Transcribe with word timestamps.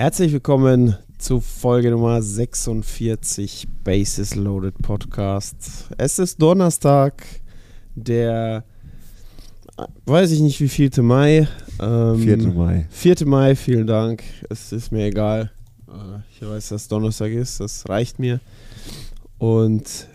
Herzlich 0.00 0.32
willkommen 0.32 0.96
zu 1.18 1.42
Folge 1.42 1.90
Nummer 1.90 2.22
46 2.22 3.68
Bases 3.84 4.34
Loaded 4.34 4.78
Podcast. 4.80 5.90
Es 5.98 6.18
ist 6.18 6.40
Donnerstag, 6.40 7.22
der 7.94 8.64
weiß 10.06 10.30
ich 10.30 10.40
nicht 10.40 10.58
wie 10.62 10.70
vielte 10.70 11.02
Mai. 11.02 11.46
Ähm, 11.78 12.18
4. 12.18 12.38
Mai. 12.48 12.86
4. 12.88 13.26
Mai, 13.26 13.54
vielen 13.54 13.86
Dank. 13.86 14.22
Es 14.48 14.72
ist 14.72 14.90
mir 14.90 15.04
egal. 15.04 15.50
Äh, 15.86 16.20
Ich 16.34 16.48
weiß, 16.48 16.70
dass 16.70 16.88
Donnerstag 16.88 17.32
ist, 17.32 17.60
das 17.60 17.86
reicht 17.86 18.18
mir. 18.18 18.40
Und 19.36 20.08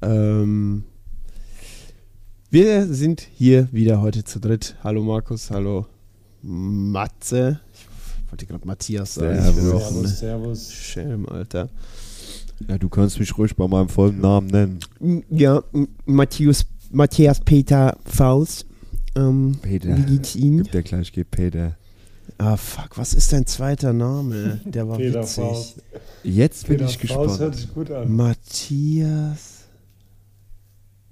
ähm, 0.00 0.84
wir 2.52 2.86
sind 2.86 3.20
hier 3.20 3.66
wieder 3.72 4.00
heute 4.00 4.22
zu 4.22 4.38
dritt. 4.38 4.76
Hallo 4.84 5.02
Markus, 5.02 5.50
hallo 5.50 5.86
Matze. 6.40 7.58
Ich 8.28 8.32
wollte 8.32 8.44
gerade 8.44 8.66
Matthias 8.66 9.14
sagen. 9.14 9.38
Bin 9.54 9.72
ein 9.72 10.06
Servus. 10.06 10.70
Schelm, 10.70 11.26
Alter. 11.30 11.70
Ja, 12.68 12.76
du 12.76 12.90
kannst 12.90 13.18
mich 13.18 13.36
ruhig 13.38 13.56
bei 13.56 13.66
meinem 13.66 13.88
vollen 13.88 14.20
Namen 14.20 14.48
nennen. 14.48 15.24
Ja, 15.30 15.62
Matthias, 16.04 16.66
Matthias 16.90 17.40
Peter 17.40 17.96
Faust. 18.04 18.66
Ähm, 19.16 19.56
Peter. 19.62 19.96
Wie 19.96 20.02
geht's 20.02 20.36
Ihnen? 20.36 20.58
Gibt 20.58 20.74
der 20.74 20.82
gleich 20.82 21.10
geht 21.10 21.30
Peter. 21.30 21.78
Ah, 22.36 22.58
fuck, 22.58 22.98
was 22.98 23.14
ist 23.14 23.32
dein 23.32 23.46
zweiter 23.46 23.94
Name? 23.94 24.60
Der 24.66 24.86
war 24.86 24.98
Peter 24.98 25.22
witzig. 25.22 25.44
Faust. 25.44 25.82
Jetzt 26.22 26.66
bin 26.66 26.76
Peter 26.76 26.90
ich 26.90 26.98
Faust 26.98 27.40
hört 27.40 27.52
gespannt. 27.52 27.54
sich 27.56 27.72
gut 27.74 27.90
an. 27.90 28.14
Matthias. 28.14 29.64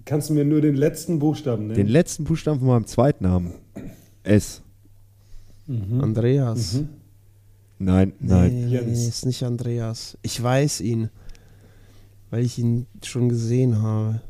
Kannst 0.04 0.28
du 0.28 0.34
mir 0.34 0.44
nur 0.44 0.60
den 0.60 0.76
letzten 0.76 1.18
Buchstaben 1.18 1.68
Den 1.70 1.78
nennen? 1.78 1.88
letzten 1.88 2.24
Buchstaben 2.24 2.58
von 2.58 2.68
meinem 2.68 2.86
zweiten 2.86 3.24
Namen. 3.24 3.54
S. 4.22 4.60
Mhm. 5.66 6.00
Andreas. 6.00 6.74
Mhm. 6.74 6.88
Nein, 7.78 8.12
nein. 8.20 8.66
Nee, 8.66 8.66
Jens. 8.68 9.06
ist 9.06 9.26
nicht 9.26 9.42
Andreas. 9.42 10.16
Ich 10.22 10.42
weiß 10.42 10.80
ihn, 10.80 11.10
weil 12.30 12.44
ich 12.44 12.58
ihn 12.58 12.86
schon 13.02 13.28
gesehen 13.28 13.82
habe. 13.82 14.20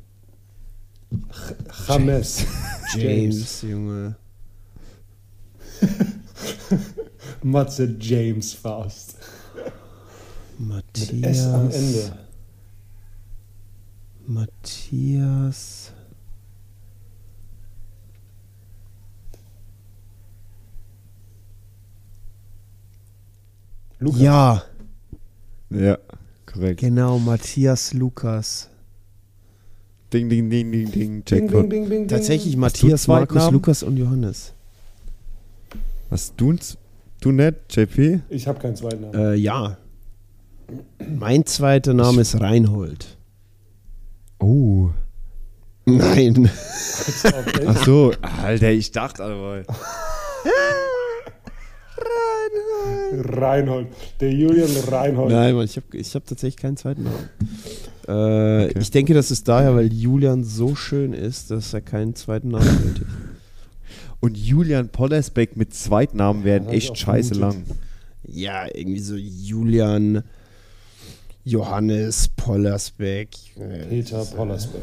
James. 1.88 2.44
James, 2.96 3.62
Junge. 3.62 4.16
Matze 7.42 7.96
James 8.00 8.52
Faust. 8.52 9.16
Matthias. 10.58 11.12
Mit 11.12 11.26
S 11.26 11.46
am 11.46 11.70
Ende. 11.70 12.18
Matthias. 14.26 15.85
Lukas. 23.98 24.20
Ja, 24.20 24.62
Ja, 25.70 25.98
korrekt. 26.46 26.80
genau, 26.80 27.18
Matthias 27.18 27.92
Lukas. 27.94 28.68
Ding, 30.12 30.28
ding, 30.28 30.48
ding, 30.50 30.70
ding, 30.70 30.90
ding. 30.90 30.92
Bing, 30.92 31.22
Jackpot. 31.26 31.68
bing, 31.68 31.68
bing, 31.68 31.88
bing, 31.88 32.08
Tatsächlich. 32.08 32.56
Matthias, 32.56 33.08
Markus, 33.08 33.36
Namen? 33.36 33.54
Lukas 33.54 33.82
und 33.82 33.96
Johannes. 33.96 34.52
Was 36.10 36.34
du's? 36.36 36.78
Du 37.20 37.32
nicht, 37.32 37.54
JP? 37.70 38.20
Ich 38.28 38.46
habe 38.46 38.60
keinen 38.60 38.76
zweiten 38.76 39.00
Namen. 39.02 39.14
Äh, 39.14 39.34
ja. 39.34 39.76
Mein 41.18 41.44
zweiter 41.46 41.94
Name 41.94 42.20
ist 42.20 42.40
Reinhold. 42.40 43.16
Oh. 44.38 44.90
Nein. 45.86 46.48
Ach 47.66 47.84
so. 47.84 48.12
Alter, 48.42 48.70
ich 48.70 48.92
dachte 48.92 49.24
aber. 49.24 49.62
Reinhold. 53.24 53.88
Der 54.20 54.32
Julian 54.32 54.70
Reinhold. 54.88 55.30
Nein, 55.32 55.54
Mann, 55.54 55.64
ich 55.64 55.76
habe 55.76 55.96
ich 55.96 56.14
hab 56.14 56.26
tatsächlich 56.26 56.56
keinen 56.56 56.76
zweiten 56.76 57.04
Namen. 57.04 57.28
Äh, 58.08 58.66
Okay. 58.66 58.78
Ich 58.80 58.90
denke, 58.90 59.14
das 59.14 59.30
ist 59.30 59.48
daher, 59.48 59.74
weil 59.74 59.92
Julian 59.92 60.44
so 60.44 60.74
schön 60.76 61.12
ist, 61.12 61.50
dass 61.50 61.72
er 61.74 61.80
keinen 61.80 62.14
zweiten 62.14 62.48
Namen 62.48 62.78
benötigt. 62.78 63.06
Und 64.20 64.36
Julian 64.38 64.88
Pollersbeck 64.88 65.56
mit 65.56 65.74
Zweitnamen 65.74 66.44
werden 66.44 66.68
ich 66.68 66.76
echt 66.88 66.98
scheiße 66.98 67.34
lang. 67.34 67.64
Ja, 68.24 68.66
irgendwie 68.72 69.00
so 69.00 69.14
Julian, 69.16 70.22
Johannes, 71.44 72.28
Pollersbeck. 72.36 73.30
Äh, 73.58 73.86
Peter 73.86 74.24
Pollersbeck. 74.24 74.82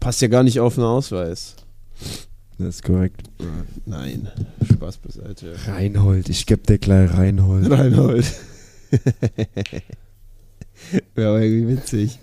Passt 0.00 0.20
ja 0.22 0.28
gar 0.28 0.42
nicht 0.42 0.58
auf 0.60 0.74
den 0.76 0.84
Ausweis. 0.84 1.56
Das 2.58 2.76
ist 2.76 2.82
korrekt. 2.84 3.28
Nein, 3.84 4.28
Spaß 4.64 4.96
beiseite. 4.98 5.54
Reinhold, 5.66 6.30
ich 6.30 6.46
geb 6.46 6.66
dir 6.66 6.78
gleich 6.78 7.12
Reinhold. 7.12 7.70
Reinhold. 7.70 8.24
Wäre 11.14 11.30
aber 11.30 11.42
irgendwie 11.42 11.76
witzig. 11.76 12.18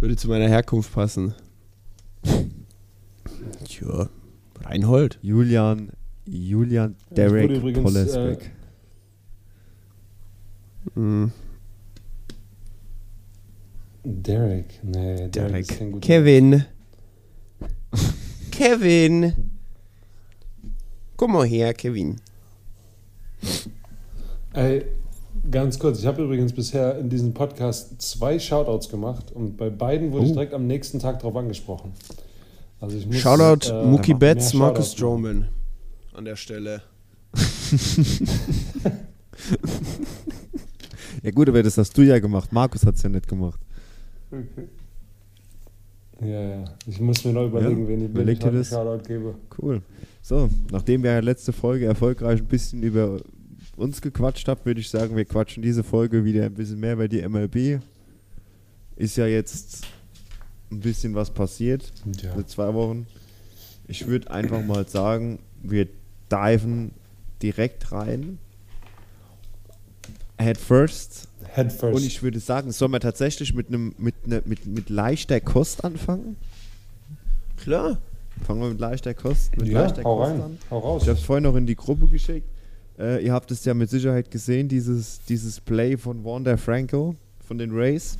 Würde 0.00 0.16
zu 0.16 0.28
meiner 0.28 0.48
Herkunft 0.48 0.92
passen. 0.92 1.34
Tja, 3.64 4.08
Reinhold. 4.62 5.18
Julian, 5.22 5.90
Julian 6.26 6.96
Derek 7.10 7.44
wurde 7.44 7.54
übrigens, 7.56 7.82
Pollersbeck. 7.82 8.50
Mhm. 10.94 11.30
Derek. 14.02 14.80
Nee, 14.82 15.28
Derek, 15.28 15.32
Derek. 15.32 15.70
ist 15.70 15.78
kein 15.78 15.92
guter 15.92 16.06
Kevin. 16.06 16.64
Kevin. 18.56 19.32
Komm 21.16 21.32
mal 21.32 21.46
her, 21.46 21.74
Kevin. 21.74 22.20
Ey, 24.52 24.84
ganz 25.50 25.78
kurz, 25.78 25.98
ich 26.00 26.06
habe 26.06 26.22
übrigens 26.22 26.52
bisher 26.52 26.98
in 26.98 27.08
diesem 27.10 27.34
Podcast 27.34 28.00
zwei 28.00 28.38
Shoutouts 28.38 28.88
gemacht 28.88 29.32
und 29.32 29.56
bei 29.56 29.70
beiden 29.70 30.12
wurde 30.12 30.24
ich 30.26 30.30
Oh. 30.30 30.34
direkt 30.34 30.54
am 30.54 30.66
nächsten 30.66 30.98
Tag 31.00 31.18
darauf 31.18 31.36
angesprochen. 31.36 31.92
Also 32.80 32.96
ich 32.96 33.06
muss, 33.06 33.16
Shoutout 33.16 33.68
äh, 33.70 33.84
Mookie 33.86 34.14
Betts, 34.14 34.54
Marcus. 34.54 34.92
Stroman. 34.92 35.48
An 36.12 36.24
der 36.24 36.36
Stelle. 36.36 36.82
Ja 41.22 41.30
gut, 41.30 41.48
aber 41.48 41.62
das 41.62 41.78
hast 41.78 41.96
du 41.96 42.02
ja 42.02 42.18
gemacht. 42.18 42.52
Markus 42.52 42.84
hat 42.84 42.96
es 42.96 43.02
ja 43.02 43.08
nicht 43.08 43.26
gemacht. 43.26 43.58
Ja, 46.20 46.40
ja. 46.40 46.64
Ich 46.86 47.00
muss 47.00 47.24
mir 47.24 47.32
noch 47.32 47.46
überlegen, 47.46 47.82
Ja, 47.82 47.88
wen 47.88 48.00
ich, 48.04 48.10
überleg 48.10 48.40
dir 48.40 48.50
das. 48.52 48.68
Shoutout 48.70 49.06
gebe. 49.06 49.34
Cool. 49.60 49.82
So, 50.22 50.48
nachdem 50.70 51.02
wir 51.02 51.10
ja 51.12 51.18
letzte 51.20 51.52
Folge 51.52 51.86
erfolgreich 51.86 52.40
ein 52.40 52.46
bisschen 52.46 52.82
über 52.82 53.20
uns 53.76 54.00
gequatscht 54.00 54.46
haben, 54.48 54.60
würde 54.64 54.80
ich 54.80 54.88
sagen, 54.88 55.16
wir 55.16 55.24
quatschen 55.24 55.62
diese 55.62 55.82
Folge 55.82 56.24
wieder 56.24 56.44
ein 56.44 56.54
bisschen 56.54 56.78
mehr 56.80 56.96
bei 56.96 57.08
die 57.08 57.26
MLB. 57.26 57.80
Ist 58.96 59.16
ja 59.16 59.26
jetzt 59.26 59.86
ein 60.70 60.80
bisschen 60.80 61.14
was 61.14 61.30
passiert 61.30 61.92
Ja. 62.22 62.34
seit 62.36 62.48
zwei 62.48 62.72
Wochen. 62.74 63.06
Ich 63.88 64.06
würde 64.06 64.30
einfach 64.30 64.64
mal 64.64 64.86
sagen, 64.88 65.40
wir 65.62 65.88
diven 66.30 66.92
direkt 67.42 67.92
rein. 67.92 68.38
Head 70.40 70.56
first. 70.58 71.28
Head 71.54 71.72
first. 71.72 71.96
Und 71.96 72.04
ich 72.04 72.22
würde 72.22 72.40
sagen, 72.40 72.72
sollen 72.72 72.90
wir 72.92 73.00
tatsächlich 73.00 73.54
mit 73.54 73.68
einem 73.68 73.94
mit, 73.98 74.26
ne, 74.26 74.42
mit, 74.44 74.66
mit 74.66 74.90
leichter 74.90 75.40
Kost 75.40 75.84
anfangen? 75.84 76.36
Klar. 77.56 77.98
Fangen 78.44 78.60
wir 78.60 78.68
mit 78.70 78.80
leichter 78.80 79.14
Kost, 79.14 79.56
mit 79.56 79.68
ja, 79.68 79.82
leichter 79.82 80.02
hau 80.02 80.16
Kost 80.18 80.30
rein. 80.32 80.40
an. 80.42 80.58
Hau 80.70 80.78
raus. 80.80 81.02
Ich 81.02 81.08
habe 81.08 81.18
es 81.18 81.24
vorhin 81.24 81.44
noch 81.44 81.54
in 81.54 81.66
die 81.66 81.76
Gruppe 81.76 82.08
geschickt. 82.08 82.46
Äh, 82.98 83.24
ihr 83.24 83.32
habt 83.32 83.50
es 83.50 83.64
ja 83.64 83.74
mit 83.74 83.90
Sicherheit 83.90 84.30
gesehen, 84.30 84.68
dieses, 84.68 85.20
dieses 85.28 85.60
Play 85.60 85.96
von 85.96 86.24
Wander 86.24 86.58
Franco 86.58 87.14
von 87.46 87.58
den 87.58 87.70
Rays. 87.72 88.18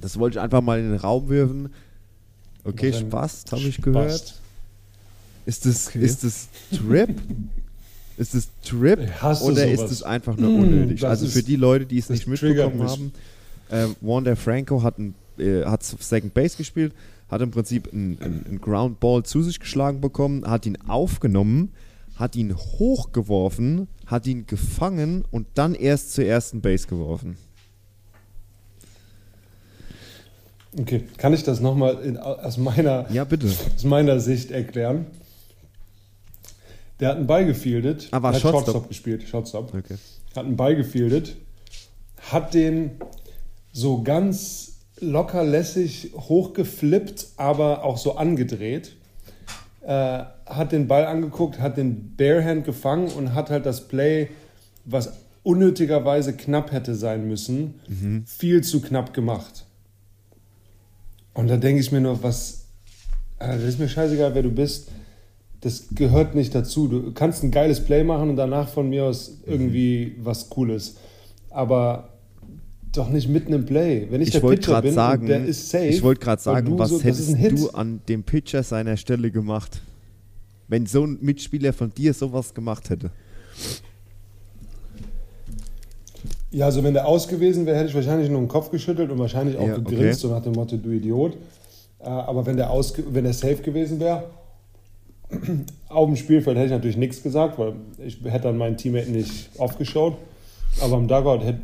Das 0.00 0.18
wollte 0.18 0.38
ich 0.38 0.42
einfach 0.42 0.60
mal 0.60 0.78
in 0.78 0.90
den 0.90 0.98
Raum 1.00 1.28
werfen. 1.28 1.70
Okay, 2.64 2.92
Spaß, 2.92 3.44
habe 3.50 3.62
ich 3.62 3.80
gehört. 3.80 4.40
Ist 5.46 5.66
das, 5.66 5.88
Okay. 5.88 6.00
ist 6.04 6.22
das 6.22 6.48
Trip? 6.70 7.10
Ist 8.18 8.34
es 8.34 8.48
Trip 8.64 8.98
oder 8.98 9.40
sowas. 9.40 9.66
ist 9.66 9.90
es 9.90 10.02
einfach 10.02 10.36
nur 10.36 10.50
Mm, 10.50 10.60
unnötig? 10.60 11.00
das 11.00 11.10
also 11.10 11.26
für 11.26 11.42
die 11.42 11.56
Leute, 11.56 11.86
die 11.86 11.98
es 11.98 12.10
nicht 12.10 12.26
mitbekommen 12.26 12.78
mich. 12.78 12.88
haben, 12.90 13.12
äh, 13.70 13.86
Wander 14.00 14.36
Franco 14.36 14.82
hat, 14.82 14.98
ein, 14.98 15.14
äh, 15.38 15.64
hat 15.64 15.82
Second 15.82 16.34
Base 16.34 16.56
gespielt, 16.56 16.92
hat 17.30 17.40
im 17.40 17.50
Prinzip 17.50 17.90
einen 17.92 18.18
ein 18.50 18.60
Ground 18.60 19.00
Ball 19.00 19.22
zu 19.22 19.42
sich 19.42 19.58
geschlagen 19.60 20.00
bekommen, 20.00 20.46
hat 20.46 20.66
ihn 20.66 20.76
aufgenommen, 20.86 21.70
hat 22.16 22.36
ihn 22.36 22.54
hochgeworfen, 22.54 23.88
hat 24.06 24.26
ihn 24.26 24.46
gefangen 24.46 25.24
und 25.30 25.46
dann 25.54 25.74
erst 25.74 26.12
zur 26.12 26.24
ersten 26.24 26.60
Base 26.60 26.86
geworfen. 26.86 27.36
Okay, 30.78 31.04
kann 31.18 31.34
ich 31.34 31.42
das 31.44 31.60
nochmal 31.60 32.16
aus 32.18 32.56
meiner, 32.56 33.06
Ja, 33.10 33.24
bitte. 33.24 33.46
aus 33.74 33.84
meiner 33.84 34.20
Sicht 34.20 34.50
erklären? 34.50 35.06
Der 37.02 37.08
hat 37.08 37.16
einen 37.16 37.26
Ball 37.26 37.44
gefieldet, 37.44 38.06
Ah, 38.12 38.22
war 38.22 38.32
Shortstop. 38.32 38.52
Shortstop 38.52 38.88
gespielt, 38.88 39.24
Shortstop. 39.28 39.74
Okay. 39.74 39.96
hat 40.36 40.44
einen 40.46 40.54
Ball 40.56 40.76
gefieldet, 40.76 41.34
hat 42.30 42.54
den 42.54 42.92
so 43.72 44.04
ganz 44.04 44.78
locker 45.00 45.42
lässig 45.42 46.12
hochgeflippt, 46.14 47.26
aber 47.36 47.82
auch 47.82 47.98
so 47.98 48.14
angedreht. 48.14 48.94
Äh, 49.80 50.22
hat 50.46 50.70
den 50.70 50.86
Ball 50.86 51.04
angeguckt, 51.06 51.58
hat 51.58 51.76
den 51.76 52.14
Barehand 52.14 52.64
gefangen 52.64 53.08
und 53.08 53.34
hat 53.34 53.50
halt 53.50 53.66
das 53.66 53.88
Play, 53.88 54.28
was 54.84 55.12
unnötigerweise 55.42 56.34
knapp 56.36 56.70
hätte 56.70 56.94
sein 56.94 57.26
müssen, 57.26 57.80
viel 58.26 58.62
zu 58.62 58.80
knapp 58.80 59.12
gemacht. 59.12 59.66
Und 61.34 61.48
da 61.48 61.56
denke 61.56 61.80
ich 61.80 61.90
mir 61.90 62.00
nur, 62.00 62.22
was, 62.22 62.66
äh, 63.40 63.48
das 63.48 63.64
ist 63.64 63.80
mir 63.80 63.88
scheißegal, 63.88 64.36
wer 64.36 64.44
du 64.44 64.52
bist. 64.52 64.88
Das 65.62 65.86
gehört 65.94 66.34
nicht 66.34 66.54
dazu. 66.54 66.88
Du 66.88 67.12
kannst 67.12 67.42
ein 67.44 67.50
geiles 67.52 67.84
Play 67.84 68.02
machen 68.04 68.30
und 68.30 68.36
danach 68.36 68.68
von 68.68 68.88
mir 68.90 69.04
aus 69.04 69.38
irgendwie 69.46 70.16
was 70.20 70.50
Cooles. 70.50 70.96
Aber 71.50 72.10
doch 72.92 73.08
nicht 73.08 73.28
mitten 73.28 73.52
im 73.52 73.64
Play. 73.64 74.06
Wenn 74.10 74.20
ich, 74.20 74.28
Ich 74.28 74.32
der 74.34 74.42
wollte 74.42 74.56
Pitcher 74.60 74.72
gerade 74.72 74.86
bin 74.88 74.94
sagen, 74.94 75.26
der 75.26 75.44
ist 75.44 75.70
safe. 75.70 75.86
ich 75.86 76.02
wollte 76.02 76.20
gerade 76.20 76.42
sagen, 76.42 76.78
was 76.78 76.90
so, 76.90 77.00
hättest 77.00 77.36
du 77.50 77.70
an 77.70 78.00
dem 78.08 78.24
Pitcher 78.24 78.62
seiner 78.64 78.96
Stelle 78.96 79.30
gemacht, 79.30 79.80
wenn 80.68 80.84
so 80.86 81.04
ein 81.04 81.18
Mitspieler 81.20 81.72
von 81.72 81.94
dir 81.94 82.12
sowas 82.12 82.52
gemacht 82.54 82.90
hätte? 82.90 83.10
Ja, 86.50 86.66
also 86.66 86.84
wenn 86.84 86.92
der 86.92 87.06
aus 87.06 87.28
gewesen 87.28 87.64
wäre, 87.66 87.76
hätte 87.78 87.88
ich 87.88 87.94
wahrscheinlich 87.94 88.28
nur 88.28 88.40
den 88.40 88.48
Kopf 88.48 88.70
geschüttelt 88.70 89.10
und 89.10 89.18
wahrscheinlich 89.18 89.56
auch 89.56 89.66
Ja, 89.66 89.76
gegrinst, 89.76 90.00
okay. 90.00 90.12
so 90.14 90.28
nach 90.28 90.42
dem 90.42 90.52
Motto, 90.52 90.76
du 90.76 90.90
Idiot. 90.90 91.36
Äh, 92.00 92.08
aber 92.08 92.44
wenn 92.44 92.56
der, 92.56 92.70
aus, 92.70 92.92
wenn 93.10 93.24
der 93.24 93.32
safe 93.32 93.62
gewesen 93.62 94.00
wäre, 94.00 94.24
auf 95.88 96.06
dem 96.06 96.16
Spielfeld 96.16 96.56
hätte 96.56 96.66
ich 96.66 96.72
natürlich 96.72 96.96
nichts 96.96 97.22
gesagt, 97.22 97.58
weil 97.58 97.74
ich 98.04 98.18
hätte 98.24 98.44
dann 98.44 98.56
meinen 98.58 98.76
Teammate 98.76 99.10
nicht 99.10 99.50
aufgeschaut. 99.58 100.16
Aber 100.80 100.96
am 100.96 101.08
Dugout, 101.08 101.44
hätte, 101.44 101.60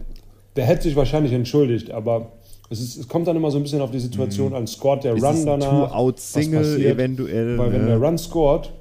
der 0.57 0.67
hätte 0.67 0.83
sich 0.83 0.97
wahrscheinlich 0.97 1.33
entschuldigt, 1.33 1.91
aber 1.91 2.33
es, 2.71 2.81
ist, 2.81 2.97
es 2.99 3.09
kommt 3.09 3.27
dann 3.27 3.37
immer 3.37 3.51
so 3.51 3.57
ein 3.57 3.63
bisschen 3.63 3.81
auf 3.81 3.91
die 3.91 4.01
Situation 4.01 4.53
an. 4.55 4.67
Scored 4.67 5.05
der 5.05 5.15
Mhm. 5.15 5.25
Run 5.25 5.35
es 5.35 5.41
ein 5.41 5.47
danach? 5.47 5.89
Two-Out-Single 5.91 6.85
eventuell? 6.85 7.59
Weil 7.59 7.73
wenn 7.73 7.81
ja. 7.83 7.87
der 7.99 8.01
Run 8.03 8.19
scored, 8.19 8.73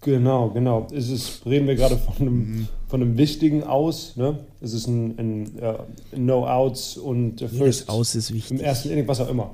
genau, 0.00 0.50
genau, 0.50 0.86
ist 0.92 1.10
es, 1.10 1.40
reden 1.44 1.66
wir 1.66 1.74
gerade 1.74 1.96
von 1.96 2.14
einem, 2.26 2.38
Mhm. 2.38 2.68
von 2.88 3.02
einem 3.02 3.18
wichtigen 3.18 3.64
Aus, 3.64 4.16
ne? 4.16 4.38
Es 4.60 4.72
ist 4.72 4.86
ein, 4.86 5.18
ein, 5.18 5.58
äh, 5.58 5.74
No-Outs 6.16 6.96
und 6.96 7.42
äh, 7.42 7.46
Jedes 7.46 7.58
First 7.58 7.88
Aus 7.90 8.14
ist 8.14 8.30
im 8.30 8.36
wichtig. 8.36 8.62
ersten 8.62 8.90
Inning, 8.90 9.06
was 9.08 9.20
auch 9.20 9.28
immer. 9.28 9.50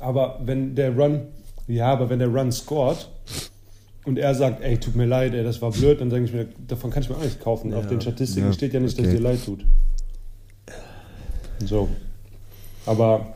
Aber 0.00 0.40
wenn 0.44 0.74
der 0.74 0.96
Run, 0.96 1.22
ja, 1.68 1.86
aber 1.92 2.08
wenn 2.10 2.18
der 2.18 2.28
Run 2.28 2.50
scored 2.50 3.08
und 4.04 4.18
er 4.18 4.34
sagt, 4.34 4.62
ey, 4.62 4.78
tut 4.78 4.96
mir 4.96 5.06
leid, 5.06 5.34
ey, 5.34 5.44
das 5.44 5.60
war 5.62 5.70
blöd, 5.70 6.00
dann 6.00 6.10
sage 6.10 6.24
ich 6.24 6.32
mir, 6.32 6.48
davon 6.66 6.90
kann 6.90 7.02
ich 7.02 7.08
mir 7.08 7.16
auch 7.16 7.22
nichts 7.22 7.38
kaufen. 7.38 7.72
Auf 7.74 7.86
den 7.86 8.00
Statistiken 8.00 8.46
Ja, 8.48 8.52
steht 8.52 8.72
ja 8.72 8.80
nicht, 8.80 8.98
dass 8.98 9.06
okay. 9.06 9.16
dir 9.16 9.22
leid 9.22 9.44
tut. 9.44 9.64
So. 11.64 11.88
Aber 12.86 13.34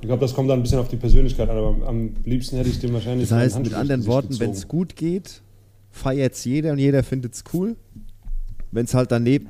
ich 0.00 0.06
glaube, 0.06 0.20
das 0.20 0.34
kommt 0.34 0.48
dann 0.48 0.60
ein 0.60 0.62
bisschen 0.62 0.78
auf 0.78 0.88
die 0.88 0.96
Persönlichkeit 0.96 1.50
an, 1.50 1.56
aber 1.58 1.86
am- 1.86 2.14
liebsten 2.24 2.56
hätte 2.56 2.70
ich 2.70 2.78
dem 2.80 2.92
wahrscheinlich 2.94 3.28
Das 3.28 3.36
heißt, 3.38 3.58
mit 3.60 3.74
anderen 3.74 4.06
Worten, 4.06 4.38
wenn 4.40 4.50
es 4.52 4.66
gut 4.68 4.96
geht, 4.96 5.42
feiert 5.90 6.34
es 6.34 6.44
jeder 6.44 6.72
und 6.72 6.78
jeder 6.78 7.02
findet 7.02 7.34
es 7.34 7.44
cool. 7.52 7.76
Wenn 8.72 8.84
es 8.84 8.94
halt 8.94 9.10
daneben. 9.10 9.48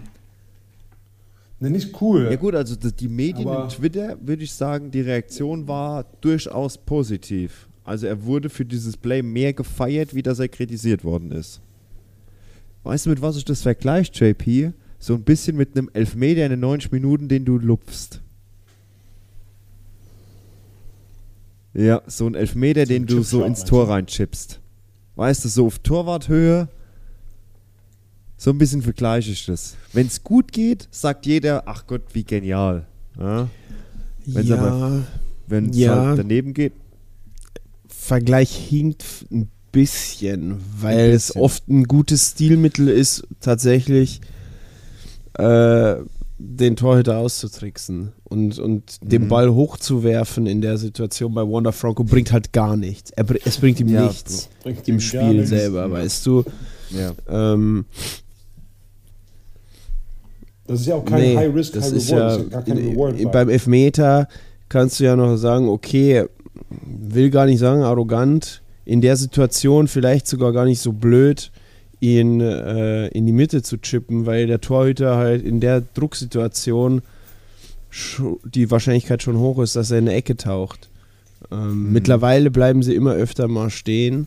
Ne, 1.61 1.69
nicht 1.71 2.01
cool. 2.01 2.27
Ja, 2.31 2.37
gut, 2.37 2.55
also 2.55 2.75
die 2.75 2.91
die 2.91 3.09
Medien 3.09 3.47
Aber- 3.47 3.65
und 3.65 3.73
Twitter, 3.73 4.17
würde 4.23 4.43
ich 4.43 4.53
sagen, 4.55 4.91
die 4.91 5.03
Reaktion 5.03 5.69
war 5.69 6.07
durchaus 6.23 6.79
positiv. 6.79 7.69
Also 7.85 8.07
er 8.07 8.25
wurde 8.25 8.51
für 8.51 8.65
dieses 8.65 8.97
Play 8.97 9.23
mehr 9.23 9.53
gefeiert, 9.53 10.15
wie 10.15 10.23
dass 10.23 10.39
er 10.39 10.49
kritisiert 10.49 11.03
worden 11.05 11.33
ist. 11.33 11.61
Weißt 12.83 13.07
du, 13.07 13.11
mit 13.11 13.21
was 13.23 13.37
ich 13.37 13.45
das 13.45 13.63
vergleiche, 13.63 14.13
JP? 14.13 14.73
So 14.99 15.15
ein 15.15 15.23
bisschen 15.23 15.57
mit 15.57 15.77
einem 15.77 15.91
Elfmeter 15.93 16.45
in 16.45 16.51
den 16.51 16.61
90 16.61 16.93
Minuten, 16.93 17.29
den 17.29 17.45
du 17.45 17.59
lupfst. 17.59 18.21
Ja, 21.73 22.03
so 22.07 22.27
ein 22.27 22.35
Elfmeter, 22.35 22.85
den 22.85 23.07
du 23.07 23.23
so 23.23 23.45
ins 23.45 23.65
Tor 23.65 23.89
reinchippst. 23.89 24.61
Weißt 25.17 25.45
du, 25.45 25.49
so 25.49 25.67
auf 25.67 25.79
Torwarthöhe. 25.79 26.69
So 28.37 28.51
ein 28.51 28.59
bisschen 28.59 28.83
vergleiche 28.83 29.31
ich 29.31 29.47
das. 29.47 29.77
Wenn 29.93 30.07
es 30.07 30.25
gut 30.25 30.51
geht, 30.53 30.89
sagt 30.91 31.27
jeder, 31.27 31.65
ach 31.67 31.87
Gott, 31.87 32.03
wie 32.15 32.25
genial. 32.25 32.87
Ja? 33.19 33.49
Wenn's 34.27 34.49
ja, 34.49 34.57
aber- 34.59 35.03
Wenn 35.47 35.71
es 35.71 35.77
Ja. 35.77 35.95
halt 36.07 36.19
daneben 36.21 36.55
geht, 36.55 36.73
Vergleich 38.11 38.51
hinkt 38.51 39.05
ein 39.31 39.49
bisschen, 39.71 40.57
weil 40.81 41.11
Ein 41.11 41.15
es 41.15 41.29
bisschen. 41.29 41.43
oft 41.43 41.69
ein 41.69 41.85
gutes 41.85 42.31
Stilmittel 42.33 42.89
ist, 42.89 43.23
tatsächlich 43.41 44.21
äh, 45.35 45.95
den 46.39 46.75
Torhüter 46.75 47.19
auszutricksen 47.19 48.11
und, 48.25 48.59
und 48.59 48.97
den 49.03 49.23
Mhm. 49.25 49.29
Ball 49.29 49.51
hochzuwerfen 49.55 50.47
in 50.47 50.61
der 50.61 50.77
Situation 50.77 51.33
bei 51.35 51.43
Wanda 51.43 51.71
Franco 51.71 52.03
bringt 52.03 52.33
halt 52.33 52.53
gar 52.53 52.77
nichts. 52.77 53.13
Er, 53.13 53.25
es 53.45 53.59
bringt 53.59 53.79
ihm 53.79 53.89
Ja, 53.89 54.07
nichts 54.09 54.49
Bringt 54.65 54.89
im 54.89 54.97
ihm 54.97 55.01
Spiel 55.01 55.47
selber, 55.47 55.89
weißt 55.89 56.27
du. 56.27 56.45
ja. 56.91 57.13
Ähm, 57.29 57.85
Das 60.67 60.81
ist 60.81 60.87
ja 60.87 60.95
auch 60.97 61.05
kein 61.05 61.21
nee, 61.21 61.37
High 61.37 61.55
Risk, 61.55 61.75
High 61.77 61.93
Reward. 61.93 62.53
ja, 62.53 62.59
ja 62.59 62.75
in, 62.75 62.89
Reward. 62.91 63.19
in, 63.21 63.31
beim 63.31 63.49
Elfmeter 63.49 64.27
kannst 64.69 64.99
du 64.99 65.05
ja 65.05 65.15
noch 65.17 65.37
sagen, 65.37 65.69
okay, 65.69 66.27
will 66.71 67.31
gar 67.31 67.47
nicht 67.47 67.59
sagen 67.59 67.83
arrogant, 67.83 68.63
in 68.85 69.01
der 69.01 69.17
Situation 69.17 69.89
vielleicht 69.89 70.27
sogar 70.27 70.53
gar 70.53 70.65
nicht 70.65 70.81
so 70.81 70.93
blöd, 70.93 71.51
ihn 72.01 72.41
äh, 72.41 73.09
in 73.09 73.27
die 73.27 73.33
Mitte 73.33 73.63
zu 73.63 73.77
chippen, 73.79 74.27
weil 74.27 74.47
der 74.47 74.61
Torhüter 74.61 75.17
halt 75.17 75.45
in 75.45 75.61
der 75.61 75.83
Drucksituation 75.83 77.03
die 78.45 78.71
Wahrscheinlichkeit 78.71 79.23
schon 79.23 79.39
hoch 79.39 79.59
ist, 79.59 79.77
dass 79.77 79.91
er 79.91 79.99
in 79.99 80.09
eine 80.09 80.17
Ecke 80.17 80.37
taucht. 80.37 80.89
Ähm, 81.51 81.87
Mhm. 81.87 81.93
Mittlerweile 81.93 82.51
bleiben 82.51 82.83
sie 82.83 82.95
immer 82.95 83.13
öfter 83.13 83.49
mal 83.49 83.71
stehen. 83.71 84.27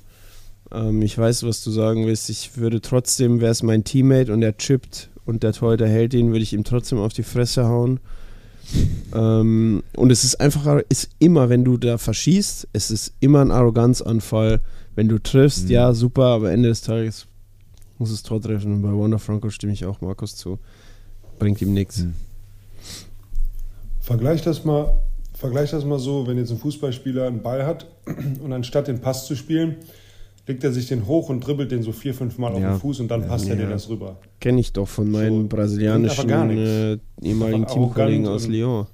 Ähm, 0.72 1.02
ich 1.02 1.18
weiß, 1.18 1.44
was 1.44 1.64
du 1.64 1.72
sagen 1.72 2.06
willst. 2.06 2.30
Ich 2.30 2.58
würde 2.58 2.82
trotzdem, 2.82 3.42
wäre 3.42 3.52
es 3.52 3.64
mein 3.64 3.84
Teammate 3.84 4.32
und 4.34 4.42
er 4.42 4.58
chippt 4.58 5.10
und 5.26 5.44
der 5.44 5.54
Torhüter 5.54 5.88
hält 5.88 6.14
ihn, 6.14 6.28
würde 6.32 6.44
ich 6.44 6.54
ihm 6.54 6.64
trotzdem 6.64 6.98
auf 7.00 7.14
die 7.14 7.24
Fresse 7.24 7.66
hauen. 7.66 8.00
Ähm, 9.14 9.84
und 9.96 10.12
es 10.12 10.24
ist 10.24 10.36
einfach, 10.40 10.82
ist 10.90 11.10
immer, 11.20 11.50
wenn 11.50 11.64
du 11.64 11.78
da 11.78 11.98
verschießt, 11.98 12.68
es 12.74 12.92
ist 12.92 13.14
immer 13.20 13.42
ein 13.42 13.52
Arroganzanfall. 13.52 14.62
Wenn 14.96 15.08
du 15.10 15.18
triffst, 15.20 15.66
Mhm. 15.66 15.72
ja, 15.72 15.94
super, 15.94 16.26
aber 16.26 16.52
Ende 16.52 16.70
des 16.70 16.82
Tages 16.82 17.28
muss 17.98 18.12
es 18.12 18.24
Tor 18.24 18.42
treffen. 18.42 18.74
Und 18.74 18.82
bei 18.82 18.90
Wanda 18.90 19.18
Franco 19.18 19.50
stimme 19.50 19.74
ich 19.74 19.86
auch 19.86 20.02
Markus 20.02 20.36
zu. 20.36 20.60
Bringt 21.40 21.62
ihm 21.62 21.74
nichts. 21.74 22.00
Mhm. 22.00 22.14
Vergleich 24.02 24.42
das 24.42 24.66
mal, 24.66 24.94
vergleich 25.34 25.72
das 25.72 25.86
mal 25.86 26.00
so, 26.00 26.28
wenn 26.28 26.38
jetzt 26.38 26.52
ein 26.52 26.58
Fußballspieler 26.58 27.28
einen 27.28 27.42
Ball 27.42 27.66
hat 27.66 27.88
und 28.44 28.52
anstatt 28.52 28.88
den 28.88 29.00
Pass 29.00 29.26
zu 29.28 29.36
spielen, 29.36 29.78
legt 30.48 30.64
er 30.64 30.72
sich 30.74 30.88
den 30.88 31.08
hoch 31.08 31.30
und 31.30 31.40
dribbelt 31.46 31.72
den 31.72 31.84
so 31.84 31.92
vier, 31.92 32.14
fünf 32.14 32.38
Mal 32.38 32.52
auf 32.54 32.62
Ja. 32.62 32.74
den 32.74 32.80
Fuß 32.80 33.00
und 33.00 33.10
dann 33.10 33.26
passt 33.28 33.48
er 33.50 33.56
Ja. 33.56 33.64
dir 33.66 33.70
das 33.70 33.90
rüber. 33.90 34.18
Kenne 34.40 34.60
ich 34.60 34.74
doch 34.74 34.88
von 34.88 35.10
meinen 35.10 35.44
So, 35.44 35.48
brasilianischen 35.48 36.30
äh, 36.30 36.98
ehemaligen 37.22 37.66
Teamkollegen 37.68 38.28
aus 38.28 38.48
Lyon, 38.48 38.88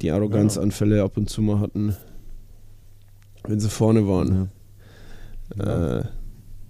die 0.00 0.10
Arroganzanfälle 0.10 1.02
ab 1.02 1.16
und 1.16 1.28
zu 1.28 1.42
mal 1.42 1.60
hatten, 1.60 1.94
wenn 3.46 3.60
sie 3.60 3.68
vorne 3.68 4.06
waren. 4.08 4.50
Äh, 5.58 6.02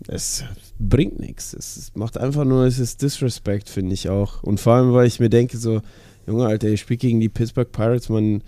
es 0.06 0.44
bringt 0.78 1.18
nichts. 1.18 1.52
Es 1.52 1.92
macht 1.94 2.18
einfach 2.18 2.44
nur, 2.44 2.64
es 2.64 2.78
ist 2.78 3.02
Disrespect, 3.02 3.68
finde 3.68 3.94
ich 3.94 4.08
auch. 4.08 4.42
Und 4.42 4.60
vor 4.60 4.74
allem, 4.74 4.92
weil 4.92 5.06
ich 5.06 5.18
mir 5.20 5.28
denke, 5.28 5.56
so, 5.58 5.82
Junge, 6.26 6.46
Alter, 6.46 6.68
ihr 6.68 6.76
spielt 6.76 7.00
gegen 7.00 7.20
die 7.20 7.28
Pittsburgh 7.28 7.70
Pirates, 7.70 8.08
man, 8.08 8.42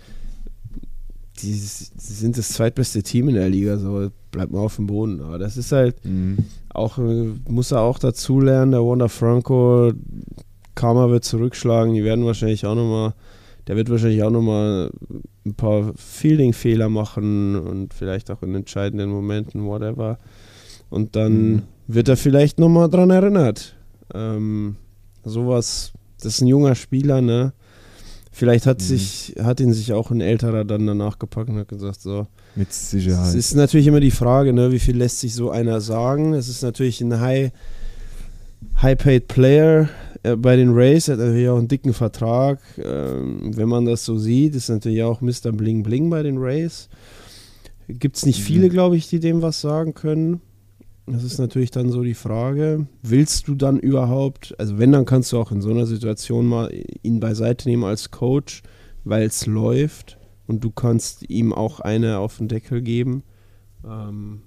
die, 1.39 1.51
die 1.51 1.57
sind 1.57 2.37
das 2.37 2.49
zweitbeste 2.49 3.01
Team 3.03 3.29
in 3.29 3.35
der 3.35 3.49
Liga, 3.49 3.77
so, 3.77 4.09
bleibt 4.31 4.51
mal 4.51 4.59
auf 4.59 4.77
dem 4.77 4.87
Boden. 4.87 5.21
Aber 5.21 5.37
das 5.37 5.57
ist 5.57 5.71
halt, 5.71 6.03
Mhm. 6.05 6.37
auch, 6.73 6.97
äh, 6.97 7.31
muss 7.49 7.71
er 7.71 7.81
auch 7.81 7.99
dazu 7.99 8.39
lernen, 8.39 8.71
der 8.71 8.81
Wanda 8.81 9.07
Franco, 9.07 9.91
Karma 10.75 11.09
wird 11.09 11.23
zurückschlagen, 11.25 11.93
die 11.93 12.03
werden 12.03 12.25
wahrscheinlich 12.25 12.65
auch 12.65 12.75
nochmal, 12.75 13.13
der 13.67 13.75
wird 13.75 13.89
wahrscheinlich 13.89 14.23
auch 14.23 14.31
nochmal 14.31 14.89
ein 15.45 15.53
paar 15.53 15.91
Fielding-Fehler 15.95 16.89
machen 16.89 17.55
und 17.55 17.93
vielleicht 17.93 18.31
auch 18.31 18.41
in 18.41 18.55
entscheidenden 18.55 19.09
Momenten, 19.09 19.65
whatever. 19.65 20.17
Und 20.89 21.15
dann 21.15 21.51
Mhm. 21.53 21.61
wird 21.87 22.07
er 22.09 22.17
vielleicht 22.17 22.59
nochmal 22.59 22.89
dran 22.89 23.09
erinnert. 23.09 23.75
Ähm, 24.13 24.75
sowas, 25.23 25.91
das 26.21 26.35
ist 26.35 26.41
ein 26.41 26.47
junger 26.47 26.75
Spieler, 26.75 27.21
ne? 27.21 27.53
Vielleicht 28.31 28.65
hat, 28.65 28.79
Mhm. 28.79 28.83
sich, 28.83 29.35
hat 29.41 29.59
ihn 29.59 29.73
sich 29.73 29.91
auch 29.93 30.09
ein 30.11 30.21
älterer 30.21 30.63
dann 30.63 30.87
danach 30.87 31.19
gepackt 31.19 31.49
und 31.49 31.57
hat 31.57 31.67
gesagt, 31.67 32.01
so. 32.01 32.27
Mit 32.55 32.69
Es 32.69 32.91
Sicherheit. 32.91 33.33
ist 33.35 33.55
natürlich 33.55 33.87
immer 33.87 33.99
die 34.01 34.11
Frage, 34.11 34.51
ne, 34.53 34.71
wie 34.71 34.79
viel 34.79 34.97
lässt 34.97 35.19
sich 35.21 35.33
so 35.33 35.51
einer 35.51 35.79
sagen. 35.81 36.33
Es 36.33 36.49
ist 36.49 36.61
natürlich 36.63 36.99
ein 37.01 37.19
High, 37.19 37.51
High-Paid 38.81 39.27
Player 39.27 39.89
äh, 40.23 40.35
bei 40.35 40.55
den 40.55 40.71
Rays, 40.73 41.07
hat 41.07 41.19
natürlich 41.19 41.47
auch 41.49 41.57
einen 41.57 41.67
dicken 41.67 41.93
Vertrag. 41.93 42.59
Ähm, 42.77 43.55
wenn 43.55 43.69
man 43.69 43.85
das 43.85 44.03
so 44.05 44.17
sieht, 44.17 44.55
ist 44.55 44.69
natürlich 44.69 45.03
auch 45.03 45.21
Mr. 45.21 45.51
Bling 45.53 45.83
Bling 45.83 46.09
bei 46.09 46.23
den 46.23 46.37
Rays. 46.37 46.89
Gibt 47.87 48.17
es 48.17 48.25
nicht 48.25 48.39
Mhm. 48.39 48.43
viele, 48.43 48.69
glaube 48.69 48.97
ich, 48.97 49.07
die 49.09 49.19
dem 49.19 49.41
was 49.41 49.61
sagen 49.61 49.93
können. 49.93 50.41
Das 51.07 51.23
ist 51.23 51.39
natürlich 51.39 51.71
dann 51.71 51.89
so 51.89 52.03
die 52.03 52.13
Frage. 52.13 52.85
Willst 53.01 53.47
du 53.47 53.55
dann 53.55 53.79
überhaupt, 53.79 54.53
also 54.57 54.77
wenn, 54.77 54.91
dann 54.91 55.05
kannst 55.05 55.31
du 55.31 55.39
auch 55.39 55.51
in 55.51 55.61
so 55.61 55.69
einer 55.71 55.85
Situation 55.85 56.45
mal 56.45 56.71
ihn 57.01 57.19
beiseite 57.19 57.67
nehmen 57.67 57.83
als 57.83 58.11
Coach, 58.11 58.61
weil 59.03 59.23
es 59.23 59.45
läuft 59.45 60.17
und 60.47 60.63
du 60.63 60.71
kannst 60.71 61.29
ihm 61.29 61.53
auch 61.53 61.79
eine 61.79 62.19
auf 62.19 62.37
den 62.37 62.47
Deckel 62.47 62.81
geben. 62.81 63.23
Ähm, 63.85 64.41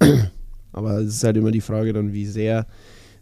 aber 0.72 0.98
es 0.98 1.16
ist 1.16 1.24
halt 1.24 1.36
immer 1.36 1.50
die 1.50 1.60
Frage 1.60 1.92
dann, 1.92 2.12
wie 2.12 2.26
sehr, 2.26 2.66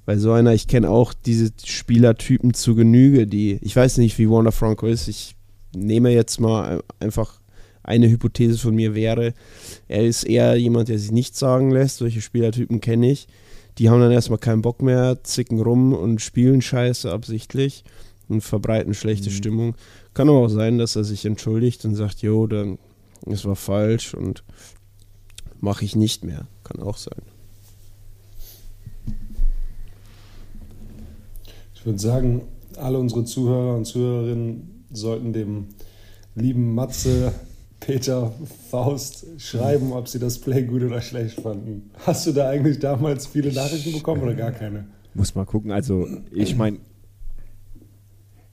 weil 0.04 0.18
so 0.18 0.32
einer, 0.32 0.54
ich 0.54 0.68
kenne 0.68 0.90
auch 0.90 1.12
diese 1.14 1.50
Spielertypen 1.64 2.54
zu 2.54 2.74
Genüge, 2.74 3.26
die, 3.26 3.58
ich 3.62 3.74
weiß 3.74 3.98
nicht, 3.98 4.18
wie 4.18 4.30
Warner 4.30 4.52
Franco 4.52 4.86
ist, 4.86 5.08
ich 5.08 5.34
nehme 5.74 6.10
jetzt 6.10 6.40
mal 6.40 6.82
einfach 7.00 7.40
eine 7.82 8.08
Hypothese 8.08 8.58
von 8.58 8.74
mir 8.74 8.94
wäre, 8.94 9.32
er 9.88 10.04
ist 10.04 10.24
eher 10.24 10.56
jemand, 10.56 10.88
der 10.88 10.98
sich 10.98 11.12
nichts 11.12 11.38
sagen 11.38 11.70
lässt. 11.70 11.98
Solche 11.98 12.20
Spielertypen 12.20 12.80
kenne 12.80 13.10
ich. 13.12 13.28
Die 13.78 13.90
haben 13.90 14.00
dann 14.00 14.10
erstmal 14.10 14.38
keinen 14.38 14.62
Bock 14.62 14.82
mehr, 14.82 15.22
zicken 15.22 15.60
rum 15.60 15.92
und 15.92 16.20
spielen 16.20 16.62
Scheiße 16.62 17.12
absichtlich 17.12 17.84
und 18.28 18.40
verbreiten 18.40 18.94
schlechte 18.94 19.30
Mhm. 19.30 19.34
Stimmung. 19.34 19.74
Kann 20.16 20.30
aber 20.30 20.38
auch 20.38 20.48
sein, 20.48 20.78
dass 20.78 20.96
er 20.96 21.04
sich 21.04 21.26
entschuldigt 21.26 21.84
und 21.84 21.94
sagt, 21.94 22.22
jo, 22.22 22.46
dann 22.46 22.78
es 23.26 23.44
war 23.44 23.54
falsch 23.54 24.14
und 24.14 24.44
mache 25.60 25.84
ich 25.84 25.94
nicht 25.94 26.24
mehr. 26.24 26.46
Kann 26.64 26.80
auch 26.82 26.96
sein. 26.96 27.20
Ich 31.74 31.84
würde 31.84 31.98
sagen, 31.98 32.40
alle 32.78 32.98
unsere 32.98 33.26
Zuhörer 33.26 33.76
und 33.76 33.84
Zuhörerinnen 33.84 34.86
sollten 34.90 35.34
dem 35.34 35.66
lieben 36.34 36.74
Matze, 36.74 37.34
Peter, 37.80 38.32
Faust 38.70 39.26
schreiben, 39.36 39.92
ob 39.92 40.08
sie 40.08 40.18
das 40.18 40.38
Play 40.38 40.62
gut 40.62 40.82
oder 40.82 41.02
schlecht 41.02 41.42
fanden. 41.42 41.90
Hast 42.06 42.26
du 42.26 42.32
da 42.32 42.48
eigentlich 42.48 42.78
damals 42.78 43.26
viele 43.26 43.52
Nachrichten 43.52 43.92
bekommen 43.92 44.22
oder 44.22 44.34
gar 44.34 44.52
keine? 44.52 44.86
Muss 45.12 45.34
mal 45.34 45.44
gucken. 45.44 45.72
Also, 45.72 46.08
ich 46.30 46.56
meine, 46.56 46.78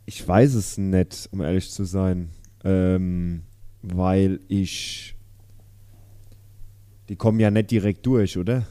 ich 0.05 0.27
weiß 0.27 0.53
es 0.55 0.77
nicht, 0.77 1.29
um 1.31 1.41
ehrlich 1.41 1.69
zu 1.71 1.83
sein. 1.85 2.29
Ähm, 2.63 3.43
weil 3.81 4.39
ich. 4.47 5.15
Die 7.09 7.15
kommen 7.17 7.39
ja 7.39 7.51
nicht 7.51 7.69
direkt 7.71 8.05
durch, 8.05 8.37
oder? 8.37 8.65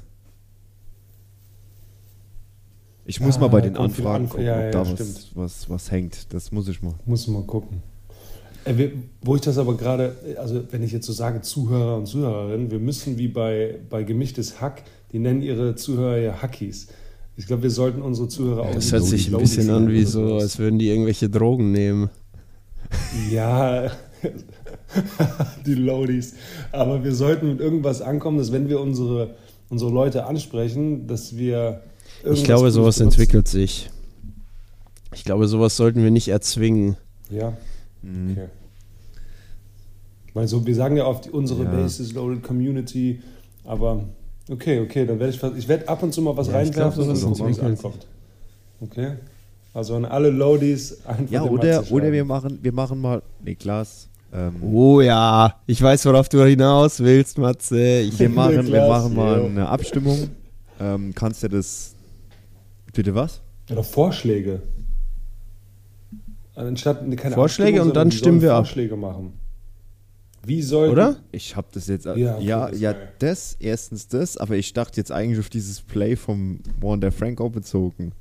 Ich 3.05 3.21
muss 3.21 3.37
Ah, 3.37 3.41
mal 3.41 3.49
bei 3.49 3.61
den 3.61 3.77
Anfragen 3.77 4.25
Anf- 4.27 4.31
gucken, 4.31 4.47
ja, 4.47 4.57
ob 4.59 4.63
ja, 4.65 4.71
da 4.71 4.81
was, 4.81 4.93
stimmt. 4.93 5.31
was, 5.35 5.69
was 5.71 5.91
hängt. 5.91 6.33
Das 6.33 6.53
muss 6.53 6.69
ich 6.69 6.81
mal. 6.83 6.95
Muss 7.05 7.27
mal 7.27 7.43
gucken. 7.43 7.83
Äh, 8.65 8.91
wo 9.21 9.35
ich 9.35 9.41
das 9.43 9.59
aber 9.59 9.77
gerade, 9.77 10.15
also 10.39 10.63
wenn 10.71 10.85
ich 10.85 10.93
jetzt 10.93 11.07
so 11.07 11.13
sage, 11.13 11.41
Zuhörer 11.43 11.97
und 11.97 12.07
Zuhörerinnen, 12.07 12.71
wir 12.71 12.79
müssen 12.79 13.19
wie 13.19 13.27
bei, 13.27 13.81
bei 13.91 14.05
gemischtes 14.05 14.61
Hack, 14.61 14.85
die 15.11 15.19
nennen 15.19 15.43
ihre 15.43 15.75
Zuhörer 15.75 16.19
ja 16.19 16.41
Hackies. 16.43 16.87
Ich 17.37 17.47
glaube, 17.47 17.63
wir 17.63 17.71
sollten 17.71 18.03
unsere 18.03 18.29
Zuhörer 18.29 18.63
auch 18.63 18.75
Das 18.75 18.93
hört 18.93 19.03
so 19.03 19.09
sich 19.09 19.33
ein 19.33 19.39
bisschen 19.39 19.71
an 19.71 19.89
wie 19.89 20.05
so, 20.05 20.37
als 20.37 20.59
würden 20.59 20.79
die 20.79 20.89
irgendwelche 20.89 21.31
Drogen 21.31 21.73
nehmen. 21.73 22.11
Ja, 23.31 23.91
die 25.67 25.75
Loadies. 25.75 26.35
Aber 26.73 27.03
wir 27.05 27.15
sollten 27.15 27.49
mit 27.49 27.61
irgendwas 27.61 28.03
ankommen, 28.03 28.39
dass 28.39 28.53
wenn 28.53 28.69
wir 28.69 28.81
unsere, 28.81 29.35
unsere 29.71 29.91
Leute 29.91 30.27
ansprechen, 30.27 31.07
dass 31.07 31.37
wir. 31.37 31.83
Ich 32.31 32.45
glaube, 32.45 32.71
sowas 32.71 32.99
benutzen. 32.99 33.21
entwickelt 33.21 33.49
sich. 33.49 33.91
Ich 35.15 35.25
glaube, 35.25 35.49
sowas 35.49 35.77
sollten 35.77 36.03
wir 36.03 36.11
nicht 36.11 36.29
erzwingen. 36.29 36.97
Ja, 37.31 37.57
Mhm. 38.03 38.33
okay. 38.33 38.49
Weil 40.35 40.49
so, 40.49 40.65
wir 40.67 40.75
sagen 40.75 40.97
ja 40.97 41.07
oft 41.07 41.29
unsere 41.29 41.65
Ja. 41.65 41.71
Bases 41.71 42.13
Loaded 42.15 42.43
Community, 42.43 43.21
aber 43.65 44.05
okay, 44.51 44.81
okay, 44.81 45.07
dann 45.07 45.19
werde 45.19 45.33
ich, 45.35 45.43
ich 45.59 45.69
werde 45.69 45.89
ab 45.89 46.03
und 46.03 46.13
zu 46.13 46.23
mal 46.23 46.37
was 46.37 46.49
Ja, 46.49 46.55
reinwerfen 46.55 47.05
glaub, 47.05 47.09
und 47.09 47.15
das 47.15 47.23
gucken, 47.23 47.47
wie 47.47 47.51
es 47.51 47.59
entwickelt 47.59 47.85
ankommt. 47.85 48.07
Okay? 48.81 49.13
Also 49.75 49.97
an 49.97 50.05
alle 50.05 50.31
Loadies 50.31 51.05
einfach 51.07 51.31
Ja, 51.31 51.43
oder, 51.43 51.83
oder 51.91 52.13
wir 52.13 52.25
machen, 52.25 52.59
wir 52.61 52.73
machen 52.73 53.01
mal. 53.01 53.23
Niklas. 53.43 54.09
Ähm, 54.33 54.63
Oh 54.63 55.01
ja, 55.01 55.55
ich 55.67 55.81
weiß, 55.81 56.05
worauf 56.07 56.29
du 56.29 56.45
hinaus 56.45 57.01
willst, 57.01 57.39
Matze. 57.39 58.01
Ich 58.01 58.19
wir, 58.19 58.29
machen, 58.31 58.67
wir 58.67 58.89
machen 58.89 59.15
mal 59.15 59.41
ja. 59.41 59.47
eine 59.47 59.69
Abstimmung. 59.69 60.31
Ähm, 60.81 61.13
kannst 61.15 61.43
du 61.43 61.49
das. 61.49 61.95
Bitte 62.93 63.15
was? 63.15 63.41
Oder 63.71 63.83
Vorschläge. 63.83 64.61
Anstatt 66.55 67.01
keine 67.17 67.35
Vorschläge 67.35 67.81
Abstimmung, 67.81 67.89
und 67.89 67.97
dann 67.97 68.13
stimmen 68.13 68.43
wir 68.43 68.53
ab. 68.53 68.67
Vorschläge 68.67 68.97
machen. 68.97 69.33
Wie 70.45 70.63
soll 70.63 70.91
Oder? 70.91 71.17
Ich 71.31 71.55
habe 71.57 71.69
das 71.73 71.87
jetzt. 71.87 72.05
Ja, 72.05 72.17
Ja, 72.17 72.37
okay, 72.37 72.45
ja, 72.47 72.69
das 72.71 72.81
ja 72.81 72.95
das, 73.19 73.57
erstens 73.61 74.09
das, 74.09 74.37
aber 74.37 74.57
ich 74.57 74.73
dachte 74.73 75.01
jetzt 75.01 75.13
eigentlich 75.13 75.39
auf 75.39 75.49
dieses 75.49 75.81
Play 75.81 76.17
vom 76.17 76.61
Wander 76.81 77.13
Franco 77.13 77.49
bezogen. 77.49 78.13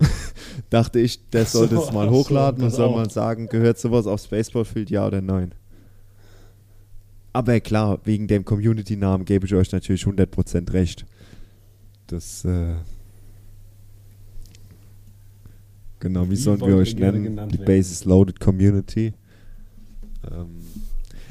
dachte 0.70 0.98
ich, 0.98 1.28
der 1.30 1.44
so, 1.44 1.58
sollte 1.58 1.76
es 1.76 1.92
mal 1.92 2.08
ach 2.08 2.12
so, 2.12 2.18
hochladen 2.18 2.64
und 2.64 2.70
soll 2.70 2.88
auch. 2.88 2.96
mal 2.96 3.10
sagen, 3.10 3.48
gehört 3.48 3.78
sowas 3.78 4.06
aufs 4.06 4.26
Baseballfield, 4.26 4.90
ja 4.90 5.06
oder 5.06 5.20
nein? 5.20 5.54
Aber 7.32 7.60
klar, 7.60 8.00
wegen 8.04 8.26
dem 8.26 8.44
Community-Namen 8.44 9.24
gebe 9.24 9.46
ich 9.46 9.54
euch 9.54 9.70
natürlich 9.70 10.02
100% 10.02 10.72
recht. 10.72 11.06
Das, 12.08 12.44
äh, 12.44 12.74
Genau, 16.00 16.26
wie, 16.26 16.30
Wie 16.30 16.36
sollen 16.36 16.60
wir 16.60 16.76
euch 16.76 16.96
nennen? 16.96 17.48
Die? 17.48 17.58
Bases 17.58 18.04
Loaded 18.04 18.38
Community. 18.38 19.14
Ähm, 20.30 20.48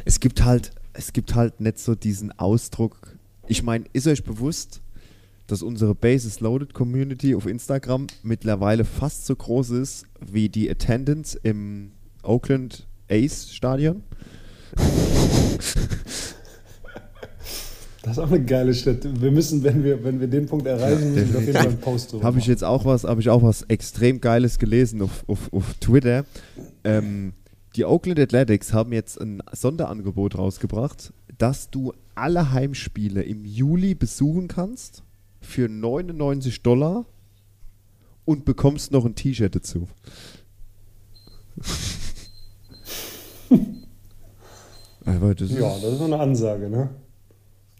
es 0.08 0.22
gibt 0.22 0.46
halt, 0.46 0.72
es 0.94 1.12
gibt 1.12 1.36
halt 1.36 1.60
nicht 1.60 1.80
so 1.80 1.94
diesen 1.94 2.32
Ausdruck. 2.40 3.18
Ich 3.48 3.62
meine, 3.62 3.84
ist 3.92 4.08
euch 4.08 4.24
bewusst, 4.24 4.82
dass 5.48 5.62
unsere 5.62 5.96
Bases 5.96 6.40
Loaded 6.40 6.74
Community 6.74 7.36
auf 7.36 7.46
Instagram 7.46 8.08
mittlerweile 8.24 8.86
fast 8.86 9.26
so 9.26 9.36
groß 9.36 9.72
ist 9.72 10.06
wie 10.26 10.48
die 10.48 10.70
Attendance 10.70 11.38
im 11.44 11.92
Oakland 12.24 12.88
Ace 13.10 13.52
Stadion? 13.52 14.02
Das 18.04 18.14
ist 18.14 18.20
auch 18.20 18.32
eine 18.32 18.42
geile 18.42 18.74
Stadt. 18.74 19.00
Wir 19.20 19.32
müssen, 19.32 19.62
wenn 19.66 19.84
wir, 19.84 20.02
wenn 20.06 20.22
wir 20.22 20.28
den 20.28 20.46
Punkt 20.46 20.66
erreichen, 20.66 21.14
müssen 21.14 21.34
wir 21.34 21.40
auf 21.40 21.46
jeden 21.46 21.58
Fall 21.58 21.68
einen 21.68 21.80
Post 21.80 22.14
drüber 22.14 22.24
Habe 22.24 22.40
ich 22.40 22.48
jetzt 22.48 22.64
auch 22.64 22.86
was, 22.86 23.04
habe 23.04 23.20
ich 23.20 23.30
auch 23.30 23.44
was 23.44 23.64
extrem 23.64 24.22
Geiles 24.22 24.58
gelesen 24.58 25.02
auf, 25.02 25.26
auf, 25.28 25.52
auf 25.52 25.74
Twitter. 25.82 26.24
Ähm, 26.86 27.34
die 27.78 27.86
Oakland 27.86 28.20
Athletics 28.20 28.74
haben 28.74 28.92
jetzt 28.92 29.22
ein 29.22 29.42
Sonderangebot 29.52 30.38
rausgebracht, 30.38 31.14
dass 31.38 31.70
du 31.70 31.94
alle 32.16 32.52
Heimspiele 32.52 33.22
im 33.22 33.46
Juli 33.46 33.94
besuchen 33.94 34.48
kannst 34.48 35.04
für 35.40 35.70
99 35.70 36.64
Dollar 36.64 37.06
und 38.26 38.44
bekommst 38.46 38.92
noch 38.92 39.06
ein 39.06 39.14
T-Shirt 39.14 39.56
dazu. 39.56 39.88
Aber 45.06 45.36
das 45.36 45.52
ist, 45.52 45.60
Ja, 45.60 45.70
das 45.80 45.94
ist 45.94 46.02
eine 46.02 46.20
Ansage, 46.20 46.70
ne? 46.70 46.90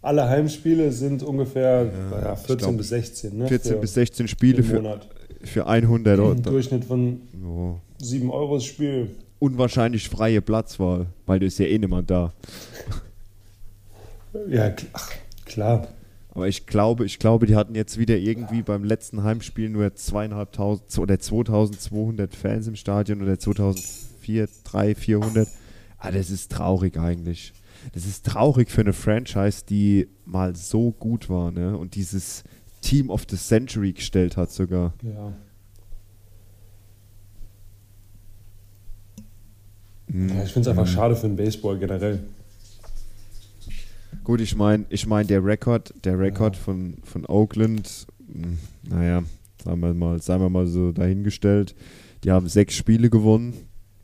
Alle 0.00 0.28
Heimspiele 0.28 0.92
sind 0.92 1.24
ungefähr 1.24 1.90
naja, 2.10 2.34
ich 2.34 2.38
14 2.46 2.56
glaub, 2.56 2.76
bis 2.76 2.88
16, 2.90 3.36
ne? 3.36 3.48
14 3.48 3.72
Für 3.72 3.78
bis 3.78 3.94
16 3.94 4.28
Spiele 4.28 4.62
für, 4.62 5.00
für 5.42 5.66
100 5.66 6.18
Euro. 6.20 6.32
Im 6.32 6.42
Durchschnitt 6.42 6.84
von 6.84 7.20
Oh. 7.44 7.80
7 8.00 8.30
Euro 8.30 8.54
das 8.54 8.64
Spiel. 8.64 9.10
Unwahrscheinlich 9.38 10.08
freie 10.08 10.42
Platzwahl, 10.42 11.06
weil 11.26 11.38
du 11.38 11.46
ist 11.46 11.58
ja 11.58 11.66
eh 11.66 11.78
niemand 11.78 12.10
da. 12.10 12.32
Ja, 14.48 14.74
ach, 14.92 15.12
klar. 15.44 15.88
Aber 16.30 16.46
ich 16.46 16.66
glaube, 16.66 17.04
ich 17.04 17.18
glaube, 17.18 17.46
die 17.46 17.56
hatten 17.56 17.74
jetzt 17.74 17.98
wieder 17.98 18.16
irgendwie 18.16 18.62
beim 18.62 18.84
letzten 18.84 19.24
Heimspiel 19.24 19.68
nur 19.70 19.94
zweieinhalbtausend 19.94 20.96
oder 20.98 21.18
2200 21.18 22.34
Fans 22.34 22.66
im 22.68 22.76
Stadion 22.76 23.22
oder 23.22 23.38
2400, 23.38 24.50
300, 24.64 24.98
400. 24.98 25.48
Ah, 25.98 26.12
das 26.12 26.30
ist 26.30 26.52
traurig 26.52 26.96
eigentlich. 26.98 27.52
Das 27.92 28.06
ist 28.06 28.26
traurig 28.26 28.70
für 28.70 28.82
eine 28.82 28.92
Franchise, 28.92 29.64
die 29.68 30.08
mal 30.24 30.54
so 30.54 30.92
gut 30.92 31.28
war, 31.28 31.50
ne? 31.50 31.76
Und 31.76 31.94
dieses 31.94 32.44
Team 32.82 33.10
of 33.10 33.24
the 33.28 33.36
Century 33.36 33.92
gestellt 33.92 34.36
hat 34.36 34.52
sogar. 34.52 34.94
Ja. 35.02 35.32
Ja 40.12 40.44
ich 40.44 40.52
finde 40.52 40.68
es 40.70 40.76
einfach 40.76 40.86
schade 40.86 41.16
für 41.16 41.26
den 41.26 41.36
Baseball 41.36 41.78
generell. 41.78 42.20
Gut, 44.24 44.40
ich 44.40 44.56
meine, 44.56 44.84
ich 44.90 45.06
mein, 45.06 45.26
der 45.26 45.44
Rekord, 45.44 45.94
der 46.04 46.18
Rekord 46.18 46.56
von, 46.56 46.98
von 47.04 47.24
Oakland 47.26 48.06
naja, 48.88 49.22
sagen 49.62 49.80
wir 49.80 49.94
mal, 49.94 50.20
sagen 50.20 50.42
wir 50.42 50.50
mal 50.50 50.66
so 50.66 50.92
dahingestellt. 50.92 51.74
Die 52.24 52.30
haben 52.30 52.48
sechs 52.48 52.74
Spiele 52.74 53.10
gewonnen, 53.10 53.54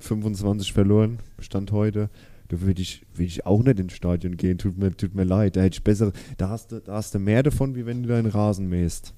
25 0.01 0.73
verloren, 0.73 1.19
Stand 1.39 1.73
heute. 1.73 2.11
Da 2.49 2.61
würde 2.61 2.83
ich, 2.83 3.03
würd 3.15 3.29
ich 3.29 3.47
auch 3.47 3.63
nicht 3.63 3.81
ins 3.81 3.95
Stadion 3.95 4.37
gehen, 4.37 4.59
tut 4.59 4.79
mir, 4.79 4.95
tut 4.95 5.15
mir 5.15 5.25
leid. 5.25 5.57
Da 5.57 5.63
hätte 5.63 5.77
ich 5.77 5.85
besser, 5.85 6.13
da 6.37 6.51
hast 6.51 6.73
du, 6.73 6.81
da 6.81 6.95
hast 6.95 7.15
du 7.15 7.19
mehr 7.19 7.43
davon, 7.43 7.75
wie 7.75 7.87
wenn 7.87 8.03
du 8.03 8.11
deinen 8.11 8.31
Rasen 8.31 8.69
mähst. 8.69 9.15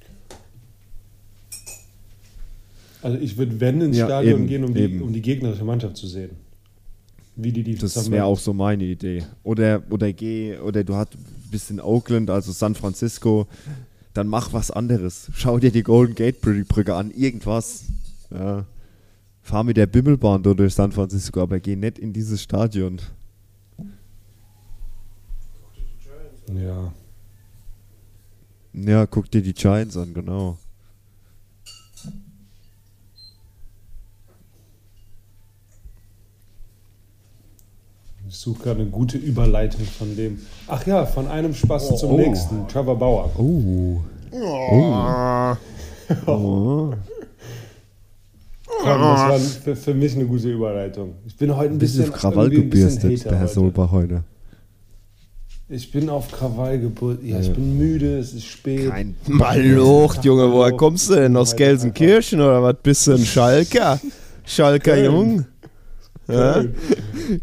Also 3.02 3.18
ich 3.18 3.36
würde, 3.36 3.60
wenn, 3.60 3.80
ins 3.80 3.96
Ja, 3.96 4.06
Stadion 4.06 4.40
eben, 4.40 4.46
gehen, 4.46 4.64
um 4.64 4.74
die, 4.74 5.00
um 5.00 5.12
die 5.12 5.22
gegnerische 5.22 5.64
Mannschaft 5.64 5.96
zu 5.96 6.06
sehen. 6.06 6.30
Wie 7.36 7.52
die 7.52 7.62
die 7.62 7.76
Das 7.76 8.10
wäre 8.10 8.24
auch 8.24 8.38
so 8.38 8.54
meine 8.54 8.84
Idee. 8.84 9.22
Oder, 9.42 9.82
oder 9.90 10.12
geh, 10.12 10.56
oder 10.58 10.82
du 10.82 10.94
hast, 10.94 11.16
bist 11.50 11.70
in 11.70 11.80
Oakland, 11.80 12.30
also 12.30 12.50
San 12.50 12.74
Francisco, 12.74 13.46
dann 14.14 14.26
mach 14.26 14.54
was 14.54 14.70
anderes. 14.70 15.30
Schau 15.34 15.58
dir 15.58 15.70
die 15.70 15.82
Golden 15.82 16.14
Gate 16.14 16.40
Brücke 16.40 16.94
an, 16.94 17.10
irgendwas. 17.10 17.84
Ja. 18.30 18.64
Fahr 19.42 19.64
mit 19.64 19.76
der 19.76 19.86
Bimmelbahn 19.86 20.42
durch 20.42 20.74
San 20.74 20.92
Francisco, 20.92 21.42
aber 21.42 21.60
geh 21.60 21.76
nicht 21.76 21.98
in 21.98 22.12
dieses 22.12 22.42
Stadion. 22.42 23.00
Ja. 26.52 26.92
Ja, 28.72 29.06
guck 29.06 29.30
dir 29.30 29.42
die 29.42 29.54
Giants 29.54 29.96
an, 29.96 30.14
genau. 30.14 30.58
Ich 38.36 38.42
suche 38.42 38.64
gerade 38.64 38.82
eine 38.82 38.90
gute 38.90 39.16
Überleitung 39.16 39.86
von 39.86 40.14
dem. 40.14 40.40
Ach 40.68 40.86
ja, 40.86 41.06
von 41.06 41.26
einem 41.26 41.54
Spaß 41.54 41.90
Oh, 41.92 41.96
zum 41.96 42.16
nächsten. 42.16 42.68
Trevor 42.68 42.98
Bauer. 42.98 43.30
Oh. 43.38 43.96
Oh. 46.26 46.92
Komm, 48.66 49.00
das 49.00 49.00
war 49.00 49.38
für, 49.40 49.74
für 49.74 49.94
mich 49.94 50.14
eine 50.14 50.26
gute 50.26 50.52
Überleitung. 50.52 51.14
Ich 51.26 51.34
bin 51.36 51.56
heute 51.56 51.70
ein 51.72 51.78
bisschen 51.78 52.02
bisschen 52.02 52.14
auf 52.14 52.20
Krawall 52.20 52.50
gebürstet, 52.50 53.24
der 53.24 53.32
Herr 53.32 53.40
heute. 53.40 53.52
Solbach 53.54 53.90
heute. 53.90 54.22
Ich 55.68 55.90
bin 55.90 56.08
auf 56.10 56.30
Krawall 56.30 56.78
geburt. 56.78 57.24
Ja, 57.24 57.40
ich 57.40 57.48
Ja. 57.48 57.54
bin 57.54 57.76
müde, 57.78 58.18
es 58.18 58.34
ist 58.34 58.44
spät. 58.44 58.90
Kein 58.90 59.16
Mal 59.26 59.60
Lucht, 59.66 60.24
Junge, 60.26 60.52
woher 60.52 60.72
kommst 60.72 61.08
du 61.10 61.14
denn? 61.14 61.36
Aus 61.36 61.56
Gelsenkirchen 61.56 62.40
oder 62.40 62.62
was? 62.62 62.76
Bist 62.82 63.06
du 63.06 63.12
ein 63.14 63.18
Schalker? 63.24 63.98
Schalker. 64.44 65.02
Jung? 65.02 65.46
Ja? 66.28 66.64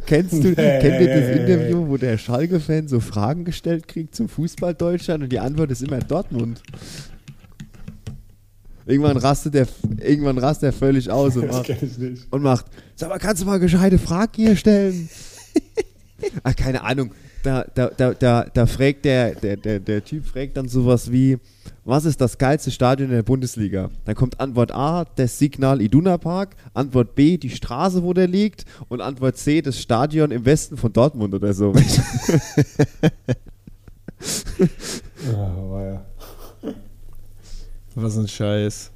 Kennst 0.06 0.34
du, 0.34 0.50
Nee. 0.50 0.54
kennt 0.54 1.02
ihr 1.02 1.08
das 1.08 1.38
Interview, 1.40 1.88
wo 1.88 1.98
der 1.98 2.18
Schalke-Fan 2.18 2.88
so 2.88 3.00
Fragen 3.00 3.46
gestellt 3.46 3.88
kriegt 3.88 4.14
zum 4.16 4.28
Fußball 4.28 4.74
Deutschland 4.74 5.24
und 5.24 5.32
die 5.32 5.40
Antwort 5.40 5.72
ist 5.72 5.82
immer 5.84 6.00
Dortmund? 6.00 6.62
Irgendwann 8.86 9.16
rastet 9.18 9.54
der, 9.54 9.68
irgendwann 10.02 10.38
rastet 10.38 10.68
er 10.68 10.74
völlig 10.74 11.10
aus 11.10 11.38
und 11.38 11.48
macht, 11.48 11.74
und 12.32 12.42
macht, 12.44 12.66
sag 12.96 13.10
mal, 13.10 13.18
kannst 13.20 13.42
du 13.42 13.46
mal 13.46 13.60
gescheite 13.60 13.98
Fragen 13.98 14.32
hier 14.36 14.56
stellen? 14.58 15.08
Ach, 16.44 16.56
keine 16.56 16.84
Ahnung. 16.84 17.12
Da, 17.44 17.66
da, 17.76 17.88
da, 17.90 18.14
da, 18.14 18.46
da 18.54 18.66
fragt 18.66 19.04
der, 19.04 19.36
der, 19.36 19.58
der, 19.58 19.80
der 19.80 20.04
Typ 20.04 20.26
fragt 20.26 20.56
dann 20.56 20.70
sowas 20.70 21.12
wie, 21.12 21.38
was 21.84 22.06
ist 22.06 22.22
das 22.22 22.38
geilste 22.38 22.72
Stadion 22.72 23.10
in 23.10 23.16
der 23.16 23.24
Bundesliga? 23.24 23.90
Dann 24.06 24.16
kommt 24.16 24.40
Antwort 24.40 24.72
A, 24.72 25.06
das 25.16 25.38
Signal 25.38 25.82
Iduna 25.82 26.18
Park, 26.18 26.56
Antwort 26.74 27.16
B, 27.16 27.38
die 27.38 27.50
Straße, 27.50 28.02
wo 28.02 28.14
der 28.14 28.28
liegt 28.28 28.64
und 28.88 29.02
Antwort 29.02 29.36
C, 29.38 29.62
das 29.62 29.78
Stadion 29.78 30.32
im 30.32 30.46
Westen 30.46 30.78
von 30.78 30.94
Dortmund 30.94 31.34
oder 31.34 31.54
so. 31.54 31.74
Ja. 35.26 36.06
Was 37.96 38.18
ein 38.18 38.28
Scheiß. 38.28 38.92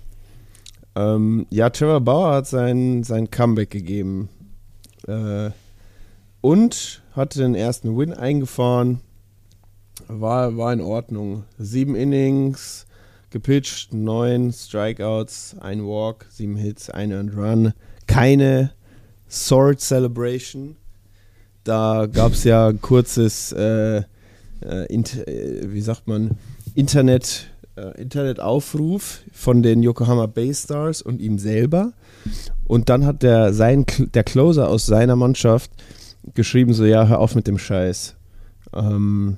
Ähm, 0.95 1.45
ja, 1.49 1.69
Trevor 1.69 2.01
Bauer 2.01 2.33
hat 2.35 2.47
sein, 2.47 3.03
sein 3.03 3.29
Comeback 3.29 3.69
gegeben. 3.69 4.29
Äh, 5.07 5.51
und 6.41 7.01
hatte 7.17 7.39
den 7.39 7.55
ersten 7.55 7.97
Win 7.97 8.13
eingefahren. 8.13 9.01
War, 10.07 10.55
war 10.55 10.71
in 10.71 10.81
Ordnung. 10.81 11.43
Sieben 11.57 11.95
Innings, 11.95 12.85
gepitcht, 13.29 13.93
neun 13.93 14.53
Strikeouts, 14.53 15.57
ein 15.59 15.83
Walk, 15.83 16.27
sieben 16.29 16.55
Hits, 16.55 16.89
ein 16.89 17.11
Earned 17.11 17.35
Run. 17.35 17.73
Keine 18.05 18.71
Sword 19.29 19.81
Celebration. 19.81 20.77
Da 21.63 22.05
gab 22.05 22.31
es 22.31 22.45
ja 22.45 22.69
ein 22.69 22.79
kurzes, 22.79 23.51
äh, 23.51 24.03
äh, 24.61 24.85
äh, 24.85 25.73
wie 25.73 25.81
sagt 25.81 26.07
man, 26.07 26.37
Internet, 26.75 27.47
äh, 27.75 28.01
Internetaufruf 28.01 29.21
von 29.33 29.63
den 29.63 29.83
Yokohama 29.83 30.27
Bay 30.27 30.53
Stars 30.53 31.01
und 31.01 31.19
ihm 31.19 31.39
selber. 31.39 31.91
Und 32.65 32.89
dann 32.89 33.05
hat 33.05 33.23
der, 33.23 33.53
sein, 33.53 33.85
der 34.13 34.23
Closer 34.23 34.69
aus 34.69 34.85
seiner 34.85 35.15
Mannschaft 35.15 35.71
geschrieben, 36.33 36.73
so, 36.73 36.85
ja, 36.85 37.07
hör 37.07 37.19
auf 37.19 37.35
mit 37.35 37.47
dem 37.47 37.57
Scheiß. 37.57 38.15
Ähm, 38.73 39.37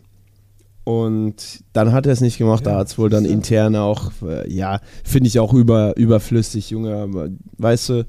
und 0.84 1.36
dann 1.74 1.92
hat 1.92 2.08
er 2.08 2.14
es 2.14 2.22
nicht 2.22 2.38
gemacht, 2.38 2.66
da 2.66 2.72
Ja, 2.72 2.78
hat 2.78 2.88
es 2.88 2.98
wohl 2.98 3.10
dann 3.10 3.26
intern 3.26 3.76
auch, 3.76 4.12
äh, 4.24 4.52
ja, 4.52 4.80
finde 5.04 5.28
ich 5.28 5.40
auch 5.40 5.54
über, 5.54 5.96
überflüssig, 5.98 6.72
Junge. 6.72 6.96
Aber, 6.96 7.30
weißt 7.58 7.90
du, 7.90 8.06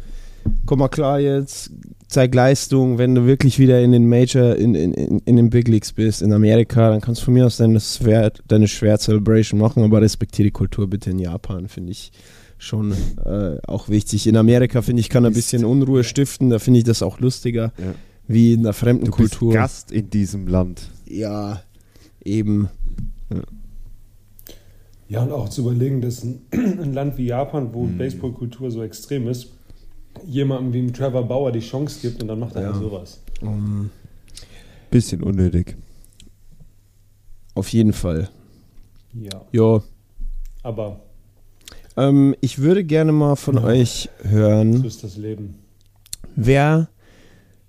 komm 0.65 0.79
mal 0.79 0.89
klar 0.89 1.21
jetzt, 1.21 1.71
zeig 2.09 2.35
Leistung, 2.35 2.97
wenn 2.97 3.15
du 3.15 3.27
wirklich 3.27 3.59
wieder 3.59 3.81
in 3.83 3.93
den 3.93 4.09
Major, 4.09 4.57
in, 4.57 4.75
in, 4.75 4.95
in, 4.95 5.19
in 5.21 5.37
den 5.37 5.51
Big 5.51 5.69
Leagues 5.69 5.93
bist, 5.93 6.23
in 6.23 6.33
Amerika, 6.33 6.89
dann 6.91 7.01
kannst 7.01 7.21
du 7.21 7.27
von 7.27 7.35
mir 7.35 7.45
aus 7.47 7.59
deine, 7.59 7.81
Schwer, 7.81 8.33
deine 8.49 8.67
Schwert-Celebration 8.67 9.61
machen, 9.61 9.83
aber 9.83 10.01
respektiere 10.01 10.47
die 10.47 10.53
Kultur 10.53 10.89
bitte 10.89 11.11
in 11.11 11.19
Japan, 11.19 11.69
finde 11.69 11.93
ich 11.93 12.13
schon 12.57 12.93
äh, 13.25 13.57
auch 13.67 13.89
wichtig. 13.89 14.27
In 14.27 14.37
Amerika, 14.37 14.83
finde 14.83 15.01
ich, 15.01 15.09
kann 15.09 15.25
er 15.25 15.31
ein 15.31 15.35
bisschen 15.35 15.65
Unruhe 15.65 16.03
stiften, 16.05 16.51
da 16.51 16.59
finde 16.59 16.79
ich 16.79 16.85
das 16.85 17.03
auch 17.03 17.21
lustiger, 17.21 17.73
Ja. 17.79 17.95
Wie 18.33 18.53
in 18.55 18.61
einer 18.61 18.73
fremden 18.73 19.07
Du 19.07 19.11
bist 19.17 19.39
Kultur. 19.39 19.53
Gast 19.55 19.93
in 19.93 20.09
diesem 20.11 20.47
Land. 20.47 20.89
Ja, 21.07 21.63
eben. 22.25 22.69
Ja, 25.09 25.23
und 25.23 25.33
auch 25.33 25.49
zu 25.49 25.63
überlegen, 25.63 26.01
dass 26.01 26.23
ein, 26.23 26.43
ein 26.53 26.93
Land 26.95 27.19
wie 27.19 27.27
Japan, 27.27 27.75
wo 27.75 27.85
Baseballkultur 27.87 28.71
so 28.71 28.83
extrem 28.83 29.27
ist, 29.29 29.49
jemandem 30.25 30.73
wie 30.73 30.79
dem 30.83 30.93
Trevor 30.93 31.27
Bauer 31.27 31.51
die 31.53 31.61
Chance 31.61 31.99
gibt 32.01 32.23
und 32.23 32.29
dann 32.29 32.39
macht 32.39 32.55
er 32.55 32.63
Ja. 32.63 32.73
halt 32.73 32.83
sowas. 32.83 33.21
Um, 33.41 33.91
Bisschen 34.91 35.23
unnötig. 35.23 35.77
auf 37.55 37.69
jeden 37.69 37.93
Fall. 37.93 38.29
Ja. 39.13 39.41
Ja. 39.53 39.83
Aber 40.63 41.01
Ähm, 41.97 42.37
ich 42.41 42.59
würde 42.59 42.85
gerne 42.85 43.11
mal 43.13 43.35
von 43.35 43.57
Ja. 43.57 43.65
euch 43.65 44.09
so 44.23 44.29
hören, 44.31 44.85
ist 44.85 45.03
das 45.03 45.17
Leben. 45.17 45.57
wer, 46.37 46.89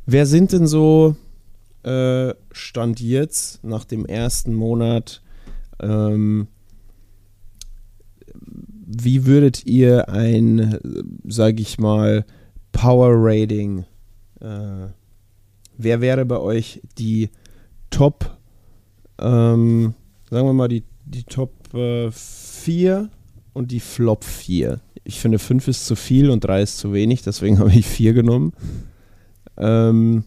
wer 0.05 0.25
sind 0.25 0.51
denn 0.51 0.67
so 0.67 1.15
äh, 1.83 2.33
Stand 2.51 2.99
jetzt 2.99 3.63
nach 3.63 3.85
dem 3.85 4.05
ersten 4.05 4.53
Monat? 4.53 5.21
Ähm, 5.79 6.47
wie 8.33 9.25
würdet 9.25 9.65
ihr 9.65 10.09
ein, 10.09 10.77
sage 11.25 11.61
ich 11.61 11.79
mal, 11.79 12.25
Power 12.71 13.11
Rating? 13.13 13.85
Äh, 14.39 14.87
wer 15.77 16.01
wäre 16.01 16.25
bei 16.25 16.37
euch 16.37 16.81
die 16.97 17.29
Top, 17.89 18.37
ähm, 19.19 19.93
sagen 20.29 20.47
wir 20.47 20.53
mal 20.53 20.67
die, 20.67 20.83
die 21.05 21.23
Top 21.23 21.51
4 21.73 23.09
und 23.53 23.71
die 23.71 23.79
Flop 23.79 24.23
4? 24.23 24.81
Ich 25.03 25.19
finde 25.19 25.39
5 25.39 25.67
ist 25.67 25.87
zu 25.87 25.95
viel 25.95 26.29
und 26.29 26.43
3 26.43 26.61
ist 26.61 26.77
zu 26.77 26.93
wenig, 26.93 27.21
deswegen 27.21 27.59
habe 27.59 27.71
ich 27.71 27.85
4 27.85 28.13
genommen. 28.13 28.53
Ähm, 29.57 30.23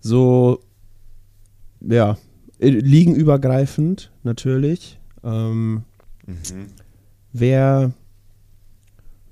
so, 0.00 0.60
ja, 1.80 2.16
äh, 2.58 2.68
liegenübergreifend 2.68 4.12
natürlich. 4.22 4.98
Ähm, 5.24 5.84
wer, 7.32 7.92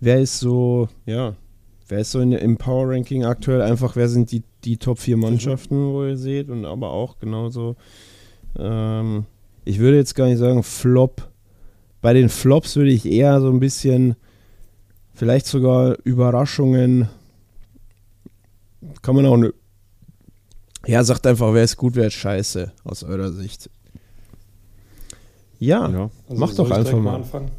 wer 0.00 0.20
ist 0.20 0.40
so, 0.40 0.88
ja, 1.06 1.36
wer 1.88 1.98
ist 2.00 2.10
so 2.10 2.20
in, 2.20 2.32
im 2.32 2.56
Power 2.56 2.90
Ranking 2.90 3.24
aktuell 3.24 3.62
einfach, 3.62 3.96
wer 3.96 4.08
sind 4.08 4.32
die, 4.32 4.42
die 4.64 4.76
Top 4.76 4.98
4 4.98 5.16
Mannschaften, 5.16 5.92
wo 5.92 6.04
ihr 6.04 6.16
seht 6.16 6.50
und 6.50 6.64
aber 6.64 6.90
auch 6.90 7.18
genauso, 7.18 7.76
ähm, 8.58 9.26
ich 9.64 9.78
würde 9.78 9.96
jetzt 9.96 10.14
gar 10.14 10.26
nicht 10.26 10.38
sagen 10.38 10.62
Flop. 10.62 11.30
Bei 12.00 12.12
den 12.12 12.28
Flops 12.28 12.76
würde 12.76 12.90
ich 12.90 13.06
eher 13.06 13.40
so 13.40 13.48
ein 13.48 13.60
bisschen, 13.60 14.16
vielleicht 15.14 15.46
sogar 15.46 15.96
Überraschungen, 16.04 17.08
kann 19.04 19.14
man 19.16 19.26
auch, 19.26 19.36
ne, 19.36 19.52
ja, 20.86 21.04
sagt 21.04 21.26
einfach, 21.26 21.52
wer 21.52 21.62
ist 21.62 21.76
gut, 21.76 21.94
wer 21.94 22.06
ist 22.06 22.14
scheiße, 22.14 22.72
aus 22.84 23.04
eurer 23.04 23.30
Sicht. 23.32 23.68
Ja, 25.58 25.88
Ja. 25.88 26.10
Also 26.28 26.40
mach 26.40 26.54
doch 26.54 26.70
einfach 26.70 26.98
mal. 26.98 27.16
anfangen? 27.16 27.50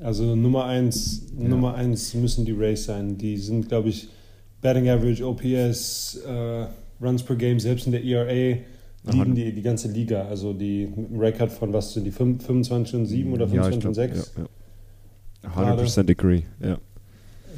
Also 0.00 0.36
Nummer 0.36 0.64
eins, 0.66 1.22
Nummer 1.36 1.74
eins 1.74 2.14
müssen 2.14 2.44
die 2.44 2.52
Rays 2.52 2.84
sein. 2.84 3.18
Die 3.18 3.36
sind, 3.36 3.68
glaube 3.68 3.88
ich, 3.88 4.08
Batting 4.62 4.88
Average, 4.88 5.26
OPS, 5.26 6.16
äh, 6.26 6.66
Runs 7.00 7.22
per 7.24 7.36
Game, 7.36 7.58
selbst 7.60 7.86
in 7.86 7.92
der 7.92 8.04
ERA 8.04 8.58
liegen 9.04 9.34
die, 9.34 9.52
die 9.52 9.62
ganze 9.62 9.88
Liga. 9.88 10.26
Also 10.28 10.52
die 10.52 10.86
mit 10.94 11.10
einem 11.10 11.20
Rekord 11.20 11.52
von 11.52 11.72
was 11.72 11.92
sind 11.92 12.04
die 12.04 12.10
25 12.12 12.94
und 12.94 13.06
7 13.06 13.32
oder 13.32 13.46
Ja, 13.46 13.64
25 13.64 13.78
ich 13.78 13.86
und 13.86 13.92
glaub, 13.94 14.16
6? 14.16 14.32
Ja, 14.36 15.64
ja. 15.66 15.74
100% 15.76 16.10
agree, 16.10 16.42
ja. 16.60 16.78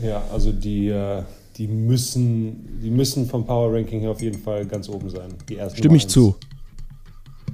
Ja, 0.02 0.22
also 0.32 0.52
die, 0.52 0.88
äh, 0.88 1.22
die, 1.56 1.68
müssen, 1.68 2.80
die 2.80 2.90
müssen 2.90 3.26
vom 3.26 3.44
Power 3.44 3.74
Ranking 3.74 4.00
her 4.00 4.10
auf 4.10 4.22
jeden 4.22 4.38
Fall 4.38 4.66
ganz 4.66 4.88
oben 4.88 5.10
sein. 5.10 5.34
Die 5.48 5.56
ersten 5.56 5.78
Stimme 5.78 5.96
ich 5.96 6.08
zu. 6.08 6.36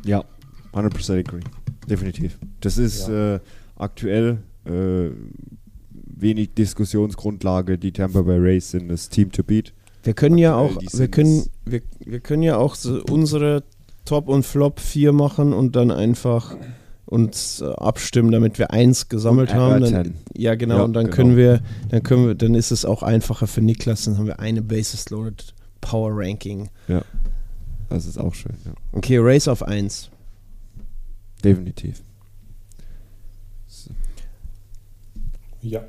Ja, 0.05 0.25
100% 0.73 1.19
agree. 1.19 1.41
Definitiv. 1.89 2.39
Das 2.61 2.79
ist 2.79 3.09
äh, 3.09 3.41
aktuell 3.77 4.39
äh, 4.65 5.11
wenig 6.17 6.55
Diskussionsgrundlage. 6.55 7.79
Die 7.79 7.93
Tampa 7.93 8.23
Bay 8.23 8.39
Rays 8.39 8.71
sind 8.71 8.89
das 8.89 9.09
Team 9.09 9.31
to 9.33 9.43
beat. 9.43 9.73
Wir 10.03 10.15
können 10.15 10.39
ja 10.39 10.55
auch, 10.55 10.77
wir 10.93 11.09
können, 11.09 11.47
wir, 11.65 11.83
wir 12.05 12.21
können 12.21 12.43
ja 12.43 12.59
auch 12.59 12.75
so 12.75 13.03
unsere 13.11 13.65
Top 14.05 14.29
und 14.29 14.45
Flop 14.45 14.79
4 14.79 15.13
machen 15.13 15.53
und 15.53 15.75
dann 15.75 15.91
einfach 15.91 16.57
uns 17.07 17.61
äh, 17.61 17.67
abstimmen, 17.67 18.33
damit 18.33 18.59
wir 18.59 18.73
eins 18.73 19.09
gesammelt 19.09 19.51
Und 19.51 19.57
haben. 19.57 19.91
Dann, 19.93 20.15
ja, 20.37 20.55
genau, 20.57 20.79
Ja, 20.79 20.83
und 20.83 20.93
dann 20.93 21.05
genau. 21.07 21.17
können 21.17 21.37
wir, 21.37 21.61
dann 21.89 22.03
können 22.03 22.27
wir, 22.27 22.35
dann 22.35 22.55
ist 22.55 22.71
es 22.73 22.85
auch 22.85 23.03
einfacher 23.03 23.47
für 23.47 23.61
Niklas, 23.63 24.05
dann 24.05 24.19
haben 24.19 24.27
wir 24.27 24.41
eine 24.41 24.61
Basis 24.63 25.09
Loaded 25.11 25.55
Power 25.81 26.11
Ranking. 26.13 26.69
Das 27.89 28.07
ist 28.07 28.19
auch 28.19 28.35
schön, 28.35 28.57
ja. 28.65 28.73
Okay, 28.93 29.19
Race 29.19 29.47
auf 29.47 29.63
1. 29.63 30.11
Definitiv. 31.45 32.03
Ja. 35.63 35.85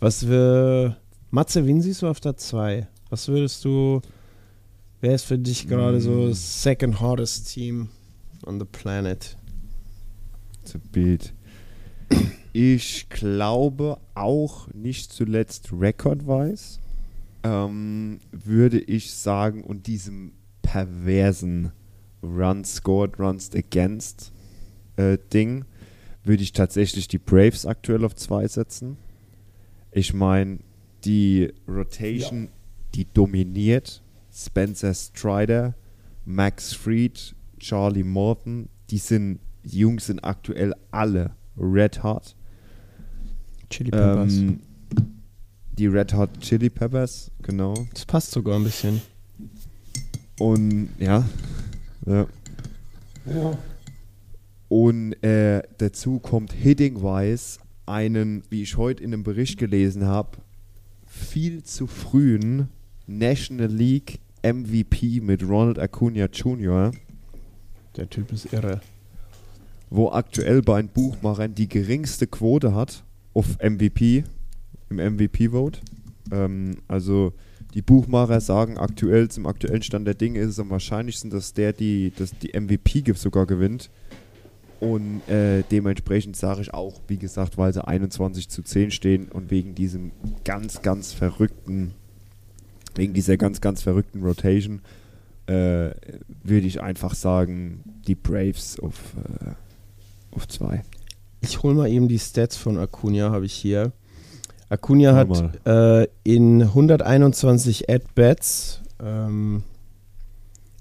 Was 0.00 0.28
wir. 0.28 0.96
Matze, 1.30 1.66
wen 1.66 1.82
siehst 1.82 2.02
du 2.02 2.08
auf 2.08 2.20
der 2.20 2.36
2? 2.36 2.86
Was 3.10 3.28
würdest 3.28 3.64
du. 3.64 4.00
Wer 5.00 5.14
ist 5.14 5.24
für 5.24 5.38
dich 5.38 5.68
gerade 5.68 6.00
so 6.00 6.10
Mm. 6.10 6.28
das 6.30 6.62
second 6.62 7.00
hardest 7.00 7.52
Team 7.52 7.88
on 8.46 8.58
the 8.58 8.64
planet? 8.64 9.36
To 10.72 10.78
beat. 10.92 11.34
Ich 12.52 13.08
glaube 13.08 13.98
auch 14.14 14.68
nicht 14.72 15.12
zuletzt 15.12 15.72
rekordweise, 15.72 16.80
ähm, 17.42 18.20
würde 18.32 18.80
ich 18.80 19.12
sagen, 19.12 19.62
und 19.62 19.86
diesem 19.86 20.32
perversen 20.62 21.72
Runs 22.22 22.76
scored, 22.76 23.18
Runs 23.18 23.54
against 23.54 24.32
äh, 24.96 25.18
Ding, 25.32 25.64
würde 26.24 26.42
ich 26.42 26.52
tatsächlich 26.52 27.08
die 27.08 27.18
Braves 27.18 27.64
aktuell 27.64 28.04
auf 28.04 28.14
zwei 28.16 28.46
setzen. 28.48 28.96
Ich 29.92 30.12
meine, 30.12 30.58
die 31.04 31.52
Rotation, 31.66 32.48
die 32.94 33.06
dominiert. 33.12 34.02
Spencer 34.30 34.94
Strider, 34.94 35.74
Max 36.24 36.72
Fried, 36.72 37.34
Charlie 37.58 38.04
Morton, 38.04 38.68
die 38.90 38.98
sind, 38.98 39.40
die 39.64 39.78
Jungs 39.78 40.06
sind 40.06 40.20
aktuell 40.24 40.74
alle 40.90 41.32
red 41.56 42.02
hot. 42.02 42.34
Chili 43.70 43.90
Peppers. 43.90 44.34
Ähm, 44.34 44.60
die 45.78 45.86
Red 45.86 46.12
Hot 46.14 46.40
Chili 46.40 46.70
Peppers, 46.70 47.30
genau. 47.40 47.74
das 47.92 48.04
passt 48.04 48.32
sogar 48.32 48.56
ein 48.56 48.64
bisschen. 48.64 49.00
Und 50.40 50.88
ja, 50.98 51.24
ja. 52.04 52.26
Ja. 53.26 53.58
Und 54.68 55.12
äh, 55.22 55.62
dazu 55.78 56.18
kommt 56.18 56.52
Hitting-wise 56.52 57.60
einen, 57.86 58.42
wie 58.50 58.62
ich 58.62 58.76
heute 58.76 59.02
in 59.02 59.12
einem 59.12 59.22
Bericht 59.22 59.58
gelesen 59.58 60.04
habe, 60.04 60.38
viel 61.06 61.62
zu 61.62 61.86
frühen 61.86 62.68
National 63.06 63.70
League 63.70 64.18
MVP 64.42 65.20
mit 65.20 65.42
Ronald 65.42 65.78
Acuna 65.78 66.26
Jr., 66.26 66.92
Der 67.96 68.08
Typ 68.08 68.32
ist 68.32 68.52
irre. 68.52 68.80
Wo 69.90 70.10
aktuell 70.10 70.62
bei 70.62 70.80
den 70.80 70.90
Buchmachern 70.90 71.54
die 71.54 71.68
geringste 71.68 72.26
Quote 72.26 72.74
hat 72.74 73.04
auf 73.34 73.58
MVP, 73.62 74.24
im 74.90 74.96
MVP-Vote. 74.96 75.80
Ähm, 76.32 76.76
also 76.88 77.32
die 77.74 77.82
Buchmacher 77.82 78.40
sagen 78.40 78.78
aktuell, 78.78 79.28
zum 79.28 79.46
aktuellen 79.46 79.82
Stand 79.82 80.06
der 80.06 80.14
Dinge 80.14 80.40
ist 80.40 80.50
es 80.50 80.58
am 80.58 80.70
wahrscheinlichsten, 80.70 81.30
dass 81.30 81.52
der 81.52 81.72
die, 81.72 82.12
dass 82.16 82.32
die 82.38 82.58
MVP 82.58 83.04
sogar 83.14 83.46
gewinnt. 83.46 83.90
Und 84.80 85.28
äh, 85.28 85.64
dementsprechend 85.70 86.36
sage 86.36 86.62
ich 86.62 86.72
auch, 86.72 87.00
wie 87.08 87.18
gesagt, 87.18 87.58
weil 87.58 87.72
sie 87.72 87.86
21 87.86 88.48
zu 88.48 88.62
10 88.62 88.92
stehen 88.92 89.28
und 89.28 89.50
wegen 89.50 89.74
diesem 89.74 90.12
ganz, 90.44 90.82
ganz 90.82 91.12
verrückten, 91.12 91.94
wegen 92.94 93.12
dieser 93.12 93.36
ganz, 93.36 93.60
ganz 93.60 93.82
verrückten 93.82 94.22
Rotation, 94.22 94.80
äh, 95.46 95.90
würde 96.44 96.66
ich 96.66 96.80
einfach 96.80 97.14
sagen, 97.14 97.82
die 98.06 98.14
Braves 98.14 98.78
auf, 98.78 99.14
äh, 99.16 99.54
auf 100.32 100.48
zwei. 100.48 100.84
Ich 101.40 101.62
hole 101.62 101.74
mal 101.74 101.88
eben 101.88 102.08
die 102.08 102.18
Stats 102.18 102.56
von 102.56 102.78
Acuna, 102.78 103.30
habe 103.30 103.46
ich 103.46 103.54
hier. 103.54 103.92
Acuna 104.68 105.14
hat 105.14 105.66
äh, 105.66 106.08
in 106.24 106.62
121 106.62 107.88
At-Bats, 107.88 108.80
ähm, 109.02 109.62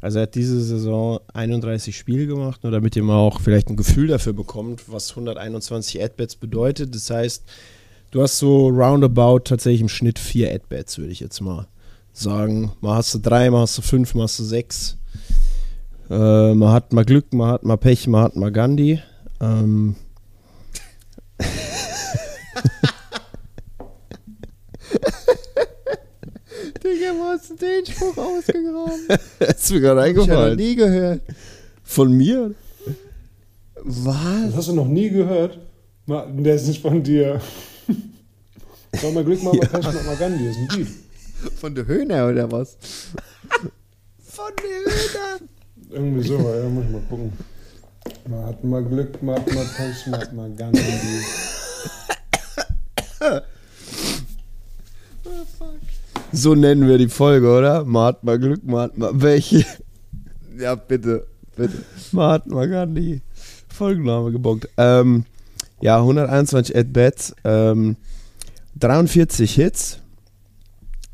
also 0.01 0.19
er 0.19 0.23
hat 0.23 0.35
diese 0.35 0.61
Saison 0.61 1.19
31 1.33 1.97
Spiele 1.97 2.27
gemacht, 2.27 2.63
nur 2.63 2.71
damit 2.71 2.95
ihr 2.95 3.03
mal 3.03 3.17
auch 3.17 3.39
vielleicht 3.39 3.69
ein 3.69 3.77
Gefühl 3.77 4.07
dafür 4.07 4.33
bekommt, 4.33 4.91
was 4.91 5.11
121 5.11 6.03
At-Bats 6.03 6.35
bedeutet. 6.35 6.93
Das 6.93 7.09
heißt, 7.09 7.43
du 8.11 8.21
hast 8.21 8.37
so 8.37 8.67
roundabout 8.67 9.39
tatsächlich 9.39 9.81
im 9.81 9.89
Schnitt 9.89 10.19
vier 10.19 10.53
At-Bats, 10.53 10.97
würde 10.97 11.11
ich 11.11 11.19
jetzt 11.19 11.39
mal 11.41 11.67
sagen. 12.13 12.71
Mal 12.81 12.95
hast 12.97 13.13
du 13.13 13.19
drei, 13.19 13.49
mal 13.49 13.61
hast 13.61 13.77
du 13.77 13.81
fünf, 13.81 14.13
mal 14.13 14.23
hast 14.23 14.39
du 14.39 14.43
sechs. 14.43 14.97
Äh, 16.09 16.53
man 16.53 16.71
hat 16.73 16.93
mal 16.93 17.05
Glück, 17.05 17.33
man 17.33 17.51
hat 17.51 17.63
mal 17.63 17.77
Pech, 17.77 18.07
man 18.07 18.23
hat 18.23 18.35
mal 18.35 18.51
Gandhi. 18.51 19.01
Ähm, 19.41 19.95
Digga, 26.83 27.11
wo 27.17 27.23
hast 27.29 27.49
du 27.51 27.55
den 27.55 27.85
Spruch 27.85 28.17
ausgegraben? 28.17 29.19
ist 29.39 29.71
mir 29.71 29.81
gerade 29.81 30.09
Ich 30.09 30.17
habe 30.17 30.21
eingefallen. 30.21 30.55
nie 30.57 30.75
gehört. 30.75 31.21
Von 31.83 32.11
mir? 32.13 32.53
Was? 33.83 34.45
Das 34.47 34.55
hast 34.57 34.67
du 34.69 34.73
noch 34.73 34.87
nie 34.87 35.09
gehört? 35.09 35.59
Ma- 36.05 36.25
Der 36.25 36.55
ist 36.55 36.67
nicht 36.67 36.81
von 36.81 37.03
dir. 37.03 37.39
Soll 38.99 39.11
mal 39.13 39.23
Glück 39.23 39.43
machen, 39.43 39.59
mal 39.59 39.67
Pech, 39.67 39.83
mach 39.85 40.05
mal 40.05 40.15
Gandhi, 40.15 40.47
das 40.47 40.57
ist 40.57 40.71
ein 40.71 40.77
Lied. 40.79 40.87
Von 41.59 41.75
der 41.75 41.85
Höhner 41.85 42.27
oder 42.29 42.51
was? 42.51 42.77
Von 44.23 44.51
der 44.57 44.93
Höhner. 44.93 45.49
Irgendwie 45.91 46.27
so, 46.27 46.37
ja, 46.37 46.67
muss 46.69 46.85
ich 46.85 46.91
mal 46.91 47.01
gucken. 47.09 47.31
Man 48.29 48.45
hat 48.45 48.63
mal 48.63 48.83
Glück, 48.83 49.21
man 49.23 49.35
hat 49.35 49.53
mal 49.53 49.65
Pech, 49.75 50.07
man 50.07 50.19
hat 50.21 50.33
mal 50.33 50.51
Gandhi. 50.51 50.81
So 56.31 56.55
nennen 56.55 56.87
wir 56.87 56.97
die 56.97 57.07
Folge, 57.07 57.49
oder? 57.49 57.85
Man 57.85 58.07
hat 58.07 58.23
mal 58.23 58.37
Glück, 58.37 58.63
man 58.63 58.81
hat 58.81 58.97
mal 58.97 59.11
welche. 59.13 59.65
Ja, 60.57 60.75
bitte. 60.75 61.27
Bitte. 61.55 61.83
Mahatma 62.11 62.65
Gandhi. 62.65 63.21
Folgenname 63.67 64.31
gebockt. 64.31 64.67
Ähm, 64.77 65.25
ja, 65.81 65.97
121 65.97 66.75
At-Bats, 66.75 67.35
ähm, 67.43 67.95
43 68.79 69.53
Hits. 69.53 69.99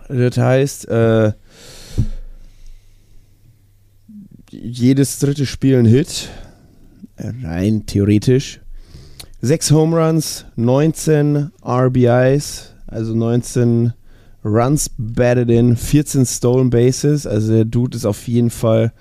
Das 0.08 0.38
heißt, 0.38 0.88
äh, 0.88 1.34
jedes 4.49 5.19
dritte 5.19 5.45
Spiel 5.45 5.77
ein 5.77 5.86
Hit. 5.86 6.29
Rein 7.17 7.86
theoretisch. 7.86 8.60
Sechs 9.41 9.71
Home 9.71 9.95
Runs, 9.95 10.45
19 10.56 11.52
RBIs, 11.65 12.73
also 12.88 13.13
19 13.13 13.93
Runs 14.45 14.89
batted 14.97 15.49
in, 15.49 15.76
14 15.76 16.26
Stolen 16.26 16.69
Bases. 16.69 17.28
Also 17.28 17.54
der 17.54 17.65
Dude 17.65 17.97
ist 17.97 18.06
auf 18.06 18.28
jeden 18.28 18.49
Fall 18.49 18.93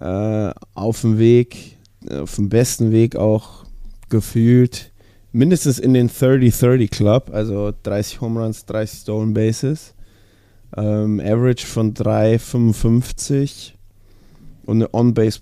äh, 0.00 0.50
auf 0.74 1.00
dem 1.02 1.18
Weg, 1.18 1.78
äh, 2.08 2.18
auf 2.18 2.34
dem 2.34 2.48
besten 2.48 2.92
Weg 2.92 3.16
auch 3.16 3.64
gefühlt, 4.08 4.92
mindestens 5.32 5.78
in 5.78 5.94
den 5.94 6.08
30-30 6.08 6.90
Club, 6.90 7.30
also 7.32 7.72
30 7.82 8.20
Home 8.20 8.40
Runs, 8.40 8.66
30 8.66 9.00
Stolen 9.00 9.34
Bases. 9.34 9.94
Ähm, 10.76 11.20
Average 11.20 11.66
von 11.66 11.94
3,55 11.94 13.72
und 14.66 14.76
eine 14.78 14.92
On-Base 14.92 15.38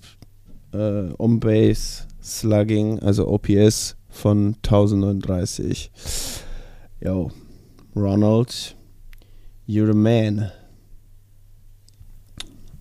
äh, 0.72 1.12
On-Base 1.18 2.06
Slugging, 2.22 3.00
also 3.00 3.28
OPS 3.28 3.96
von 4.08 4.54
1039. 4.62 5.90
Yo, 7.00 7.30
Ronald, 7.96 8.76
you're 9.66 9.86
the 9.86 9.94
man. 9.96 10.50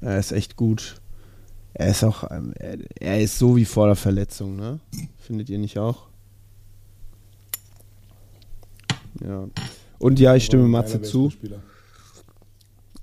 Er 0.01 0.19
ist 0.19 0.31
echt 0.31 0.55
gut. 0.55 1.01
Er 1.73 1.89
ist 1.89 2.03
auch, 2.03 2.29
ähm, 2.29 2.53
er, 2.57 2.77
er 2.99 3.21
ist 3.21 3.39
so 3.39 3.55
wie 3.55 3.65
vor 3.65 3.87
der 3.87 3.95
Verletzung, 3.95 4.55
ne? 4.55 4.79
Findet 5.17 5.49
ihr 5.49 5.57
nicht 5.57 5.77
auch? 5.77 6.07
Ja. 9.23 9.47
Und 9.99 10.19
ja, 10.19 10.35
ich 10.35 10.45
stimme 10.45 10.67
Matze 10.67 11.01
zu. 11.01 11.31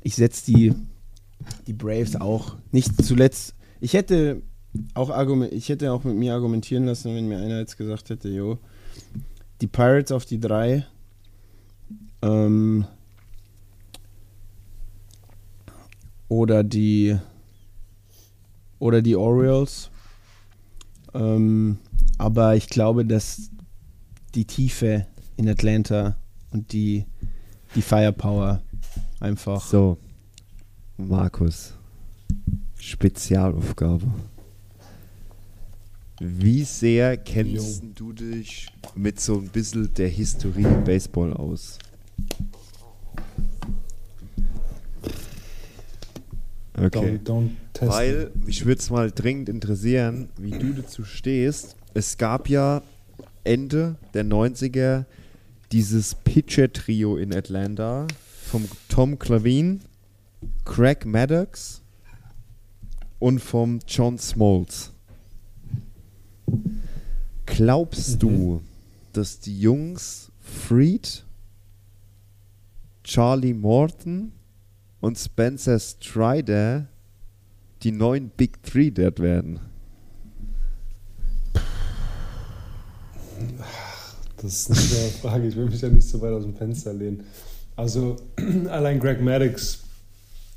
Ich 0.02 0.16
setze 0.16 0.46
die, 0.46 0.74
die 1.66 1.72
Braves 1.72 2.16
auch 2.16 2.56
nicht 2.72 3.04
zuletzt. 3.04 3.54
Ich 3.80 3.94
hätte 3.94 4.42
auch 4.94 5.10
argument, 5.10 5.52
ich 5.52 5.68
hätte 5.68 5.92
auch 5.92 6.04
mit 6.04 6.16
mir 6.16 6.34
argumentieren 6.34 6.84
lassen, 6.84 7.14
wenn 7.14 7.28
mir 7.28 7.38
einer 7.38 7.58
jetzt 7.58 7.76
gesagt 7.76 8.10
hätte, 8.10 8.28
jo, 8.28 8.58
die 9.60 9.66
Pirates 9.66 10.12
auf 10.12 10.24
die 10.24 10.40
drei. 10.40 10.86
Ähm, 12.22 12.86
oder 16.28 16.62
die 16.62 17.16
oder 18.78 19.02
die 19.02 19.16
Orioles. 19.16 19.90
Ähm, 21.14 21.78
aber 22.18 22.54
ich 22.54 22.68
glaube, 22.68 23.04
dass 23.04 23.50
die 24.34 24.44
Tiefe 24.44 25.06
in 25.36 25.48
Atlanta 25.48 26.16
und 26.50 26.72
die, 26.72 27.06
die 27.74 27.82
Firepower 27.82 28.60
einfach. 29.20 29.64
So, 29.64 29.98
Markus, 30.96 31.74
Spezialaufgabe. 32.78 34.06
Wie 36.20 36.64
sehr 36.64 37.16
kennst 37.16 37.82
du 37.94 38.12
dich 38.12 38.66
mit 38.96 39.20
so 39.20 39.36
ein 39.36 39.48
bisschen 39.48 39.92
der 39.94 40.08
Historie 40.08 40.64
im 40.64 40.82
Baseball 40.82 41.32
aus? 41.32 41.78
Okay. 46.74 47.20
Don't, 47.24 47.24
don't 47.24 47.50
test 47.72 47.92
Weil 47.92 48.30
mich 48.44 48.64
würde 48.64 48.80
es 48.80 48.90
mal 48.90 49.10
dringend 49.12 49.48
interessieren, 49.48 50.28
wie 50.36 50.50
du 50.50 50.72
dazu 50.72 51.04
stehst. 51.04 51.76
Es 51.94 52.18
gab 52.18 52.48
ja 52.48 52.82
Ende 53.44 53.96
der 54.14 54.24
90er 54.24 55.04
dieses 55.70 56.14
Pitcher-Trio 56.16 57.16
in 57.16 57.34
Atlanta 57.34 58.06
vom 58.42 58.66
Tom 58.88 59.18
Clavin, 59.18 59.80
Craig 60.64 61.04
Maddox 61.04 61.82
und 63.18 63.40
vom 63.40 63.80
John 63.86 64.18
Smoltz. 64.18 64.92
Glaubst 67.46 68.22
du, 68.22 68.60
dass 69.12 69.40
die 69.40 69.58
Jungs 69.58 70.30
Freed, 70.40 71.24
Charlie 73.04 73.54
Morton 73.54 74.32
und 75.00 75.18
Spencer 75.18 75.78
Strider 75.78 76.86
die 77.82 77.92
neuen 77.92 78.30
Big 78.30 78.62
Three 78.62 78.90
dort 78.90 79.20
werden? 79.20 79.60
Das 84.40 84.52
ist 84.52 84.70
eine 84.70 84.80
schwere 84.80 85.08
Frage. 85.20 85.48
Ich 85.48 85.56
will 85.56 85.66
mich 85.66 85.80
ja 85.80 85.88
nicht 85.88 86.06
so 86.06 86.20
weit 86.20 86.32
aus 86.32 86.44
dem 86.44 86.54
Fenster 86.54 86.92
lehnen. 86.92 87.24
Also, 87.76 88.16
allein 88.68 88.98
Greg 88.98 89.20
Maddox. 89.20 89.80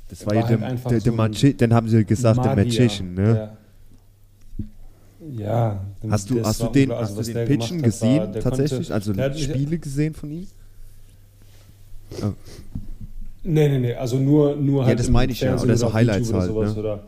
Das 0.08 0.26
war, 0.26 0.34
War 0.34 0.42
ja 0.42 0.48
halt 0.48 0.60
der, 0.60 0.68
der, 0.68 0.90
der 0.90 1.00
so 1.00 1.12
Magi 1.12 1.56
dann 1.56 1.72
haben 1.72 1.88
sie 1.88 2.04
gesagt, 2.04 2.38
der 2.38 2.56
Magier, 2.56 2.64
Magician, 2.64 3.14
ne? 3.14 3.36
Ja. 3.36 3.56
Ja 5.30 5.80
Hast 6.10 6.30
du, 6.30 6.34
das 6.36 6.46
hast 6.48 6.60
du 6.60 6.64
war 6.64 6.72
den, 6.72 6.90
unglaublich, 6.90 7.18
hast 7.18 7.28
du 7.28 7.32
den 7.34 7.46
Pitchen 7.48 7.76
hat, 7.76 7.82
war- 7.82 7.90
gesehen, 7.90 8.32
der 8.32 8.42
tatsächlich? 8.42 8.88
Konnte, 8.88 8.94
also 8.94 9.22
hat 9.22 9.38
Spiele 9.38 9.78
gesehen 9.78 10.14
von 10.14 10.30
ihm? 10.30 10.46
Nee, 13.44 13.68
nee, 13.68 13.78
nee, 13.78 13.94
also 13.94 14.18
nur, 14.18 14.54
nur 14.56 14.82
Ja, 14.82 14.88
halt 14.88 14.98
das 15.00 15.06
im 15.08 15.12
meine 15.14 15.32
ich 15.32 15.40
ja, 15.40 15.60
oder 15.60 15.76
so 15.76 15.92
Highlights 15.92 16.28
YouTube 16.28 16.40
halt, 16.40 16.50
sowas, 16.50 16.74
ne? 16.74 16.80
oder, 16.80 17.00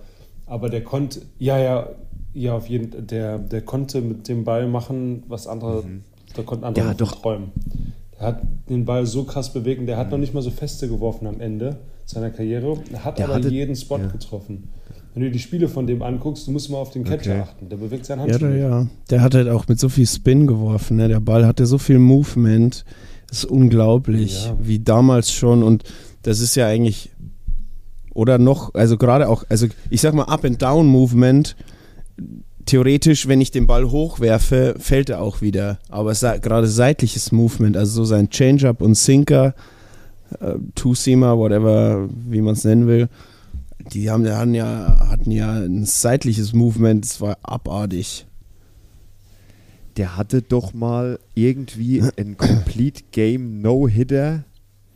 aber 0.47 0.69
der 0.69 0.83
konnte, 0.83 1.23
ja, 1.39 1.59
ja, 1.59 1.89
ja, 2.33 2.55
auf 2.57 2.67
jeden 2.69 3.07
der, 3.07 3.39
der 3.39 3.63
konnte 3.63 4.01
mit 4.01 4.27
dem 4.29 4.43
Ball 4.45 4.67
machen, 4.67 5.23
was 5.29 5.47
andere, 5.47 5.85
da 6.35 6.43
konnten 6.43 6.65
andere 6.65 6.85
noch 6.87 6.95
doch- 6.97 7.23
träumen. 7.23 7.53
Der 8.19 8.27
hat 8.29 8.43
den 8.69 8.85
Ball 8.85 9.07
so 9.07 9.25
krass 9.25 9.53
bewegt 9.53 9.87
der 9.89 9.97
Mhm. 9.97 10.01
hat 10.01 10.11
noch 10.11 10.19
nicht 10.19 10.35
mal 10.35 10.43
so 10.43 10.51
feste 10.51 10.89
geworfen 10.89 11.27
am 11.29 11.41
Ende 11.41 11.77
seiner 12.05 12.31
Karriere, 12.31 12.79
er 12.93 13.05
hat 13.05 13.19
Der 13.19 13.27
aber 13.27 13.35
hatte- 13.35 13.49
jeden 13.51 13.77
Spot 13.77 13.99
ja. 13.99 14.07
getroffen. 14.09 14.69
Wenn 15.15 15.23
du 15.23 15.31
die 15.31 15.39
Spiele 15.39 15.69
von 15.69 15.87
dem 15.87 16.03
anguckst, 16.03 16.47
du 16.47 16.51
musst 16.51 16.71
mal 16.71 16.79
auf 16.79 16.91
den 16.91 17.05
Catcher 17.05 17.33
Okay. 17.33 17.41
achten, 17.43 17.69
der 17.69 17.77
bewegt 17.77 18.05
seinen 18.05 18.27
Ja, 18.27 18.33
Handschuh. 18.33 18.47
nicht. 18.47 18.61
ja. 18.61 18.87
Der 19.11 19.21
hat 19.23 19.35
halt 19.35 19.49
auch 19.49 19.69
mit 19.69 19.79
so 19.79 19.89
viel 19.89 20.07
Spin 20.07 20.47
geworfen. 20.49 20.97
Ne? 20.97 21.07
Der 21.09 21.21
Ball 21.21 21.47
hatte 21.47 21.67
so 21.67 21.79
viel 21.79 21.99
Movement. 22.01 22.85
Das 23.29 23.39
ist 23.39 23.45
unglaublich, 23.45 24.47
Ja. 24.47 24.57
wie 24.61 24.81
damals 24.81 25.31
schon. 25.33 25.63
Und 25.63 25.85
das 26.23 26.41
ist 26.41 26.57
ja 26.57 26.67
eigentlich, 26.67 27.11
oder 28.13 28.39
noch, 28.39 28.75
also 28.75 28.97
gerade 28.97 29.29
auch, 29.29 29.45
also 29.49 29.67
ich 29.89 30.01
sag 30.01 30.15
mal 30.15 30.25
Up-and-Down-Movement. 30.25 31.55
Theoretisch, 32.67 33.29
wenn 33.29 33.41
ich 33.43 33.51
den 33.51 33.67
Ball 33.67 33.91
hochwerfe, 33.91 34.75
fällt 34.79 35.11
er 35.11 35.21
auch 35.21 35.43
wieder. 35.43 35.79
Aber 35.91 36.13
gerade 36.15 36.67
seitliches 36.67 37.31
Movement, 37.31 37.77
also 37.77 37.93
so 37.93 38.05
sein 38.05 38.31
Change-Up 38.31 38.81
und 38.81 38.95
Sinker, 38.95 39.55
äh, 40.41 40.55
Two-Seamer, 40.75 41.37
whatever, 41.37 42.09
wie 42.27 42.41
man 42.41 42.55
es 42.55 42.65
nennen 42.65 42.87
will, 42.87 43.09
die 43.93 44.11
haben, 44.11 44.25
die 44.25 44.31
hatten 44.31 44.55
ja, 44.55 45.07
hatten 45.09 45.31
ja 45.31 45.53
ein 45.53 45.85
seitliches 45.85 46.53
Movement, 46.53 47.05
das 47.05 47.21
war 47.21 47.39
abartig. 47.43 48.27
Der 49.97 50.17
hatte 50.17 50.43
doch 50.43 50.75
mal 50.75 51.21
irgendwie 51.35 52.03
ein 52.17 52.37
Complete 52.37 53.03
Game 53.13 53.61
No-Hitter 53.61 54.45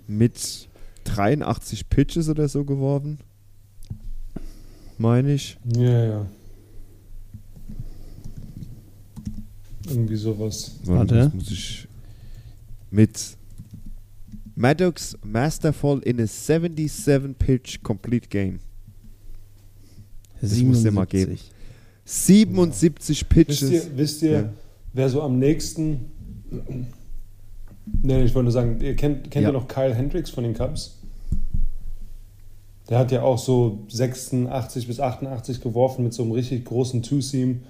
mit 0.07 0.69
83 1.05 1.89
Pitches 1.89 2.29
oder 2.29 2.49
so 2.49 2.65
geworfen. 2.65 3.19
Meine 4.97 5.35
ich. 5.35 5.57
Ja, 5.77 6.05
ja. 6.05 6.27
Irgendwie 9.89 10.17
sowas. 10.17 10.73
Warte, 10.85 11.15
Warte. 11.15 11.15
das 11.15 11.35
muss 11.35 11.51
ich 11.51 11.89
mit 12.91 13.37
Maddox 14.57 15.17
Masterfall 15.23 16.01
in 16.01 16.21
a 16.21 16.27
77 16.27 17.39
Pitch 17.39 17.83
Complete 17.83 18.29
Game. 18.29 18.59
Das 20.41 20.57
muss 20.63 20.83
der 20.83 20.93
mal 20.93 21.07
geben. 21.07 21.39
77 22.05 23.29
Pitches. 23.29 23.63
Wisst 23.63 23.73
ihr, 23.73 23.97
wisst 23.97 24.23
ihr 24.23 24.31
Ja. 24.33 24.49
wer 24.93 25.09
so 25.09 25.23
am 25.23 25.39
nächsten. 25.39 26.07
Nee, 28.03 28.23
ich 28.23 28.35
wollte 28.35 28.45
nur 28.45 28.53
sagen, 28.53 28.81
ihr 28.81 28.97
kennt, 28.97 29.31
kennt 29.31 29.43
Ja. 29.45 29.51
ihr 29.51 29.53
noch 29.53 29.69
Kyle 29.69 29.95
Hendricks 29.95 30.31
von 30.31 30.45
den 30.45 30.55
Cubs? 30.55 30.99
Der 32.89 32.99
hat 32.99 33.13
ja 33.13 33.23
auch 33.23 33.39
so 33.39 33.81
86 33.89 34.87
bis 34.87 35.01
88 35.01 35.61
geworfen 35.61 36.05
mit 36.05 36.15
so 36.15 36.23
einem 36.23 36.33
richtig 36.33 36.65
großen 36.65 37.03
Two-Seam. 37.03 37.61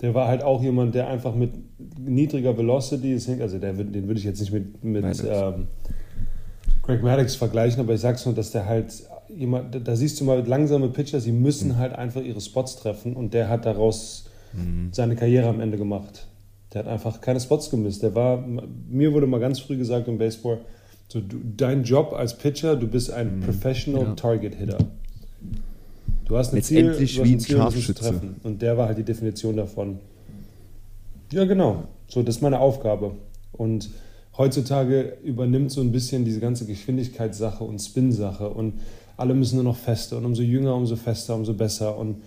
Der 0.00 0.14
war 0.14 0.28
halt 0.28 0.44
auch 0.44 0.62
jemand, 0.62 0.94
der 0.94 1.08
einfach 1.08 1.34
mit 1.34 1.50
niedriger 1.98 2.56
Velocity, 2.56 3.14
deswegen- 3.14 3.42
also 3.42 3.58
der, 3.58 3.72
den 3.72 4.06
würde 4.06 4.20
ich 4.20 4.24
jetzt 4.24 4.38
nicht 4.40 4.52
mit, 4.52 4.84
mit 4.84 5.02
Maddox. 5.02 5.24
ähm, 5.28 5.66
Greg 6.82 7.02
Maddox 7.02 7.34
vergleichen, 7.34 7.80
aber 7.80 7.94
ich 7.94 8.00
sag's 8.00 8.24
nur, 8.24 8.34
dass 8.34 8.52
der 8.52 8.66
halt 8.66 8.92
jemand, 9.36 9.86
da- 9.86 9.96
siehst 9.96 10.20
du 10.20 10.24
mal 10.24 10.44
langsame 10.46 10.88
Pitcher, 10.88 11.20
sie 11.20 11.32
müssen 11.32 11.76
halt 11.76 11.92
einfach 11.94 12.22
ihre 12.22 12.40
Spots 12.40 12.76
treffen 12.76 13.14
und 13.14 13.34
der 13.34 13.48
hat 13.48 13.66
daraus 13.66 14.24
seine 14.92 15.14
Karriere 15.14 15.48
am 15.48 15.60
Ende 15.60 15.76
gemacht. 15.76 16.26
Der 16.72 16.80
hat 16.84 16.88
einfach 16.88 17.20
keine 17.20 17.38
Spots 17.38 17.68
gemisst. 17.70 18.02
Der 18.02 18.14
war, 18.14 18.42
mir 18.88 19.12
wurde 19.12 19.26
mal 19.26 19.40
ganz 19.40 19.60
früh 19.60 19.76
gesagt 19.76 20.08
im 20.08 20.16
Baseball, 20.18 20.58
so, 21.08 21.20
du, 21.20 21.36
dein 21.56 21.84
Job 21.84 22.12
als 22.12 22.36
Pitcher, 22.36 22.74
du 22.76 22.86
bist 22.86 23.10
ein 23.10 23.40
Professional 23.40 24.02
Ja. 24.04 24.14
Target 24.14 24.54
Hitter. 24.54 24.78
Du 26.26 26.36
hast 26.36 26.54
ein 26.54 26.62
Ziel, 26.62 26.84
du 26.84 26.90
hast 26.92 27.00
ein 27.18 27.40
Ziel, 27.40 27.56
Scharfschütze. 27.56 27.94
treffen. 27.94 28.36
Und 28.42 28.60
der 28.62 28.76
war 28.76 28.88
halt 28.88 28.98
die 28.98 29.02
Definition 29.04 29.56
davon. 29.56 29.98
Ja, 31.32 31.44
genau. 31.44 31.84
So, 32.08 32.22
das 32.22 32.36
ist 32.36 32.42
meine 32.42 32.60
Aufgabe. 32.60 33.12
Und 33.52 33.90
heutzutage 34.36 35.16
übernimmt 35.24 35.70
so 35.70 35.80
ein 35.80 35.92
bisschen 35.92 36.24
diese 36.24 36.40
ganze 36.40 36.66
Geschwindigkeitssache 36.66 37.64
und 37.64 37.78
Spin-Sache 37.80 38.48
und 38.50 38.74
alle 39.18 39.34
müssen 39.34 39.56
nur 39.56 39.64
noch 39.64 39.76
fester 39.76 40.16
und 40.16 40.24
umso 40.24 40.42
jünger, 40.42 40.74
umso 40.74 40.96
fester, 40.96 41.34
umso 41.34 41.52
besser. 41.52 41.98
Und 41.98 42.22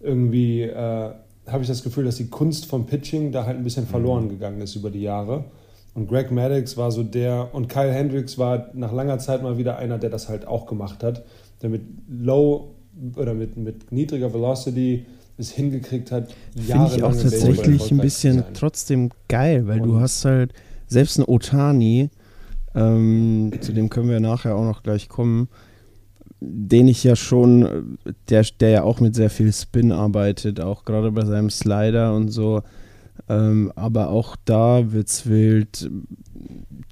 irgendwie 0.00 0.62
äh, 0.62 1.10
habe 1.46 1.62
ich 1.62 1.68
das 1.68 1.82
Gefühl, 1.82 2.04
dass 2.04 2.16
die 2.16 2.28
Kunst 2.28 2.66
vom 2.66 2.86
Pitching 2.86 3.32
da 3.32 3.44
halt 3.44 3.58
ein 3.58 3.64
bisschen 3.64 3.86
verloren 3.86 4.28
gegangen 4.28 4.60
ist 4.62 4.76
über 4.76 4.90
die 4.90 5.02
Jahre. 5.02 5.44
Und 5.92 6.08
Greg 6.08 6.30
Maddox 6.30 6.76
war 6.76 6.92
so 6.92 7.02
der, 7.02 7.52
und 7.52 7.68
Kyle 7.68 7.92
Hendricks 7.92 8.38
war 8.38 8.70
nach 8.74 8.92
langer 8.92 9.18
Zeit 9.18 9.42
mal 9.42 9.58
wieder 9.58 9.76
einer, 9.76 9.98
der 9.98 10.08
das 10.08 10.28
halt 10.28 10.46
auch 10.46 10.66
gemacht 10.66 11.02
hat, 11.02 11.24
der 11.62 11.68
mit 11.68 11.82
low 12.08 12.70
oder 13.16 13.34
mit, 13.34 13.56
mit 13.56 13.90
niedriger 13.90 14.32
Velocity 14.32 15.06
es 15.36 15.50
hingekriegt 15.50 16.12
hat, 16.12 16.32
Finde 16.54 16.90
ich 16.94 17.02
auch 17.02 17.12
tatsächlich 17.14 17.90
ein 17.90 17.98
bisschen 17.98 18.44
trotzdem 18.54 19.10
geil, 19.26 19.66
weil 19.66 19.80
du 19.80 19.94
Und- 19.94 20.00
hast 20.00 20.24
halt 20.24 20.52
selbst 20.86 21.18
ein 21.18 21.24
Otani, 21.26 22.10
ähm, 22.74 23.50
zu 23.60 23.72
dem 23.72 23.88
können 23.90 24.10
wir 24.10 24.20
nachher 24.20 24.54
auch 24.54 24.64
noch 24.64 24.82
gleich 24.82 25.08
kommen, 25.08 25.48
den 26.40 26.88
ich 26.88 27.04
ja 27.04 27.16
schon, 27.16 27.98
der, 28.28 28.44
der 28.60 28.70
ja 28.70 28.82
auch 28.82 29.00
mit 29.00 29.14
sehr 29.14 29.30
viel 29.30 29.52
Spin 29.52 29.92
arbeitet, 29.92 30.60
auch 30.60 30.84
gerade 30.84 31.10
bei 31.12 31.24
seinem 31.24 31.50
Slider 31.50 32.14
und 32.14 32.28
so. 32.30 32.62
Ähm, 33.28 33.72
aber 33.76 34.08
auch 34.08 34.36
da 34.44 34.92
wird's 34.92 35.26
wild. 35.28 35.90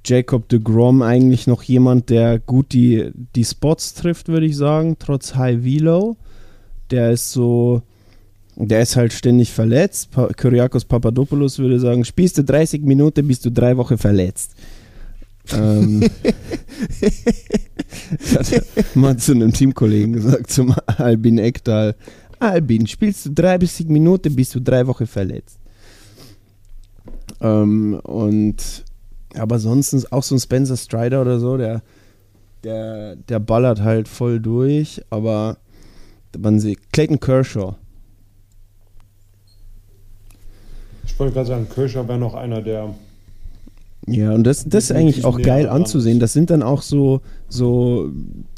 Jacob 0.04 0.48
de 0.48 0.61
Grom 0.61 1.02
eigentlich 1.02 1.46
noch 1.46 1.62
jemand, 1.62 2.11
der 2.11 2.38
gut 2.38 2.72
die, 2.72 3.11
die 3.34 3.44
Spots 3.44 3.94
trifft, 3.94 4.28
würde 4.28 4.46
ich 4.46 4.56
sagen, 4.56 4.96
trotz 4.98 5.34
High 5.34 5.64
Velo. 5.64 6.16
Der 6.90 7.11
ist 7.11 7.32
so, 7.32 7.82
der 8.56 8.82
ist 8.82 8.96
halt 8.96 9.12
ständig 9.12 9.52
verletzt. 9.52 10.11
Pa 10.11 10.28
Kyriakos 10.28 10.84
Papadopoulos 10.84 11.58
würde 11.58 11.80
sagen, 11.80 12.04
spielst 12.04 12.38
du 12.38 12.44
30 12.44 12.82
Minuten, 12.82 13.26
bist 13.26 13.44
du 13.44 13.50
drei 13.50 13.76
Wochen 13.76 13.98
verletzt. 13.98 14.54
Ähm, 15.52 16.08
das 18.32 18.52
hat 18.52 18.52
er 18.52 18.62
mal 18.94 19.16
zu 19.16 19.32
einem 19.32 19.52
Teamkollegen 19.52 20.12
gesagt, 20.12 20.50
zum 20.50 20.74
Albin 20.87 21.38
Ekdal. 21.38 21.94
Albin, 22.38 22.87
spielst 22.87 23.26
du 23.26 23.30
30 23.30 23.88
Minuten, 23.88 24.37
bist 24.37 24.54
du 24.54 24.61
drei 24.61 24.87
Wochen 24.87 25.06
verletzt. 25.06 25.58
Ähm, 27.40 28.00
und 28.02 28.84
aber 29.34 29.58
sonst 29.58 30.12
auch 30.12 30.22
so 30.22 30.34
ein 30.34 30.40
Spencer 30.40 30.76
Strider 30.76 31.20
oder 31.20 31.38
so, 31.38 31.56
der, 31.56 31.82
der, 32.64 33.16
der 33.16 33.38
ballert 33.38 33.80
halt 33.80 34.08
voll 34.08 34.40
durch, 34.40 35.02
aber 35.11 35.58
man 36.38 36.61
sieht, 36.61 36.92
Clayton 36.92 37.20
Kershaw, 37.20 37.74
Ich 41.18 41.20
wollte 41.20 41.34
gerade 41.34 41.48
sagen, 41.48 41.68
Kirscher 41.68 42.06
wäre 42.06 42.16
noch 42.16 42.34
einer 42.34 42.62
der. 42.62 42.94
Ja, 44.10 44.32
und 44.32 44.44
das, 44.44 44.64
das 44.64 44.84
ist 44.84 44.92
eigentlich 44.92 45.24
auch 45.24 45.40
geil 45.40 45.68
anzusehen. 45.68 46.18
Das 46.20 46.32
sind 46.32 46.50
dann 46.50 46.62
auch 46.62 46.82
so, 46.82 47.20
so, 47.48 48.10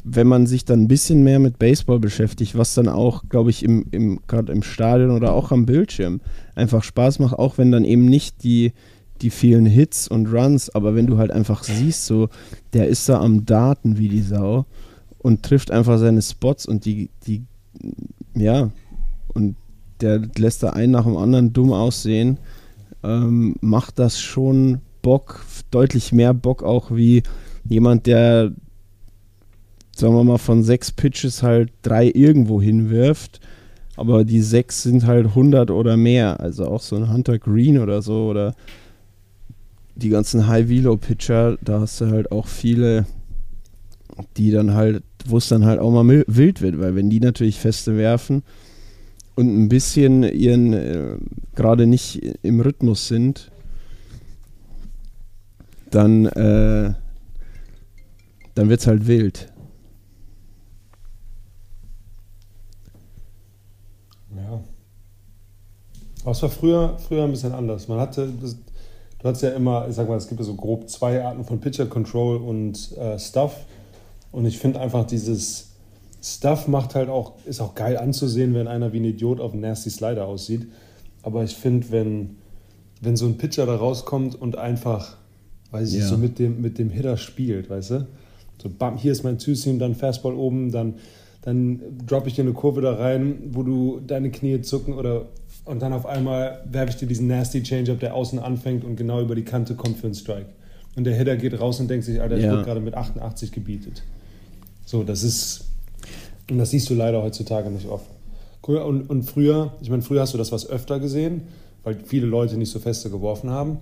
wenn 0.03 0.27
man 0.27 0.47
sich 0.47 0.65
dann 0.65 0.83
ein 0.83 0.87
bisschen 0.87 1.23
mehr 1.23 1.39
mit 1.39 1.59
Baseball 1.59 1.99
beschäftigt, 1.99 2.57
was 2.57 2.73
dann 2.73 2.87
auch, 2.87 3.23
glaube 3.29 3.49
ich, 3.49 3.63
im, 3.63 3.85
im, 3.91 4.19
gerade 4.27 4.51
im 4.53 4.63
Stadion 4.63 5.11
oder 5.11 5.33
auch 5.33 5.51
am 5.51 5.65
Bildschirm 5.65 6.21
einfach 6.55 6.83
Spaß 6.83 7.19
macht, 7.19 7.37
auch 7.37 7.57
wenn 7.57 7.71
dann 7.71 7.85
eben 7.85 8.05
nicht 8.05 8.43
die, 8.43 8.73
die 9.21 9.29
vielen 9.29 9.65
Hits 9.65 10.07
und 10.07 10.27
Runs, 10.27 10.69
aber 10.69 10.95
wenn 10.95 11.07
du 11.07 11.17
halt 11.17 11.31
einfach 11.31 11.63
siehst, 11.63 12.05
so, 12.05 12.29
der 12.73 12.87
ist 12.87 13.07
da 13.09 13.19
am 13.19 13.45
Daten 13.45 13.97
wie 13.97 14.09
die 14.09 14.21
Sau 14.21 14.65
und 15.17 15.43
trifft 15.43 15.71
einfach 15.71 15.99
seine 15.99 16.21
Spots 16.21 16.65
und 16.65 16.85
die, 16.85 17.09
die, 17.27 17.43
ja, 18.35 18.71
und 19.33 19.55
der 20.01 20.21
lässt 20.37 20.63
da 20.63 20.71
einen 20.71 20.91
nach 20.91 21.05
dem 21.05 21.17
anderen 21.17 21.53
dumm 21.53 21.71
aussehen, 21.73 22.39
ähm, 23.03 23.55
macht 23.61 23.99
das 23.99 24.19
schon 24.19 24.81
Bock, 25.01 25.45
deutlich 25.71 26.11
mehr 26.11 26.33
Bock 26.33 26.63
auch 26.63 26.91
wie 26.91 27.23
jemand, 27.67 28.07
der, 28.07 28.51
sagen 29.95 30.15
wir 30.15 30.23
mal, 30.23 30.37
von 30.37 30.63
sechs 30.63 30.91
Pitches 30.91 31.43
halt 31.43 31.71
drei 31.81 32.07
irgendwo 32.07 32.61
hinwirft, 32.61 33.39
aber 33.97 34.23
die 34.23 34.41
sechs 34.41 34.83
sind 34.83 35.05
halt 35.05 35.27
100 35.27 35.71
oder 35.71 35.97
mehr, 35.97 36.39
also 36.39 36.65
auch 36.65 36.81
so 36.81 36.95
ein 36.95 37.11
Hunter 37.11 37.39
Green 37.39 37.77
oder 37.77 38.01
so 38.01 38.27
oder 38.27 38.55
die 39.95 40.09
ganzen 40.09 40.47
High-Velo-Pitcher, 40.47 41.57
da 41.61 41.81
hast 41.81 42.01
du 42.01 42.09
halt 42.09 42.31
auch 42.31 42.47
viele, 42.47 43.05
die 44.37 44.51
dann 44.51 44.73
halt, 44.73 45.03
wo 45.25 45.37
es 45.37 45.49
dann 45.49 45.65
halt 45.65 45.79
auch 45.79 45.91
mal 45.91 46.23
wild 46.27 46.61
wird, 46.61 46.79
weil 46.79 46.95
wenn 46.95 47.09
die 47.09 47.19
natürlich 47.19 47.59
feste 47.59 47.97
werfen 47.97 48.43
und 49.35 49.47
ein 49.47 49.69
bisschen 49.69 50.23
ihren 50.23 50.73
äh, 50.73 51.17
gerade 51.55 51.87
nicht 51.87 52.21
im 52.41 52.61
Rhythmus 52.61 53.07
sind, 53.07 53.51
dann, 55.91 56.25
äh, 56.25 56.93
dann 58.55 58.69
wird 58.69 58.79
es 58.79 58.87
halt 58.87 59.07
wild. 59.07 59.51
Ja. 64.35 64.61
Aber 66.23 66.31
es 66.31 66.41
war 66.41 66.49
früher, 66.49 66.97
früher 66.97 67.23
ein 67.23 67.31
bisschen 67.31 67.53
anders. 67.53 67.87
Man 67.87 67.99
hatte, 67.99 68.29
das, 68.41 68.57
du 69.19 69.27
hattest 69.27 69.43
ja 69.43 69.49
immer, 69.51 69.87
ich 69.87 69.95
sag 69.95 70.07
mal, 70.07 70.17
es 70.17 70.27
gibt 70.27 70.39
ja 70.39 70.45
so 70.45 70.55
grob 70.55 70.89
zwei 70.89 71.23
Arten 71.23 71.43
von 71.43 71.59
Pitcher 71.59 71.85
Control 71.85 72.37
und 72.37 72.97
äh, 72.97 73.19
Stuff. 73.19 73.65
Und 74.31 74.45
ich 74.45 74.57
finde 74.57 74.79
einfach 74.79 75.05
dieses 75.05 75.71
Stuff 76.23 76.67
macht 76.67 76.93
halt 76.93 77.09
auch, 77.09 77.33
ist 77.45 77.61
auch 77.61 77.73
geil 77.73 77.97
anzusehen, 77.97 78.53
wenn 78.53 78.67
einer 78.67 78.93
wie 78.93 78.99
ein 78.99 79.05
Idiot 79.05 79.39
auf 79.39 79.53
einem 79.53 79.61
Nasty 79.61 79.89
Slider 79.89 80.27
aussieht. 80.27 80.67
Aber 81.23 81.43
ich 81.43 81.55
finde, 81.55 81.91
wenn, 81.91 82.37
wenn 83.01 83.17
so 83.17 83.25
ein 83.25 83.37
Pitcher 83.37 83.65
da 83.65 83.75
rauskommt 83.75 84.39
und 84.39 84.57
einfach, 84.57 85.17
weiß 85.71 85.93
ich, 85.93 85.99
Ja. 86.01 86.07
so 86.07 86.17
mit 86.17 86.39
dem, 86.39 86.61
mit 86.61 86.77
dem 86.77 86.89
Hitter 86.89 87.17
spielt, 87.17 87.69
weißt 87.69 87.91
du? 87.91 88.07
So, 88.61 88.69
bam, 88.69 88.97
hier 88.97 89.11
ist 89.11 89.23
mein 89.23 89.39
Two-Seam, 89.39 89.79
dann 89.79 89.95
Fastball 89.95 90.33
oben, 90.33 90.71
dann, 90.71 90.95
dann 91.41 91.81
droppe 92.05 92.27
ich 92.29 92.35
dir 92.35 92.43
eine 92.43 92.53
Kurve 92.53 92.81
da 92.81 92.93
rein, 92.93 93.37
wo 93.51 93.63
du 93.63 93.99
deine 94.05 94.29
Knie 94.31 94.61
zucken 94.61 94.93
oder 94.93 95.25
und 95.63 95.81
dann 95.81 95.93
auf 95.93 96.05
einmal 96.07 96.63
werfe 96.71 96.89
ich 96.89 96.95
dir 96.97 97.07
diesen 97.07 97.27
nasty 97.27 97.61
Change-Up, 97.61 97.99
der 97.99 98.15
außen 98.15 98.39
anfängt 98.39 98.83
und 98.83 98.95
genau 98.95 99.21
über 99.21 99.35
die 99.35 99.43
Kante 99.43 99.75
kommt 99.75 99.97
für 99.99 100.07
einen 100.07 100.15
Strike. 100.15 100.47
Und 100.95 101.03
der 101.03 101.13
Hitter 101.15 101.37
geht 101.37 101.57
raus 101.59 101.79
und 101.79 101.87
denkt 101.87 102.03
sich, 102.05 102.19
Alter, 102.19 102.35
ich 102.37 102.43
Ja. 102.43 102.51
wurde 102.51 102.63
gerade 102.63 102.79
mit 102.81 102.95
88 102.95 103.51
gebietet. 103.51 104.01
So, 104.85 105.03
das 105.03 105.21
ist, 105.23 105.65
und 106.49 106.57
das 106.57 106.71
siehst 106.71 106.89
du 106.89 106.95
leider 106.95 107.21
heutzutage 107.21 107.69
nicht 107.69 107.87
oft. 107.87 108.05
Cool, 108.67 108.77
Und, 108.77 109.09
und 109.09 109.23
früher, 109.23 109.71
ich 109.81 109.89
meine, 109.91 110.01
früher 110.01 110.21
hast 110.21 110.33
du 110.33 110.37
das 110.39 110.51
was 110.51 110.67
öfter 110.67 110.99
gesehen, 110.99 111.43
weil 111.83 111.97
viele 112.03 112.25
Leute 112.25 112.57
nicht 112.57 112.71
so 112.71 112.79
feste 112.79 113.09
geworfen 113.11 113.51
haben. 113.51 113.77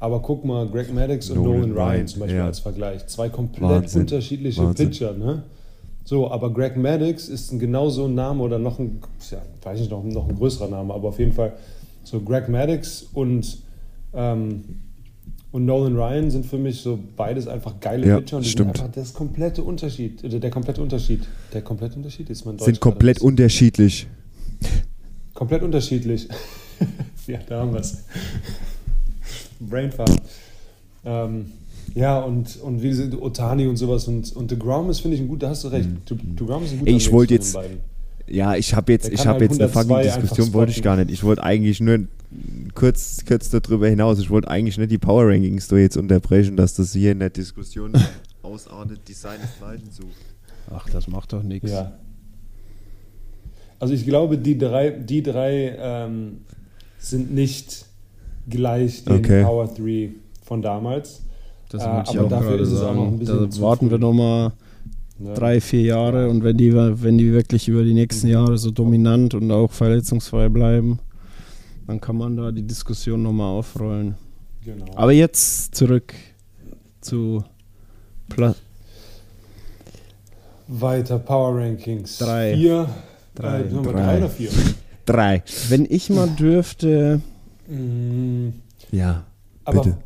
Aber 0.00 0.20
guck 0.22 0.44
mal, 0.44 0.68
Greg 0.68 0.92
Maddox 0.94 1.30
und 1.30 1.42
Nolan 1.42 1.60
Nolan 1.60 1.72
Ryan 1.72 1.90
Ryan, 1.90 2.06
zum 2.06 2.20
Beispiel 2.20 2.38
ja. 2.38 2.46
als 2.46 2.60
Vergleich. 2.60 3.06
Zwei 3.08 3.28
komplett 3.28 3.62
Wahnsinn. 3.68 4.02
unterschiedliche 4.02 4.62
Wahnsinn. 4.62 4.90
Pitcher, 4.90 5.12
ne? 5.14 5.42
So, 6.04 6.30
aber 6.30 6.52
Greg 6.54 6.76
Maddox 6.76 7.28
ist 7.28 7.52
ein 7.52 7.58
genau 7.58 7.90
so 7.90 8.06
ein 8.06 8.14
Name 8.14 8.42
oder 8.42 8.58
noch 8.58 8.78
ein, 8.78 9.00
ja, 9.30 9.42
weiß 9.62 9.80
nicht, 9.80 9.90
noch, 9.90 10.02
noch 10.04 10.28
ein 10.28 10.36
größerer 10.36 10.68
Name, 10.68 10.94
aber 10.94 11.08
auf 11.08 11.18
jeden 11.18 11.32
Fall 11.32 11.52
so 12.02 12.20
Greg 12.20 12.48
Maddox 12.48 13.08
und, 13.12 13.58
ähm, 14.14 14.62
und 15.52 15.66
Nolan 15.66 15.96
Ryan 15.96 16.30
sind 16.30 16.46
für 16.46 16.56
mich 16.56 16.80
so 16.80 16.98
beides 17.16 17.46
einfach 17.46 17.78
geile 17.80 18.06
Ja, 18.06 18.20
Pitcher 18.20 18.38
und 18.38 18.46
die 18.46 18.50
stimmt. 18.50 18.76
sind 18.76 18.84
einfach 18.86 18.94
das 18.94 19.12
komplette 19.12 19.62
Unterschied, 19.62 20.24
oder 20.24 20.38
der 20.38 20.50
komplette 20.50 20.80
Unterschied. 20.80 21.26
Der 21.52 21.60
komplette 21.60 21.96
Unterschied 21.96 22.30
ist 22.30 22.46
Deutsch 22.46 22.64
Sind 22.64 22.80
komplett 22.80 23.20
unterschiedlich. 23.20 24.06
komplett 25.34 25.62
unterschiedlich. 25.62 26.28
ja, 27.26 27.38
da 27.46 27.60
haben 27.60 27.72
wir 27.72 27.80
es. 27.80 28.04
Brainfart. 29.60 30.20
Ähm, 31.04 31.46
ja, 31.94 32.18
und, 32.20 32.56
und 32.62 32.82
wie 32.82 32.88
gesagt, 32.90 33.14
Otani 33.20 33.66
und 33.66 33.76
sowas 33.76 34.06
und, 34.08 34.34
und 34.36 34.50
DeGrom 34.50 34.90
ist, 34.90 35.00
finde 35.00 35.16
ich, 35.16 35.22
ein 35.22 35.28
gut, 35.28 35.42
da 35.42 35.50
hast 35.50 35.64
du 35.64 35.68
recht. 35.68 35.88
De- 36.10 36.16
DeGrom 36.20 36.62
ist 36.64 36.72
ein 36.72 36.78
guter 36.80 36.90
Mhm. 36.90 36.96
Ich 36.96 37.12
wollte 37.12 37.34
jetzt- 37.34 37.54
beiden. 37.54 37.78
Ja, 38.30 38.56
ich 38.56 38.74
habe 38.74 38.92
jetzt, 38.92 39.08
ich 39.08 39.20
habe 39.26 39.40
halt 39.40 39.52
jetzt 39.52 39.60
eine 39.60 39.70
102 39.70 40.04
fucking 40.04 40.20
Diskussion, 40.20 40.52
wollte 40.52 40.70
ich 40.72 40.82
gar 40.82 40.96
nicht. 40.96 41.10
Ich 41.10 41.24
wollte 41.24 41.42
eigentlich 41.42 41.80
nur 41.80 42.00
kurz, 42.74 43.24
kurz 43.26 43.48
darüber 43.48 43.88
hinaus, 43.88 44.18
ich 44.18 44.28
wollte 44.28 44.48
eigentlich 44.48 44.76
nicht 44.76 44.90
die 44.90 44.98
Power 44.98 45.28
Rankings 45.28 45.66
da 45.68 45.76
jetzt 45.76 45.96
unterbrechen, 45.96 46.54
dass 46.54 46.74
das 46.74 46.92
hier 46.92 47.12
in 47.12 47.20
der 47.20 47.30
Diskussion 47.30 47.92
ausartet, 48.42 49.00
die 49.08 49.14
seinesgleichen 49.14 49.90
sucht. 49.90 50.08
Ach, 50.70 50.90
das 50.90 51.08
macht 51.08 51.32
doch 51.32 51.42
nichts. 51.42 51.70
Ja. 51.70 51.92
Also 53.78 53.94
ich 53.94 54.04
glaube, 54.04 54.36
die 54.36 54.58
drei, 54.58 54.90
die 54.90 55.22
drei 55.22 55.74
ähm, 55.78 56.40
sind 56.98 57.32
nicht 57.32 57.86
gleich 58.48 59.04
den 59.04 59.16
Okay. 59.18 59.42
Power 59.44 59.66
3 59.68 60.10
von 60.42 60.62
damals. 60.62 61.22
Das 61.70 61.82
Äh, 61.82 61.86
aber 61.86 62.08
auch 62.24 62.28
dafür 62.28 62.60
ist 62.60 62.70
es 62.72 62.80
auch 62.82 62.94
noch 62.94 63.02
ein 63.08 63.10
sagen. 63.10 63.18
bisschen 63.18 63.50
Da 63.50 63.60
warten 63.60 63.90
wir 63.90 63.98
früh. 63.98 64.04
noch 64.04 64.12
mal 64.12 64.52
Ne? 65.20 65.34
drei, 65.34 65.60
vier 65.60 65.82
Jahre 65.82 66.28
und 66.28 66.44
wenn 66.44 66.56
die, 66.56 66.72
wenn 66.72 67.18
die 67.18 67.32
wirklich 67.32 67.66
über 67.66 67.82
die 67.82 67.92
nächsten 67.92 68.28
Jahre 68.28 68.56
so 68.56 68.70
dominant 68.70 69.34
und 69.34 69.50
auch 69.50 69.72
verletzungsfrei 69.72 70.48
bleiben, 70.48 71.00
dann 71.88 72.00
kann 72.00 72.16
man 72.16 72.36
da 72.36 72.52
die 72.52 72.62
Diskussion 72.62 73.24
nochmal 73.24 73.48
aufrollen. 73.58 74.14
Genau. 74.64 74.84
Aber 74.94 75.10
jetzt 75.10 75.74
zurück 75.74 76.14
zu 77.00 77.42
Pla 78.28 78.54
Weiter 80.68 81.18
Power 81.18 81.56
Rankings. 81.56 82.18
Drei. 82.18 82.54
Vier. 82.54 82.88
Drei. 83.34 83.60
Äh, 83.62 83.68
Drei. 83.68 83.92
drei 83.92 84.18
oder 84.18 84.28
vier? 84.28 84.50
Drei. 85.06 85.42
Wenn 85.68 85.86
ich 85.88 86.10
mal 86.10 86.28
dürfte, 86.28 87.22
Mm, 87.68 88.48
Ja, 88.90 89.24
aber 89.64 89.82
bitte. 89.82 89.96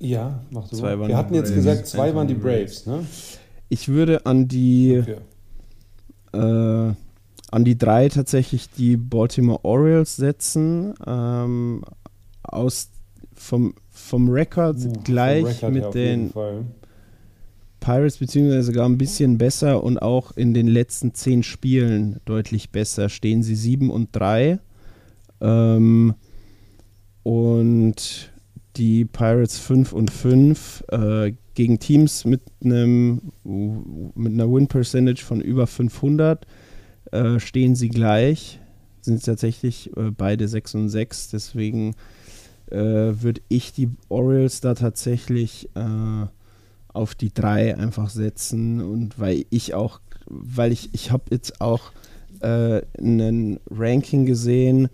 ja, 0.00 0.40
mach 0.50 0.68
du 0.68 0.76
Zwei 0.76 0.90
waren 0.98 1.00
Wir 1.00 1.06
die 1.08 1.14
hatten 1.14 1.34
jetzt 1.34 1.50
Braves, 1.54 1.64
gesagt, 1.64 1.86
zwei 1.86 2.14
waren 2.14 2.26
die 2.28 2.34
Braves, 2.34 2.86
ne? 2.86 3.06
ich 3.68 3.88
würde 3.88 4.26
an 4.26 4.48
die 4.48 5.02
Okay. 5.02 5.16
äh, 6.32 6.94
an 7.52 7.64
die 7.64 7.76
drei 7.78 8.08
tatsächlich 8.08 8.70
die 8.70 8.96
Baltimore 8.96 9.60
Orioles 9.64 10.16
setzen. 10.16 10.94
Ähm, 11.06 11.84
aus 12.42 12.88
vom, 13.34 13.74
vom 13.90 14.28
Rekord 14.30 14.76
Uh, 14.76 14.80
vom 14.94 15.04
gleich 15.04 15.44
Record 15.62 15.72
mit 15.72 15.94
den 15.94 16.30
Fall. 16.30 16.64
Pirates, 17.80 18.18
beziehungsweise 18.18 18.62
sogar 18.62 18.86
ein 18.88 18.96
bisschen 18.98 19.38
besser 19.38 19.82
und 19.82 20.00
auch 20.00 20.32
in 20.36 20.54
den 20.54 20.68
letzten 20.68 21.14
zehn 21.14 21.42
Spielen 21.42 22.20
deutlich 22.24 22.70
besser. 22.70 23.08
Stehen 23.08 23.42
sie 23.42 23.56
7 23.56 23.90
und 23.90 24.10
3. 24.12 24.58
Ähm, 25.40 26.14
und 27.22 28.32
die 28.76 29.04
Pirates 29.04 29.58
5 29.58 29.92
und 29.92 30.10
5 30.10 30.84
äh, 30.88 31.32
gegen 31.54 31.78
Teams 31.78 32.24
mit 32.24 32.40
einem 32.64 33.32
mit 33.44 34.32
einer 34.32 34.50
Win 34.50 34.68
Percentage 34.68 35.22
von 35.22 35.40
über 35.40 35.66
500 35.66 36.46
äh, 37.10 37.38
stehen 37.38 37.74
sie 37.74 37.88
gleich. 37.88 38.58
Sind 39.02 39.24
tatsächlich 39.24 39.94
äh, 39.96 40.10
beide 40.10 40.48
6 40.48 40.74
und 40.76 40.88
6. 40.88 41.30
Deswegen 41.30 41.94
äh, 42.70 42.76
würde 42.76 43.42
ich 43.48 43.72
die 43.72 43.90
Orioles 44.08 44.60
da 44.60 44.74
tatsächlich 44.74 45.68
äh, 45.74 46.26
auf 46.88 47.14
die 47.14 47.32
3 47.32 47.76
einfach 47.76 48.10
setzen 48.10 48.80
und 48.80 49.18
weil 49.18 49.44
ich 49.50 49.74
auch, 49.74 50.00
weil 50.26 50.72
ich, 50.72 50.90
ich 50.92 51.10
habe 51.10 51.24
jetzt 51.30 51.60
auch 51.60 51.92
äh, 52.40 52.82
ein 52.98 53.60
Ranking 53.70 54.26
gesehen, 54.26 54.88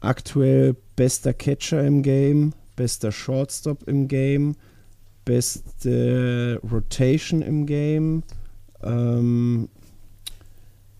aktuell 0.00 0.76
bester 0.96 1.32
Catcher 1.32 1.84
im 1.84 2.02
Game, 2.02 2.52
bester 2.74 3.12
Shortstop 3.12 3.86
im 3.86 4.08
Game, 4.08 4.56
beste 5.24 6.60
Rotation 6.70 7.42
im 7.42 7.66
Game, 7.66 8.22
ähm, 8.82 9.68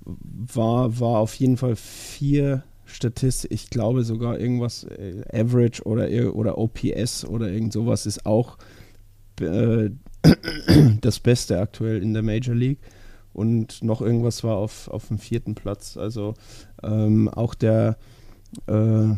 war, 0.04 1.00
war 1.00 1.18
auf 1.18 1.34
jeden 1.34 1.56
Fall 1.56 1.76
vier 1.76 2.62
Statistik, 2.84 3.50
ich 3.50 3.70
glaube 3.70 4.04
sogar 4.04 4.38
irgendwas 4.38 4.84
äh, 4.84 5.24
Average 5.32 5.82
oder, 5.84 6.34
oder 6.34 6.56
OPS 6.58 7.24
oder 7.24 7.48
irgend 7.48 7.72
sowas 7.72 8.06
ist 8.06 8.24
auch 8.24 8.58
äh, 9.40 9.90
das 11.00 11.18
Beste 11.20 11.60
aktuell 11.60 12.02
in 12.02 12.12
der 12.14 12.22
Major 12.22 12.54
League. 12.54 12.78
Und 13.32 13.82
noch 13.82 14.00
irgendwas 14.00 14.44
war 14.44 14.56
auf, 14.56 14.88
auf 14.88 15.08
dem 15.08 15.18
vierten 15.18 15.54
Platz. 15.54 15.96
Also 15.96 16.34
ähm, 16.82 17.28
auch 17.28 17.54
der, 17.54 17.98
äh, 18.66 19.08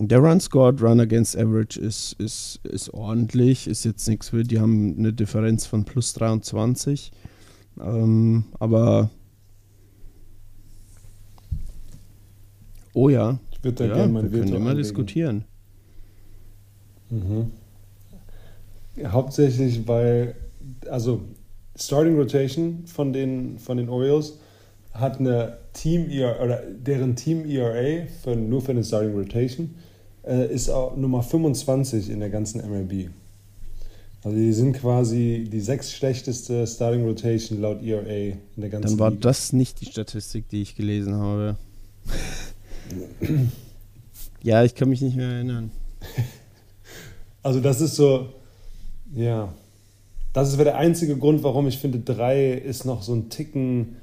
der 0.00 0.18
Run 0.20 0.40
Scored, 0.40 0.80
Run 0.80 1.00
Against 1.00 1.36
Average 1.36 1.80
ist, 1.80 2.14
ist, 2.20 2.60
ist 2.64 2.94
ordentlich, 2.94 3.66
ist 3.66 3.84
jetzt 3.84 4.06
nichts 4.08 4.32
wild. 4.32 4.50
Die 4.50 4.60
haben 4.60 4.96
eine 4.96 5.12
Differenz 5.12 5.66
von 5.66 5.84
plus 5.84 6.12
23. 6.14 7.10
Ähm, 7.80 8.44
aber 8.58 9.10
oh 12.94 13.08
ja, 13.08 13.38
Ich 13.50 13.64
würde 13.64 13.76
da 13.76 13.86
ja 13.86 13.94
gerne 13.94 14.14
wir 14.14 14.22
mein 14.22 14.30
können 14.30 14.54
immer 14.54 14.74
diskutieren. 14.74 15.44
Mhm. 17.10 17.50
Hauptsächlich, 19.04 19.86
weil, 19.86 20.34
also 20.88 21.22
Starting 21.76 22.16
Rotation 22.16 22.86
von 22.86 23.12
den, 23.12 23.58
von 23.58 23.76
den 23.76 23.88
Orioles 23.88 24.38
hat 24.92 25.20
eine 25.20 25.58
Team 25.72 26.10
ERA, 26.10 26.42
oder 26.42 26.62
deren 26.70 27.14
Team 27.14 27.44
ERA 27.44 28.06
für, 28.22 28.34
nur 28.36 28.60
für 28.60 28.72
eine 28.72 28.84
Starting 28.84 29.14
Rotation 29.14 29.74
äh, 30.28 30.52
ist 30.52 30.68
auch 30.68 30.96
Nummer 30.96 31.22
25 31.22 32.10
in 32.10 32.20
der 32.20 32.30
ganzen 32.30 32.60
MLB. 32.60 33.10
Also 34.22 34.36
die 34.36 34.52
sind 34.52 34.74
quasi 34.74 35.48
die 35.50 35.60
sechs 35.60 35.92
schlechteste 35.92 36.66
Starting 36.66 37.04
Rotation 37.04 37.60
laut 37.60 37.82
ERA 37.82 38.02
in 38.06 38.38
der 38.56 38.68
ganzen 38.68 38.90
Dann 38.90 38.98
war 38.98 39.10
Liga. 39.10 39.22
das 39.22 39.52
nicht 39.52 39.80
die 39.80 39.86
Statistik, 39.86 40.48
die 40.48 40.62
ich 40.62 40.74
gelesen 40.74 41.14
habe. 41.14 41.56
ja, 44.42 44.64
ich 44.64 44.74
kann 44.74 44.88
mich 44.88 45.00
nicht 45.00 45.16
mehr 45.16 45.28
erinnern. 45.28 45.70
Also 47.40 47.60
das 47.60 47.80
ist 47.80 47.94
so, 47.94 48.28
ja, 49.14 49.54
das 50.32 50.58
wäre 50.58 50.64
der 50.64 50.76
einzige 50.76 51.16
Grund, 51.16 51.42
warum 51.44 51.66
ich 51.66 51.78
finde, 51.78 52.00
drei 52.00 52.52
ist 52.52 52.84
noch 52.84 53.00
so 53.02 53.14
ein 53.14 53.30
Ticken. 53.30 53.96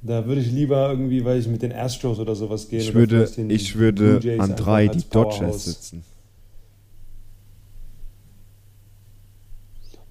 Da 0.00 0.26
würde 0.26 0.40
ich 0.40 0.50
lieber 0.52 0.90
irgendwie, 0.90 1.24
weil 1.24 1.38
ich 1.38 1.48
mit 1.48 1.62
den 1.62 1.72
Astros 1.72 2.18
oder 2.18 2.34
sowas 2.34 2.68
gehe. 2.68 2.78
Ich 2.78 2.94
würde, 2.94 3.28
ich 3.48 3.76
würde 3.76 4.20
an 4.38 4.54
drei 4.54 4.86
die 4.86 5.02
Dodgers 5.10 5.64
sitzen. 5.64 6.04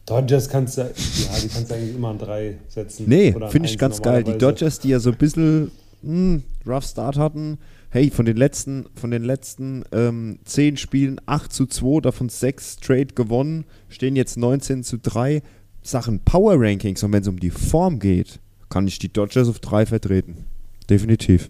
Dodgers 0.05 0.47
kannst 0.47 0.77
du, 0.77 0.81
ja, 0.81 0.87
die 0.87 1.47
kannst 1.49 1.69
du 1.69 1.75
eigentlich 1.75 1.95
immer 1.95 2.09
an 2.09 2.17
drei 2.17 2.57
setzen. 2.69 3.05
Nee, 3.07 3.35
finde 3.49 3.67
ich 3.67 3.77
ganz 3.77 4.01
geil. 4.01 4.23
Die. 4.23 4.37
Dodgers, 4.37 4.79
die 4.79 4.89
ja 4.89 4.99
so 4.99 5.11
ein 5.11 5.17
bisschen 5.17 5.71
hm, 6.01 6.43
rough 6.65 6.85
Start 6.85 7.17
hatten. 7.17 7.57
Hey, 7.89 8.09
von 8.09 8.25
den 8.25 8.37
letzten, 8.37 8.85
von 8.95 9.11
den 9.11 9.23
letzten 9.23 9.83
ähm, 9.93 10.39
10 10.43 10.77
Spielen 10.77 11.21
8 11.25 11.51
zu 11.51 11.65
2, 11.65 12.01
davon 12.01 12.27
6 12.27 12.77
straight 12.79 13.15
gewonnen, 13.15 13.65
stehen 13.87 14.15
jetzt 14.17 14.37
19 14.37 14.83
zu 14.83 14.97
3. 14.97 15.41
Sachen 15.81 16.19
Power 16.19 16.55
Rankings 16.57 17.01
und 17.03 17.13
wenn 17.13 17.21
es 17.21 17.29
um 17.29 17.39
die 17.39 17.49
Form 17.49 17.99
geht, 17.99 18.39
kann 18.69 18.87
ich 18.87 18.99
die 18.99 19.11
Dodgers 19.11 19.47
auf 19.47 19.59
3 19.59 19.85
vertreten. 19.85 20.45
Definitiv. 20.89 21.49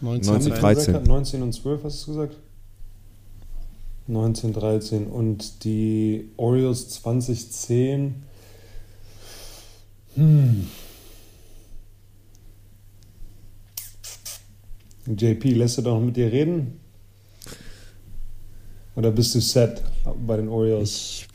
19, 0.00 0.32
19, 0.32 0.52
13. 0.54 0.92
13. 0.94 1.02
19 1.04 1.42
und 1.42 1.52
12 1.52 1.84
hast 1.84 2.06
du 2.06 2.12
gesagt? 2.12 2.36
19, 4.06 4.52
13 4.52 5.06
und 5.06 5.64
die 5.64 6.28
Orioles 6.36 6.90
2010. 6.90 8.22
Hm. 10.14 10.68
JP, 15.06 15.52
lässt 15.54 15.78
du 15.78 15.82
doch 15.82 16.00
mit 16.00 16.16
dir 16.16 16.30
reden? 16.30 16.80
Oder 18.96 19.10
bist 19.10 19.34
du 19.34 19.40
set 19.40 19.82
bei 20.26 20.36
den 20.36 20.48
Orioles? 20.48 20.90
Ich 20.90 21.33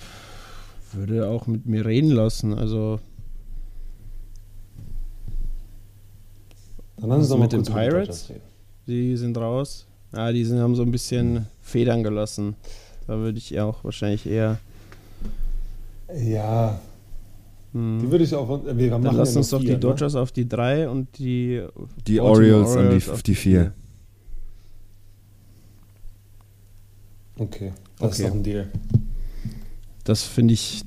würde 0.94 1.28
auch 1.28 1.48
mit 1.48 1.66
mir 1.66 1.86
reden 1.86 2.12
lassen. 2.12 2.54
Also 2.54 3.00
Dann 6.98 7.10
lass 7.10 7.18
uns 7.20 7.24
was 7.30 7.30
doch 7.30 7.40
mit 7.40 7.52
den 7.54 7.64
Pirates? 7.64 8.32
Die 8.88 9.16
sind 9.16 9.38
raus. 9.38 9.86
Ja, 10.14 10.32
die 10.32 10.44
sind, 10.44 10.60
haben 10.60 10.76
so 10.76 10.82
ein 10.82 10.92
bisschen 10.92 11.46
Federn 11.62 12.04
gelassen. 12.04 12.56
Da 13.08 13.18
würde 13.18 13.38
ich 13.38 13.60
auch 13.60 13.84
wahrscheinlich 13.84 14.26
eher. 14.26 14.58
Ja, 16.16 16.80
Hm. 17.74 18.00
die 18.02 18.10
würde 18.10 18.24
ich 18.24 18.34
auch. 18.34 18.62
Wir 18.66 18.90
Dann 18.90 19.04
lass 19.16 19.34
ja 19.34 19.40
uns 19.40 19.50
doch 19.52 19.62
vier, 19.62 19.76
die 19.76 19.80
Dodgers 19.80 20.16
auf 20.16 20.32
die 20.32 20.50
3 20.50 20.90
und 20.90 21.20
die 21.20 21.64
Die 22.08 22.20
Orioles 22.20 22.72
an 22.72 22.78
Orioles 22.86 23.06
die, 23.06 23.12
auf 23.12 23.22
die 23.22 23.36
4. 23.36 23.60
Ne? 23.66 23.74
Okay, 27.38 27.72
das 28.00 28.08
Okay. 28.14 28.24
ist 28.24 28.30
doch 28.30 28.36
ein 28.36 28.44
Deal. 28.44 28.68
Das 30.10 30.24
finde 30.24 30.56
ich. 30.56 30.84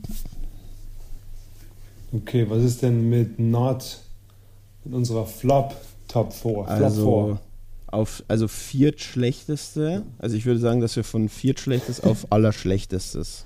Okay, 2.12 2.51
was 2.51 2.64
ist 2.64 2.83
denn 2.83 3.09
mit 3.09 3.39
Not 3.39 4.01
in 4.85 4.95
unserer 4.95 5.27
Flop 5.27 5.77
Top 6.09 6.33
4? 6.33 6.41
Flop 6.41 6.68
Also 6.68 7.39
auf 7.87 8.25
also 8.27 8.49
viertschlechteste. 8.49 10.03
Also 10.18 10.35
ich 10.35 10.45
würde 10.45 10.59
sagen, 10.59 10.81
dass 10.81 10.97
wir 10.97 11.05
von 11.05 11.29
viertschlechtes 11.29 12.01
auf 12.01 12.27
allerschlechtestes. 12.33 13.45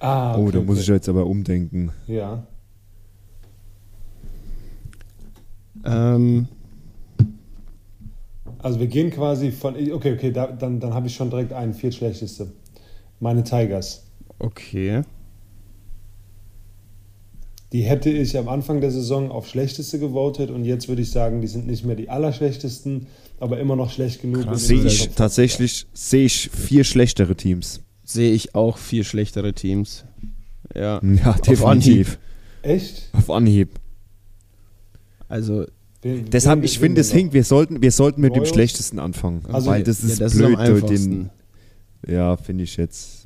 4. 0.00 0.06
Ah, 0.06 0.36
Oh, 0.36 0.42
okay, 0.42 0.52
da 0.52 0.60
muss 0.60 0.76
okay. 0.76 0.82
ich 0.82 0.88
jetzt 0.88 1.08
aber 1.08 1.24
umdenken. 1.24 1.92
Ja. 2.06 2.46
Ähm, 5.86 6.48
Also 8.58 8.78
wir 8.78 8.88
gehen 8.88 9.10
quasi 9.10 9.52
von. 9.52 9.74
Okay, 9.74 10.12
okay, 10.12 10.32
da, 10.32 10.48
dann, 10.48 10.80
dann 10.80 10.92
habe 10.92 11.06
ich 11.06 11.14
schon 11.14 11.30
direkt 11.30 11.54
einen 11.54 11.72
viertschlechteste. 11.72 12.52
Meine 13.20 13.42
Tigers. 13.42 14.04
Okay. 14.38 15.02
Die 17.72 17.82
hätte 17.82 18.08
ich 18.08 18.38
am 18.38 18.48
Anfang 18.48 18.80
der 18.80 18.90
Saison 18.90 19.30
auf 19.30 19.46
schlechteste 19.46 19.98
gewotet 19.98 20.50
und 20.50 20.64
jetzt 20.64 20.88
würde 20.88 21.02
ich 21.02 21.10
sagen, 21.10 21.42
die 21.42 21.46
sind 21.46 21.66
nicht 21.66 21.84
mehr 21.84 21.96
die 21.96 22.08
allerschlechtesten, 22.08 23.06
aber 23.40 23.60
immer 23.60 23.76
noch 23.76 23.90
schlecht 23.90 24.22
genug. 24.22 24.46
Sehe 24.56 24.78
ich 24.84 24.98
Top 25.00 25.06
5 25.08 25.14
tatsächlich, 25.16 25.86
sehe 25.92 26.24
ich 26.24 26.48
vier 26.50 26.84
schlechtere 26.84 27.34
Teams. 27.36 27.82
Sehe 28.04 28.32
ich 28.32 28.54
auch 28.54 28.78
vier 28.78 29.04
schlechtere 29.04 29.52
Teams. 29.52 30.04
Ja. 30.74 31.00
Ja, 31.02 31.30
Auf 31.32 31.40
definitiv. 31.42 32.18
Echt? 32.62 33.10
Auf 33.12 33.30
Anhieb. 33.30 33.68
Also 35.28 35.66
Wen- 36.00 36.30
Deshalb, 36.30 36.60
wen- 36.60 36.64
ich 36.64 36.78
finde, 36.78 37.00
es 37.02 37.12
hinkt, 37.12 37.34
wir 37.34 37.44
sollten, 37.44 37.82
wir 37.82 37.92
sollten 37.92 38.20
mit 38.22 38.32
Royals? 38.32 38.48
dem 38.48 38.54
Schlechtesten 38.54 38.98
anfangen. 38.98 39.44
Also, 39.52 39.68
weil 39.70 39.82
das 39.82 40.00
ja, 40.02 40.08
ist 40.08 40.20
das 40.20 40.34
blöd. 40.34 40.58
ist 40.58 41.04
den, 41.06 41.30
ja, 42.06 42.36
finde 42.36 42.64
ich 42.64 42.76
jetzt. 42.76 43.17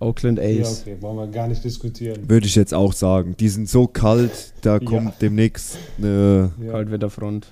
Oakland 0.00 0.38
noch? 0.38 0.58
Ja, 0.58 0.62
A's. 0.62 0.82
okay, 0.82 0.96
wollen 1.00 1.16
wir 1.16 1.26
gar 1.28 1.48
nicht 1.48 1.62
diskutieren. 1.64 2.28
Würde 2.28 2.46
ich 2.46 2.54
jetzt 2.54 2.74
auch 2.74 2.92
sagen. 2.92 3.34
Die 3.38 3.48
sind 3.48 3.68
so 3.68 3.86
kalt, 3.86 4.52
da 4.62 4.78
kommt 4.78 5.14
demnächst 5.20 5.76
eine 5.98 6.50
Ja. 6.64 6.72
Kaltwetterfront. 6.72 7.46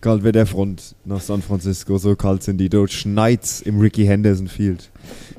Kaltwetterfront 0.00 0.96
nach 1.04 1.20
San 1.20 1.42
Francisco. 1.42 1.96
So 1.98 2.16
kalt 2.16 2.42
sind 2.42 2.58
die. 2.58 2.68
Dort 2.68 2.90
schneit's 2.92 3.60
im 3.60 3.78
Ricky 3.78 4.04
Henderson 4.04 4.48
Field. 4.48 4.90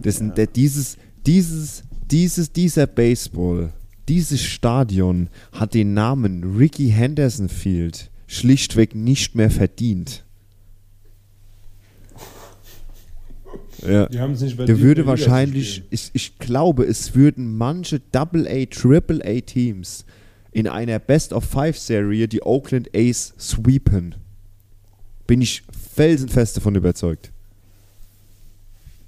Das 0.01 0.17
sind, 0.17 0.37
der, 0.37 0.47
dieses, 0.47 0.97
dieses, 1.25 1.83
dieses, 2.09 2.51
dieser 2.53 2.87
Baseball, 2.87 3.73
dieses 4.07 4.41
Stadion 4.41 5.29
hat 5.51 5.73
den 5.73 5.93
Namen 5.93 6.55
Ricky 6.57 6.89
Henderson 6.89 7.49
Field 7.49 8.09
schlichtweg 8.27 8.95
nicht 8.95 9.35
mehr 9.35 9.51
verdient. 9.51 10.23
Ja. 13.85 14.07
Die 14.07 14.19
haben 14.19 14.33
es 14.33 14.41
nicht 14.41 14.57
Der 14.57 14.79
würde 14.79 15.01
in 15.01 15.07
der 15.07 15.15
zu 15.15 15.25
wahrscheinlich, 15.25 15.83
ich, 15.89 16.11
ich 16.13 16.39
glaube, 16.39 16.85
es 16.85 17.15
würden 17.15 17.57
manche 17.57 17.99
Double-A, 17.99 18.65
Triple-A-Teams 18.65 20.05
in 20.51 20.67
einer 20.67 20.99
Best-of-Five-Serie 20.99 22.27
die 22.27 22.43
Oakland 22.43 22.89
A's 22.95 23.33
sweepen. 23.39 24.15
Bin 25.27 25.41
ich 25.41 25.63
felsenfest 25.95 26.57
davon 26.57 26.75
überzeugt. 26.75 27.31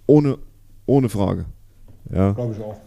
Ohne, 0.08 0.38
ohne 0.86 1.10
Frage. 1.10 1.46
Ja. 2.12 2.32
Glaube 2.32 2.54
ich 2.54 2.62
auch. 2.62 2.78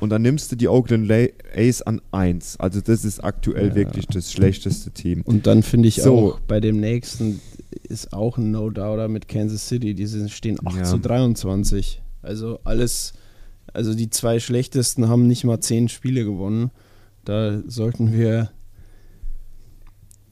Und 0.00 0.08
dann 0.10 0.22
nimmst 0.22 0.50
du 0.50 0.56
die 0.56 0.68
Oakland 0.68 1.06
La- 1.06 1.28
A's 1.54 1.82
an 1.82 2.00
1. 2.10 2.58
Also 2.58 2.80
das 2.80 3.04
ist 3.04 3.22
aktuell 3.22 3.68
Ja. 3.68 3.74
wirklich 3.74 4.06
das 4.06 4.32
schlechteste 4.32 4.90
Team. 4.90 5.22
Und 5.22 5.46
dann 5.46 5.62
finde 5.62 5.88
ich 5.88 5.96
So. 6.02 6.32
auch, 6.34 6.40
bei 6.40 6.58
dem 6.60 6.80
nächsten 6.80 7.40
ist 7.82 8.12
auch 8.12 8.38
ein 8.38 8.50
No-Doubter 8.50 9.08
mit 9.08 9.28
Kansas 9.28 9.68
City. 9.68 9.94
Die 9.94 10.06
sind, 10.06 10.30
stehen 10.30 10.58
8 10.66 10.76
Ja. 10.78 10.84
zu 10.84 10.98
23. 10.98 12.00
Also 12.22 12.60
alles, 12.64 13.12
also 13.72 13.94
die 13.94 14.10
zwei 14.10 14.40
schlechtesten 14.40 15.08
haben 15.08 15.26
nicht 15.26 15.44
mal 15.44 15.60
10 15.60 15.88
Spiele 15.88 16.24
gewonnen. 16.24 16.70
Da 17.24 17.60
sollten 17.66 18.12
wir 18.12 18.50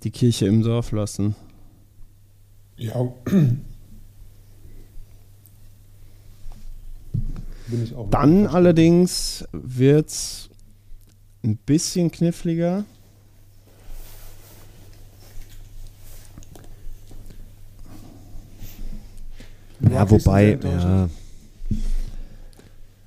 die 0.04 0.10
Kirche 0.10 0.46
im 0.46 0.62
Dorf 0.62 0.92
lassen. 0.92 1.34
Ja. 2.76 2.76
Bin 2.76 2.86
ich 2.86 2.94
auch. 2.94 3.14
Dann 8.10 8.46
allerdings 8.46 9.44
wird's 9.52 10.48
ein 11.44 11.56
bisschen 11.58 12.10
kniffliger. 12.10 12.84
Ja, 19.80 20.06
sind 20.08 20.10
wobei, 20.26 20.58
ja, 20.62 21.08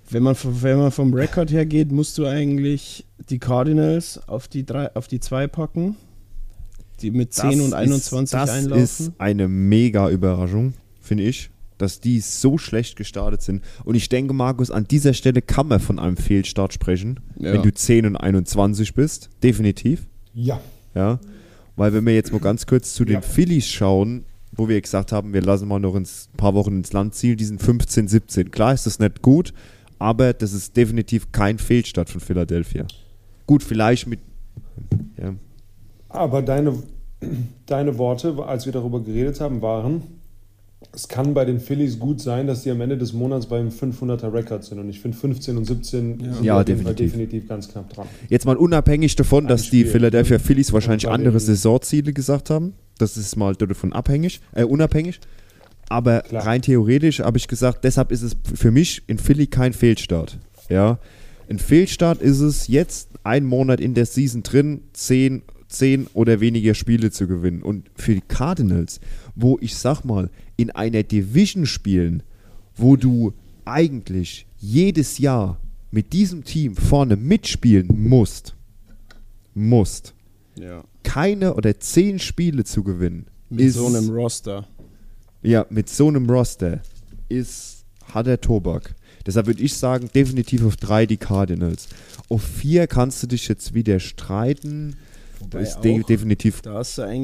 Wenn 0.10 0.24
man, 0.24 0.36
vom- 0.36 0.62
wenn 0.62 0.78
man 0.78 0.92
vom 0.92 1.14
Rekord 1.14 1.52
her 1.52 1.66
geht, 1.66 1.92
musst 1.92 2.18
du 2.18 2.26
eigentlich 2.26 3.06
die 3.30 3.40
Cardinals 3.40 4.20
auf 4.28 4.48
die, 4.48 4.66
drei, 4.66 4.94
auf 4.96 5.08
die 5.08 5.20
zwei 5.20 5.48
packen, 5.48 5.96
die 7.02 7.12
mit 7.12 7.34
10 7.34 7.52
das 7.52 7.60
und 7.62 7.74
21 7.74 8.24
ist, 8.24 8.34
das 8.34 8.50
einlaufen. 8.50 8.84
ist 8.84 9.12
eine 9.18 9.48
mega 9.48 10.10
Überraschung, 10.10 10.74
finde 11.02 11.24
ich, 11.24 11.50
dass 11.82 12.00
die 12.00 12.20
so 12.20 12.58
schlecht 12.58 12.96
gestartet 12.96 13.42
sind. 13.42 13.64
Und 13.84 13.96
ich 13.96 14.08
denke, 14.10 14.34
Markus, 14.34 14.72
an 14.72 14.88
dieser 14.88 15.14
Stelle 15.14 15.42
kann 15.42 15.68
man 15.68 15.80
von 15.80 16.00
einem 16.00 16.18
Fehlstart 16.18 16.74
sprechen, 16.74 17.20
Ja. 17.38 17.54
wenn 17.54 17.62
du 17.64 17.74
10 17.74 18.06
und 18.06 18.16
21 18.16 18.94
bist. 18.94 19.30
Definitiv. 19.44 20.08
Ja. 20.34 20.60
Ja. 20.96 21.20
Weil 21.76 21.94
wenn 21.94 22.06
wir 22.06 22.14
jetzt 22.14 22.32
mal 22.32 22.40
ganz 22.42 22.66
kurz 22.66 22.94
zu 22.94 23.06
den 23.06 23.16
Ja. 23.16 23.22
Phillies 23.22 23.68
schauen, 23.68 24.26
wo 24.54 24.68
wir 24.68 24.80
gesagt 24.82 25.12
haben, 25.12 25.34
wir 25.34 25.42
lassen 25.42 25.68
mal 25.68 25.80
noch 25.80 25.96
ein 25.96 26.06
paar 26.38 26.54
Wochen 26.54 26.78
ins 26.78 26.94
Land 26.94 27.16
ziehen, 27.16 27.38
die 27.38 27.46
sind 27.46 27.62
15, 27.62 28.08
17. 28.08 28.52
Klar 28.52 28.74
ist 28.74 28.86
das 28.86 29.00
nicht 29.00 29.22
gut, 29.22 29.54
aber 29.98 30.34
das 30.34 30.54
ist 30.54 30.76
definitiv 30.76 31.32
kein 31.32 31.58
Fehlstart 31.58 32.10
von 32.10 32.20
Philadelphia. 32.22 32.86
Gut, 33.48 33.64
vielleicht 33.64 34.08
mit. 34.08 34.20
Ja. 35.18 35.34
Aber 36.10 36.42
deine, 36.42 36.74
deine 37.66 37.98
Worte, 37.98 38.36
als 38.46 38.66
wir 38.66 38.74
darüber 38.74 39.02
geredet 39.02 39.40
haben, 39.40 39.62
waren, 39.62 40.02
es 40.94 41.08
kann 41.08 41.34
bei 41.34 41.46
den 41.46 41.60
Phillies 41.60 42.00
gut 42.00 42.20
sein, 42.20 42.48
dass 42.48 42.64
die 42.64 42.72
am 42.72 42.82
Ende 42.82 42.98
des 42.98 43.14
Monats 43.14 43.46
beim 43.46 43.70
500er 43.70 44.34
Rekord 44.34 44.64
sind. 44.64 44.80
Und 44.80 44.90
ich 44.90 45.00
finde 45.00 45.16
15 45.18 45.56
und 45.58 45.66
17 45.66 46.20
sind 46.20 46.44
Ja, 46.44 46.58
jeden 46.60 46.84
Fall 46.84 46.96
definitiv. 46.96 47.12
definitiv 47.12 47.48
ganz 47.48 47.70
knapp 47.70 47.94
dran. 47.94 48.08
Jetzt 48.30 48.46
mal 48.46 48.58
unabhängig 48.58 49.16
davon, 49.16 49.48
dass 49.48 49.64
die 49.64 49.68
Spiel. 49.82 49.86
Philadelphia 49.88 50.40
Phillies 50.40 50.74
wahrscheinlich 50.74 51.08
andere 51.08 51.40
Saisonziele 51.40 52.14
gesagt 52.14 52.50
haben. 52.50 52.74
Das 52.98 53.16
ist 53.16 53.36
mal 53.36 53.56
davon 53.56 53.94
abhängig, 53.94 54.42
äh, 54.54 54.64
unabhängig. 54.64 55.20
Aber 55.88 56.22
Klar. 56.22 56.46
rein 56.46 56.62
theoretisch 56.62 57.20
habe 57.20 57.38
ich 57.38 57.48
gesagt, 57.48 57.84
deshalb 57.84 58.12
ist 58.12 58.22
es 58.22 58.36
für 58.54 58.72
mich 58.72 59.04
in 59.08 59.18
Philly 59.18 59.48
kein 59.48 59.74
Fehlstart. 59.74 60.40
Ja. 60.70 61.00
Ein 61.50 61.60
Fehlstart 61.60 62.22
ist 62.22 62.40
es, 62.40 62.68
jetzt 62.68 63.10
einen 63.24 63.46
Monat 63.46 63.80
in 63.82 63.94
der 63.94 64.06
Season 64.06 64.42
drin, 64.42 64.82
zehn, 64.94 65.42
zehn 65.68 66.08
oder 66.14 66.40
weniger 66.40 66.76
Spiele 66.76 67.12
zu 67.12 67.28
gewinnen. 67.28 67.62
Und 67.62 67.90
für 67.96 68.14
die 68.16 68.22
Cardinals, 68.22 69.00
wo 69.36 69.58
ich 69.62 69.76
sag 69.76 70.04
mal, 70.06 70.30
in 70.62 70.72
einer 70.72 71.04
Division 71.04 71.66
spielen, 71.66 72.24
wo 72.76 72.96
du 72.96 73.34
eigentlich 73.66 74.46
jedes 74.58 75.18
Jahr 75.18 75.60
mit 75.92 76.14
diesem 76.14 76.44
Team 76.44 76.76
vorne 76.76 77.16
mitspielen 77.16 77.88
musst, 77.92 78.56
musst, 79.54 80.14
ja. 80.56 80.84
keine 81.04 81.56
oder 81.56 81.80
zehn 81.80 82.20
Spiele 82.20 82.64
zu 82.64 82.84
gewinnen, 82.84 83.28
Mit 83.50 83.62
ist 83.62 83.76
so 83.76 83.88
einem 83.88 84.10
Roster. 84.10 84.68
ja 85.42 85.66
mit 85.70 85.90
so 85.90 86.08
einem 86.08 86.30
Roster 86.30 86.82
ist 87.28 87.86
harter 88.14 88.40
Tobak. 88.40 88.96
Deshalb 89.26 89.48
würde 89.48 89.62
ich 89.62 89.76
sagen, 89.76 90.10
definitiv 90.14 90.66
auf 90.66 90.78
drei 90.78 91.06
die 91.06 91.18
Cardinals. 91.18 91.88
Auf 92.30 92.44
vier 92.44 92.88
kannst 92.88 93.22
du 93.22 93.28
dich 93.28 93.48
jetzt 93.48 93.74
wieder 93.74 94.00
streiten. 94.00 94.96
Da 95.50 95.58
Wobei 95.58 95.62
ist 95.64 95.80
de 95.82 96.04
definitiv 96.04 96.62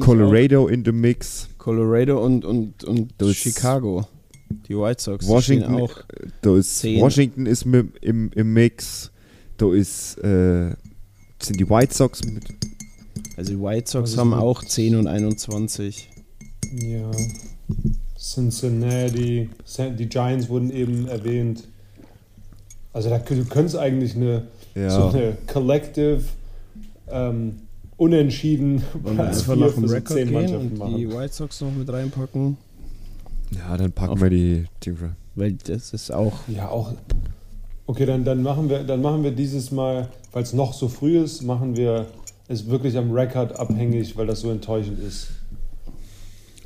Colorado 0.00 0.68
in 0.68 0.84
the 0.84 0.92
Mix. 0.92 1.48
Colorado 1.58 2.22
und, 2.24 2.44
und, 2.44 2.84
und 2.84 3.14
Das 3.18 3.36
Chicago. 3.36 4.06
Die 4.68 4.76
White 4.76 5.02
Sox. 5.02 5.26
Washington, 5.26 5.74
auch. 5.74 5.90
da 6.42 6.56
ist. 6.56 6.82
Washington 6.84 7.46
ist 7.46 7.64
mit, 7.66 7.96
im, 8.02 8.30
im 8.34 8.52
Mix. 8.54 9.10
Da 9.56 9.72
ist 9.74 10.16
äh, 10.18 10.70
sind 11.40 11.60
die 11.60 11.68
White 11.68 11.94
Sox 11.94 12.24
mit. 12.24 12.44
Also 13.36 13.52
die 13.52 13.60
White 13.60 13.90
Sox 13.90 14.10
Also 14.10 14.20
haben 14.20 14.34
auch 14.34 14.64
10 14.64 14.96
und 14.96 15.06
21. 15.06 16.08
Ja. 16.72 17.10
Cincinnati, 18.18 19.48
die 19.96 20.06
Giants 20.08 20.48
wurden 20.48 20.70
eben 20.70 21.06
erwähnt. 21.06 21.68
Also 22.92 23.10
da 23.10 23.16
kö- 23.16 23.44
könnte 23.48 23.66
es 23.66 23.76
eigentlich 23.76 24.16
eine, 24.16 24.48
Ja. 24.74 24.90
so 24.90 25.08
eine 25.16 25.36
Collective 25.46 26.22
ähm, 27.10 27.56
Unentschieden 27.98 28.82
Wollen 29.02 29.16
wir 29.18 29.24
einfach 29.28 29.44
vier 29.44 29.56
nach 29.56 29.72
dem 29.74 29.82
für 29.82 29.88
so 29.88 29.94
Rekord 29.94 30.18
gehen 30.18 30.32
Mannschaften 30.32 30.80
und 30.82 30.96
die 30.98 31.06
machen. 31.06 31.18
White 31.20 31.34
Sox 31.34 31.60
noch 31.60 31.72
mit 31.72 31.92
reinpacken? 31.92 32.56
Ja, 33.50 33.76
dann 33.76 33.92
packen 33.92 34.12
Auf- 34.14 34.20
wir 34.22 34.30
die, 34.30 34.64
die 34.84 34.94
Weil 35.34 35.52
das 35.52 35.92
ist 35.92 36.10
auch. 36.12 36.32
Ja, 36.48 36.68
auch. 36.70 36.92
Okay, 37.86 38.06
dann, 38.06 38.24
dann, 38.24 38.42
machen 38.42 38.68
wir, 38.70 38.84
dann 38.84 39.02
machen 39.02 39.22
wir 39.24 39.32
dieses 39.32 39.70
Mal, 39.72 40.08
weil 40.32 40.42
es 40.42 40.52
noch 40.52 40.72
so 40.74 40.88
früh 40.88 41.18
ist, 41.18 41.42
machen 41.42 41.76
wir 41.76 42.06
es 42.46 42.66
wirklich 42.68 42.96
am 42.96 43.10
Rekord 43.10 43.58
abhängig, 43.58 44.16
weil 44.16 44.26
das 44.26 44.40
so 44.40 44.50
enttäuschend 44.50 45.00
ist. 45.00 45.28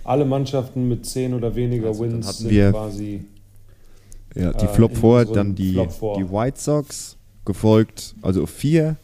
Alle 0.05 0.25
Mannschaften 0.25 0.89
mit 0.89 1.07
10 1.07 1.33
oder 1.33 1.55
weniger 1.55 1.89
Also 1.89 2.03
Wins 2.03 2.27
hatten 2.27 2.37
sind 2.39 2.51
wir- 2.51 2.71
quasi. 2.73 3.25
Ja, 4.35 4.53
die 4.53 4.65
Äh, 4.65 4.69
Flop 4.69 4.97
vor, 4.97 5.25
dann 5.25 5.55
die, 5.55 5.73
Flop 5.75 5.93
vor. 5.93 6.17
die 6.19 6.29
White 6.31 6.59
Sox, 6.61 7.17
gefolgt, 7.45 8.15
also 8.23 8.47
vier, 8.47 8.97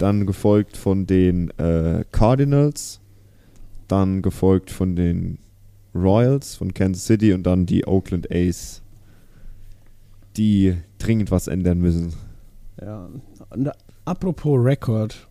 dann 0.00 0.26
gefolgt 0.26 0.76
von 0.76 1.06
den 1.06 1.50
äh, 1.58 2.04
Cardinals, 2.10 3.00
dann 3.88 4.22
gefolgt 4.22 4.70
von 4.70 4.96
den 4.96 5.38
Royals 5.94 6.54
von 6.54 6.72
Kansas 6.72 7.04
City 7.06 7.32
und 7.32 7.42
dann 7.44 7.66
die 7.66 7.86
Oakland 7.86 8.30
A's, 8.30 8.82
die 10.36 10.76
dringend 10.98 11.30
was 11.30 11.48
ändern 11.48 11.80
müssen. 11.80 12.12
Ja. 12.80 13.08
Und 13.50 13.70
apropos 14.04 14.58
Rekord. 14.64 15.28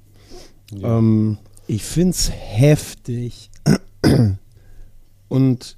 Ja. 0.71 0.97
Ähm, 0.97 1.37
ich 1.67 1.83
finde 1.83 2.11
es 2.11 2.31
heftig. 2.31 3.49
Und 5.29 5.77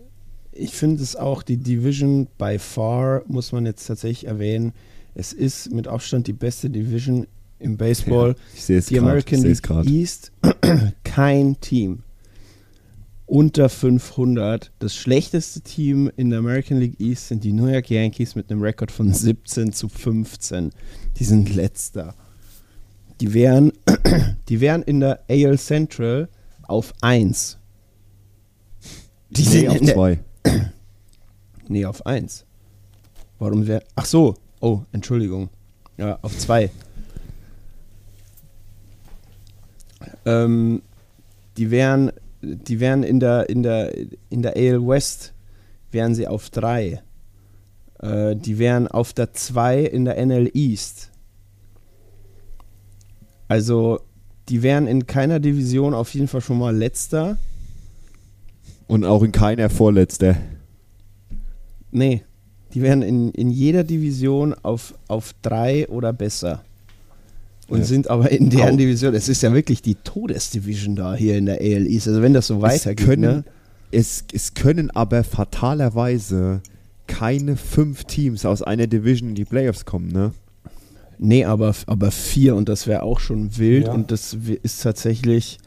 ich 0.51 0.71
finde 0.73 1.03
es 1.03 1.15
auch, 1.15 1.43
die 1.43 1.57
Division 1.57 2.27
by 2.37 2.57
far, 2.59 3.23
muss 3.27 3.51
man 3.51 3.65
jetzt 3.65 3.85
tatsächlich 3.85 4.27
erwähnen, 4.27 4.73
es 5.13 5.33
ist 5.33 5.71
mit 5.71 5.87
Abstand 5.87 6.27
die 6.27 6.33
beste 6.33 6.69
Division 6.69 7.27
im 7.61 7.77
Baseball. 7.77 8.35
Ich 8.53 8.63
sehe 8.63 8.79
es 8.79 8.87
die. 8.87 8.99
American 8.99 9.41
League. 9.41 9.87
East, 9.87 10.31
kein 11.03 11.59
Team 11.61 12.03
unter 13.31 13.69
500. 13.69 14.71
Das 14.79 14.93
schlechteste 14.93 15.61
Team 15.61 16.11
in 16.17 16.31
der 16.31 16.39
American 16.39 16.79
League 16.79 16.99
East 16.99 17.29
sind 17.29 17.45
die 17.45 17.53
New 17.53 17.67
York 17.67 17.89
Yankees 17.89 18.35
mit 18.35 18.51
einem 18.51 18.61
Rekord 18.61 18.91
von 18.91 19.13
17 19.13 19.71
zu 19.71 19.87
15. 19.87 20.71
Die 21.17 21.23
sind 21.23 21.55
letzter. 21.55 22.13
Die 23.21 23.33
wären, 23.33 23.71
die 24.49 24.59
wären 24.59 24.83
in 24.83 24.99
der 24.99 25.21
AL 25.29 25.57
Central 25.57 26.27
auf 26.63 26.93
1. 26.99 27.57
Die 29.29 29.43
Nee, 29.43 29.47
sind 29.47 29.67
auf 29.69 29.77
in 29.77 29.85
der, 29.85 29.95
zwei. 29.95 30.19
Nee, 31.69 31.85
auf 31.85 32.05
1. 32.05 32.43
Warum 33.39 33.65
wäre. 33.65 33.81
Ach 33.95 34.05
so. 34.05 34.35
Oh, 34.59 34.81
Entschuldigung. 34.91 35.49
Ja, 35.97 36.19
auf 36.21 36.37
2. 36.37 36.69
Ähm, 40.25 40.81
die 41.57 41.71
wären, 41.71 42.11
die 42.41 42.79
wären 42.79 43.03
in 43.03 43.19
der, 43.19 43.49
in 43.49 43.63
der, 43.63 43.95
in 44.29 44.41
der 44.41 44.55
AL 44.55 44.87
West 44.87 45.33
wären 45.91 46.15
sie 46.15 46.27
auf 46.27 46.49
3. 46.49 47.01
Äh, 47.99 48.35
die 48.35 48.57
wären 48.57 48.87
auf 48.87 49.13
der 49.13 49.33
2 49.33 49.81
in 49.81 50.05
der 50.05 50.17
NL 50.25 50.49
East. 50.53 51.11
Also, 53.47 53.99
die 54.49 54.63
wären 54.63 54.87
in 54.87 55.07
keiner 55.07 55.39
Division 55.39 55.93
auf 55.93 56.13
jeden 56.13 56.27
Fall 56.27 56.41
schon 56.41 56.57
mal 56.57 56.75
letzter. 56.75 57.37
Und 58.87 59.05
auch 59.05 59.23
in 59.23 59.31
keiner 59.31 59.69
Vorletzter. 59.69 60.35
Nee, 61.91 62.23
die 62.73 62.81
wären 62.81 63.01
in, 63.01 63.31
in 63.31 63.49
jeder 63.49 63.83
Division 63.83 64.53
auf, 64.53 64.93
auf 65.07 65.33
drei 65.41 65.87
oder 65.89 66.13
besser. 66.13 66.63
Und 67.71 67.79
Ja. 67.79 67.85
sind 67.85 68.09
aber 68.09 68.29
in 68.31 68.49
deren 68.49 68.73
Au. 68.75 68.77
Division, 68.77 69.13
es 69.15 69.29
ist 69.29 69.41
ja 69.43 69.53
wirklich 69.53 69.81
die 69.81 69.95
Todesdivision 69.95 70.95
da 70.95 71.15
hier 71.15 71.37
in 71.37 71.45
der 71.45 71.55
AL 71.61 71.87
East. 71.87 72.07
Also 72.07 72.21
wenn 72.21 72.33
das 72.33 72.47
so 72.47 72.61
weitergeht, 72.61 72.99
es, 72.99 73.05
können, 73.05 73.21
ne? 73.21 73.43
es, 73.91 74.25
es 74.33 74.53
können 74.53 74.91
aber 74.91 75.23
fatalerweise 75.23 76.61
keine 77.07 77.55
fünf 77.57 78.03
Teams 78.05 78.45
aus 78.45 78.61
einer 78.61 78.87
Division 78.87 79.29
in 79.29 79.35
die 79.35 79.45
Playoffs 79.45 79.85
kommen, 79.85 80.09
ne? 80.09 80.31
Nee, 81.17 81.45
aber, 81.45 81.75
aber 81.85 82.09
vier 82.11 82.55
und 82.55 82.67
das 82.67 82.87
wäre 82.87 83.03
auch 83.03 83.19
schon 83.19 83.57
wild 83.57 83.85
Ja. 83.87 83.93
und 83.93 84.11
das 84.11 84.35
ist 84.63 84.81
tatsächlich, 84.81 85.59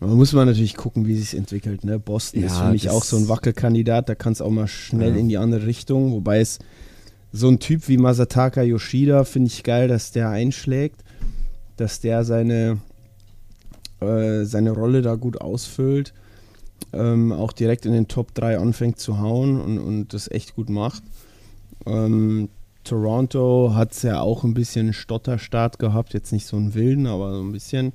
da 0.00 0.06
muss 0.06 0.32
man 0.32 0.46
natürlich 0.48 0.74
gucken, 0.76 1.06
wie 1.06 1.16
sich 1.16 1.36
entwickelt. 1.36 1.84
Ne? 1.84 1.98
Boston 2.00 2.42
ist 2.42 2.52
Ja, 2.52 2.66
für 2.66 2.72
mich 2.72 2.90
auch 2.90 3.04
so 3.04 3.16
ein 3.16 3.28
Wackelkandidat, 3.28 4.08
da 4.08 4.14
kann 4.16 4.32
es 4.32 4.40
auch 4.42 4.50
mal 4.50 4.66
schnell 4.66 5.12
Ja. 5.12 5.16
in 5.18 5.28
die 5.28 5.38
andere 5.38 5.66
Richtung, 5.66 6.10
wobei 6.12 6.40
es 6.40 6.58
so 7.32 7.48
ein 7.48 7.60
Typ 7.60 7.88
wie 7.88 7.96
Masataka 7.96 8.62
Yoshida 8.62 9.24
finde 9.24 9.48
ich 9.48 9.62
geil, 9.62 9.86
dass 9.88 10.10
der 10.10 10.30
einschlägt, 10.30 11.02
dass 11.76 12.00
der 12.00 12.24
seine, 12.24 12.78
äh, 14.00 14.44
seine 14.44 14.72
Rolle 14.72 15.02
da 15.02 15.14
gut 15.14 15.40
ausfüllt, 15.40 16.12
ähm, 16.92 17.32
auch 17.32 17.52
direkt 17.52 17.86
in 17.86 17.92
den 17.92 18.08
Top 18.08 18.34
3 18.34 18.58
anfängt 18.58 18.98
zu 18.98 19.18
hauen 19.18 19.60
und, 19.60 19.78
und 19.78 20.14
das 20.14 20.30
echt 20.30 20.54
gut 20.54 20.68
macht. 20.68 21.02
Ähm, 21.86 22.48
Toronto 22.84 23.72
hat 23.74 23.92
es 23.92 24.02
ja 24.02 24.20
auch 24.20 24.44
ein 24.44 24.54
bisschen 24.54 24.86
einen 24.86 24.92
Stotterstart 24.92 25.78
gehabt, 25.78 26.14
jetzt 26.14 26.32
nicht 26.32 26.46
so 26.46 26.56
einen 26.56 26.74
wilden, 26.74 27.06
aber 27.06 27.34
so 27.34 27.42
ein 27.42 27.52
bisschen. 27.52 27.92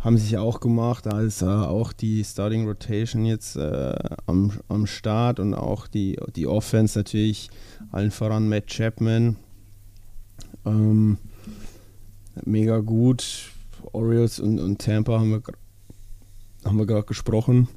Haben 0.00 0.18
sich 0.18 0.36
auch 0.36 0.60
gemacht, 0.60 1.06
ist 1.06 1.40
äh, 1.40 1.46
auch 1.46 1.92
die 1.94 2.24
Starting 2.24 2.66
Rotation 2.66 3.24
jetzt 3.24 3.56
äh, 3.56 3.94
am, 4.26 4.52
am 4.68 4.86
Start 4.86 5.40
und 5.40 5.54
auch 5.54 5.86
die, 5.86 6.18
die 6.36 6.46
Offense 6.46 6.98
natürlich, 6.98 7.48
allen 7.90 8.10
voran 8.10 8.48
Matt 8.48 8.66
Chapman. 8.66 9.36
Ähm, 10.66 11.18
mega 12.44 12.78
gut. 12.80 13.50
Orioles 13.92 14.40
und, 14.40 14.58
und 14.58 14.80
Tampa 14.80 15.18
haben 15.18 15.30
wir, 15.30 15.42
haben 16.64 16.78
wir 16.78 16.86
gerade 16.86 17.06
gesprochen. 17.06 17.68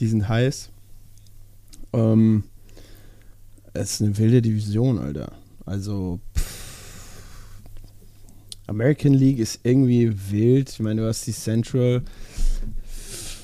Die 0.00 0.06
sind 0.06 0.28
heiß. 0.28 0.70
Ähm, 1.92 2.44
es 3.72 3.94
ist 3.94 4.02
eine 4.02 4.16
wilde 4.18 4.42
Division, 4.42 4.98
Alter. 4.98 5.32
Also, 5.64 6.20
pff, 6.36 6.58
American 8.68 9.14
League 9.14 9.38
ist 9.38 9.60
irgendwie 9.62 10.12
wild. 10.30 10.70
Ich 10.70 10.80
meine, 10.80 11.00
du 11.00 11.08
hast 11.08 11.26
die 11.26 11.32
Central. 11.32 12.02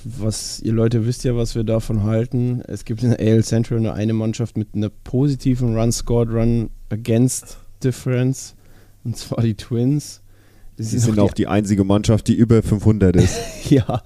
Was, 0.05 0.61
ihr 0.61 0.75
Leute 0.75 1.07
wisst 1.07 1.25
ja, 1.25 1.35
was 1.35 1.55
wir 1.55 1.65
davon 1.65 2.03
halten. 2.03 2.61
Es 2.69 2.85
gibt 2.85 3.03
in 3.03 3.11
der 3.11 3.21
AL 3.21 3.43
Central 3.43 3.81
nur 3.81 3.95
eine 3.95 4.13
Mannschaft 4.13 4.59
mit 4.59 4.75
einer 4.75 4.91
positiven 4.91 5.75
Run 5.79 5.93
Und 9.05 9.17
zwar 9.17 9.43
die 9.43 9.55
Twins. 9.55 10.23
Das 10.77 10.93
ist 10.93 11.05
sind 11.05 11.19
auch 11.19 11.31
auch 11.31 11.33
die 11.33 11.47
einzige 11.47 11.85
Mannschaft, 11.85 12.27
die 12.27 12.35
über 12.35 12.63
500 12.63 13.15
ist. 13.17 13.39
ja, 13.71 14.03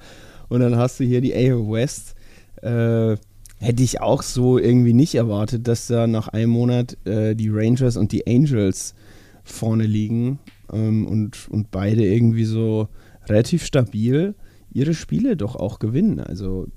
und 0.49 0.61
dann 0.61 0.77
hast 0.77 1.01
du 1.01 1.05
hier 1.05 1.21
die 1.21 1.35
AL 1.35 1.69
West. 1.71 2.15
Äh, 2.63 3.17
hätte 3.59 3.83
ich 3.83 4.01
auch 4.01 4.23
so 4.23 4.59
irgendwie 4.59 4.93
nicht 4.93 5.15
erwartet, 5.15 5.67
dass 5.67 5.87
da 5.87 6.07
nach 6.07 6.29
einem 6.29 6.51
Monat 6.51 6.97
äh, 7.07 7.35
die 7.35 7.49
Rangers 7.49 7.97
und 7.97 8.13
die 8.13 8.27
Angels 8.27 8.95
vorne 9.43 9.85
liegen 9.85 10.39
ähm, 10.73 11.07
und, 11.07 11.49
und 11.49 11.71
beide 11.71 12.05
irgendwie 12.05 12.45
so 12.45 12.89
relativ 13.27 13.65
stabil 13.65 14.35
ihre 14.71 14.95
Spiele 14.95 15.37
doch 15.37 15.57
auch 15.57 15.79
gewinnen. 15.79 16.21
Also 16.21 16.69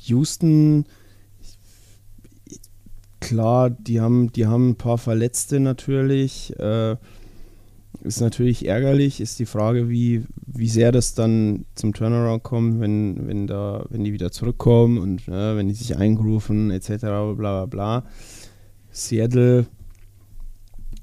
Houston, 0.00 0.84
klar, 3.20 3.70
die 3.70 4.00
haben, 4.00 4.32
die 4.32 4.46
haben 4.46 4.70
ein 4.70 4.76
paar 4.76 4.98
Verletzte 4.98 5.60
natürlich. 5.60 6.56
Äh, 6.58 6.96
ist 8.02 8.20
natürlich 8.20 8.66
ärgerlich, 8.66 9.20
ist 9.20 9.38
die 9.38 9.46
Frage, 9.46 9.88
wie, 9.88 10.24
wie 10.46 10.68
sehr 10.68 10.92
das 10.92 11.14
dann 11.14 11.64
zum 11.74 11.94
Turnaround 11.94 12.42
kommt, 12.42 12.80
wenn, 12.80 13.26
wenn, 13.26 13.46
da, 13.46 13.86
wenn 13.88 14.04
die 14.04 14.12
wieder 14.12 14.30
zurückkommen 14.30 14.98
und 14.98 15.28
ne, 15.28 15.54
wenn 15.56 15.68
die 15.68 15.74
sich 15.74 15.96
eingerufen, 15.96 16.70
etc. 16.70 16.96
bla 16.98 17.34
bla 17.34 17.66
bla. 17.66 18.04
Seattle, 18.90 19.66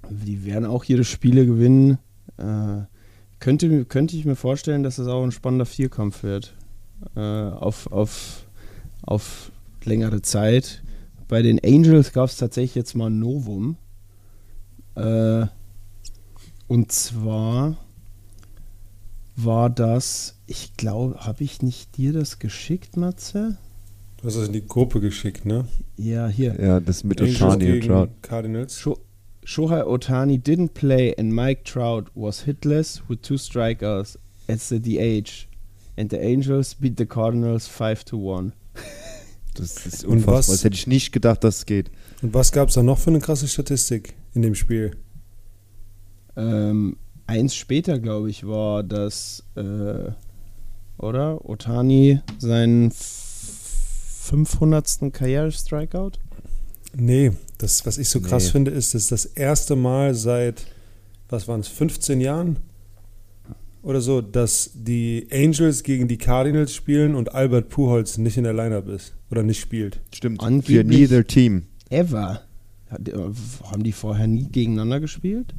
die 0.09 0.45
werden 0.45 0.65
auch 0.65 0.83
ihre 0.85 1.03
Spiele 1.03 1.45
gewinnen. 1.45 1.97
Äh, 2.37 2.85
könnte, 3.39 3.85
könnte 3.85 4.15
ich 4.15 4.25
mir 4.25 4.35
vorstellen, 4.35 4.83
dass 4.83 4.97
es 4.97 5.07
auch 5.07 5.23
ein 5.23 5.31
spannender 5.31 5.65
Vierkampf 5.65 6.23
wird. 6.23 6.53
Äh, 7.15 7.19
auf, 7.19 7.91
auf, 7.91 8.45
auf 9.01 9.51
längere 9.83 10.21
Zeit. 10.21 10.83
Bei 11.27 11.41
den 11.41 11.59
Angels 11.63 12.13
gab 12.13 12.29
es 12.29 12.37
tatsächlich 12.37 12.75
jetzt 12.75 12.95
mal 12.95 13.09
ein 13.09 13.19
Novum. 13.19 13.77
Äh, 14.95 15.47
und 16.72 16.91
zwar 16.91 17.78
war 19.36 19.69
das, 19.69 20.36
ich 20.47 20.78
glaube, 20.78 21.15
habe 21.26 21.43
ich 21.43 21.61
nicht 21.61 21.97
dir 21.97 22.13
das 22.13 22.39
geschickt, 22.39 22.95
Matze? 22.97 23.57
Du 24.17 24.28
hast 24.28 24.36
das 24.38 24.47
in 24.47 24.53
die 24.53 24.65
Gruppe 24.65 24.99
geschickt, 25.01 25.45
ne? 25.45 25.65
Ja, 25.97 26.28
hier. 26.28 26.55
Ja, 26.61 26.80
das 26.80 27.03
mit 27.03 27.19
Angels 27.22 27.41
Otani 27.41 27.72
und 27.74 27.82
Trout. 27.88 28.07
Cardinals. 28.22 28.80
Sho 28.80 28.97
Shohei 29.43 29.84
Otani 29.86 30.38
didn't 30.38 30.69
play 30.76 31.13
and 31.17 31.34
Mike 31.34 31.63
Trout 31.63 32.05
was 32.13 32.43
hitless 32.45 33.01
with 33.09 33.22
two 33.24 33.36
strikeouts 33.38 34.17
at 34.47 34.59
the 34.61 34.80
DH. 34.80 35.47
And 35.97 36.09
the 36.11 36.19
Angels 36.19 36.76
beat 36.76 36.97
the 36.97 37.05
Cardinals 37.07 37.67
5 37.67 38.03
to 38.05 38.38
1. 38.38 38.53
Das 39.55 39.86
ist 39.86 40.05
Und 40.05 40.13
unfassbar. 40.19 40.38
was- 40.38 40.47
Das 40.47 40.63
hätte 40.63 40.76
ich 40.76 40.88
nicht 40.88 41.11
gedacht, 41.11 41.43
dass 41.43 41.57
es 41.57 41.65
geht. 41.65 41.91
Und 42.22 42.34
was 42.34 42.51
gab 42.53 42.69
es 42.69 42.76
da 42.76 42.84
noch 42.84 42.97
für 42.99 43.09
eine 43.09 43.19
krasse 43.19 43.47
Statistik 43.47 44.13
in 44.34 44.43
dem 44.43 44.55
Spiel? 44.55 44.91
Ähm, 46.36 46.97
eins 47.27 47.55
später, 47.55 47.99
glaube 47.99 48.29
ich, 48.29 48.45
war 48.47 48.84
das, 48.84 49.43
äh, 49.55 50.11
oder? 50.97 51.47
Otani 51.49 52.19
seinen 52.39 52.88
f- 52.88 52.97
500. 54.23 55.11
Karriere-Strikeout? 55.13 56.11
Nee, 56.95 57.32
das, 57.57 57.86
was 57.86 57.97
ich 57.97 58.09
so 58.09 58.19
krass 58.21 58.45
Nee. 58.45 58.51
finde, 58.51 58.71
ist, 58.71 58.93
dass 58.93 59.07
das 59.07 59.25
erste 59.25 59.75
Mal 59.75 60.13
seit, 60.13 60.65
was 61.29 61.47
waren 61.47 61.61
es, 61.61 61.67
15 61.67 62.19
Jahren 62.21 62.57
oder 63.84 64.01
so, 64.01 64.21
dass 64.21 64.71
die 64.73 65.27
Angels 65.32 65.84
gegen 65.84 66.07
die 66.07 66.17
Cardinals 66.17 66.73
spielen 66.75 67.15
und 67.15 67.34
Albert 67.34 67.69
Pujols 67.69 68.17
nicht 68.17 68.38
in 68.38 68.43
der 68.43 68.53
Lineup 68.53 68.88
ist 68.89 69.13
oder 69.32 69.41
nicht 69.43 69.59
spielt. 69.59 69.99
Stimmt. 70.13 70.41
Für 70.41 70.47
Angeblich- 70.47 70.99
neither 70.99 71.25
Team. 71.25 71.63
Ever. 71.89 72.41
Äh, 72.91 73.11
Haben 73.63 73.84
die 73.84 73.91
vorher 73.93 74.27
nie 74.27 74.47
gegeneinander 74.49 74.99
gespielt? 74.99 75.53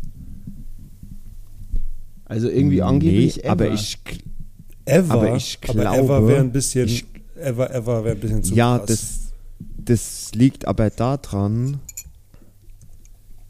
Also 2.32 2.48
irgendwie 2.48 2.80
angeblich 2.82 3.36
Nee, 3.36 3.42
ever. 3.42 3.50
aber 3.52 3.72
ich 3.74 3.98
Ever, 4.84 5.12
Aber 5.14 5.36
ich 5.36 5.58
aber 5.68 5.80
glaube, 5.80 5.98
ever 5.98 6.26
wäre 6.28 6.40
ein 6.40 6.50
bisschen, 6.50 6.88
ich- 6.88 7.04
ever, 7.36 7.72
ever 7.72 8.04
wäre 8.04 8.16
ein 8.16 8.20
bisschen 8.20 8.42
zu 8.42 8.54
ja, 8.54 8.78
krass. 8.78 8.86
das, 8.88 9.32
das 9.84 10.30
liegt 10.34 10.66
aber 10.66 10.90
daran, 10.90 11.78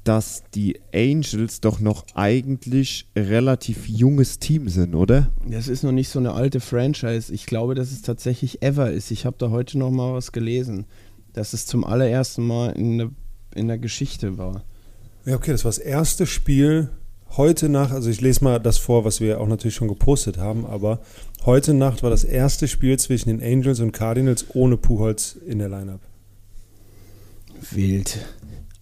dass 0.04 0.42
die 0.54 0.80
Angels 0.92 1.60
doch 1.60 1.78
noch 1.80 2.04
eigentlich 2.14 3.06
relativ 3.16 3.88
junges 3.88 4.40
Team 4.40 4.68
sind, 4.68 4.94
oder? 4.94 5.30
Das 5.48 5.68
ist 5.68 5.84
noch 5.84 5.92
nicht 5.92 6.08
so 6.08 6.18
eine 6.18 6.32
alte 6.32 6.58
Franchise. 6.60 7.32
Ich 7.32 7.46
glaube, 7.46 7.74
dass 7.76 7.92
es 7.92 8.02
tatsächlich 8.02 8.62
ever 8.62 8.90
ist. 8.90 9.10
Ich 9.12 9.24
habe 9.24 9.36
da 9.38 9.50
heute 9.50 9.78
noch 9.78 9.90
mal 9.90 10.12
was 10.12 10.32
gelesen, 10.32 10.86
dass 11.32 11.52
es 11.52 11.66
zum 11.66 11.84
allerersten 11.84 12.44
Mal 12.46 12.72
in 12.72 12.98
der, 12.98 13.10
in 13.54 13.68
der 13.68 13.78
Geschichte 13.78 14.36
war. 14.38 14.64
Ja, 15.24 15.36
okay, 15.36 15.52
das 15.52 15.64
war 15.64 15.70
das 15.70 15.78
erste 15.78 16.26
Spiel 16.26 16.90
heute 17.36 17.68
Nacht. 17.68 17.92
Also 17.92 18.10
ich 18.10 18.20
lese 18.20 18.44
mal 18.44 18.58
das 18.58 18.78
vor, 18.78 19.04
was 19.04 19.20
wir 19.20 19.40
auch 19.40 19.48
natürlich 19.48 19.74
schon 19.74 19.88
gepostet 19.88 20.38
haben, 20.38 20.66
aber 20.66 21.00
heute 21.44 21.74
Nacht 21.74 22.02
war 22.02 22.10
das 22.10 22.24
erste 22.24 22.68
Spiel 22.68 22.98
zwischen 22.98 23.28
den 23.28 23.42
Angels 23.42 23.80
und 23.80 23.92
Cardinals 23.92 24.46
ohne 24.54 24.76
Pujols 24.76 25.36
in 25.46 25.58
der 25.58 25.68
Lineup. 25.68 26.00
Wild. 27.70 28.18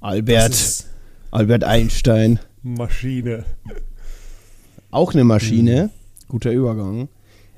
Albert, 0.01 0.85
Albert 1.31 1.65
Einstein. 1.65 2.41
Maschine. 2.63 3.45
Auch 4.91 5.13
eine 5.15 5.25
Maschine, 5.25 5.91
guter 6.29 6.51
Übergang, 6.51 7.09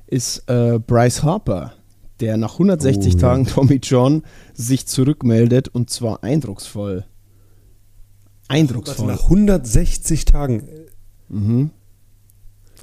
ist 0.07 0.43
äh, 0.47 0.77
Bryce 0.79 1.23
Harper, 1.23 1.73
der 2.19 2.37
nach 2.37 2.53
160 2.53 3.13
Oh, 3.13 3.15
ja. 3.17 3.21
Tagen 3.21 3.47
Tommy 3.47 3.79
John 3.81 4.23
sich 4.53 4.85
zurückmeldet 4.85 5.69
und 5.69 5.89
zwar 5.89 6.23
eindrucksvoll. 6.23 7.05
Eindrucksvoll. 8.49 9.07
nach 9.07 9.23
160 9.23 10.25
Tagen. 10.25 10.63
Mhm. 11.33 11.69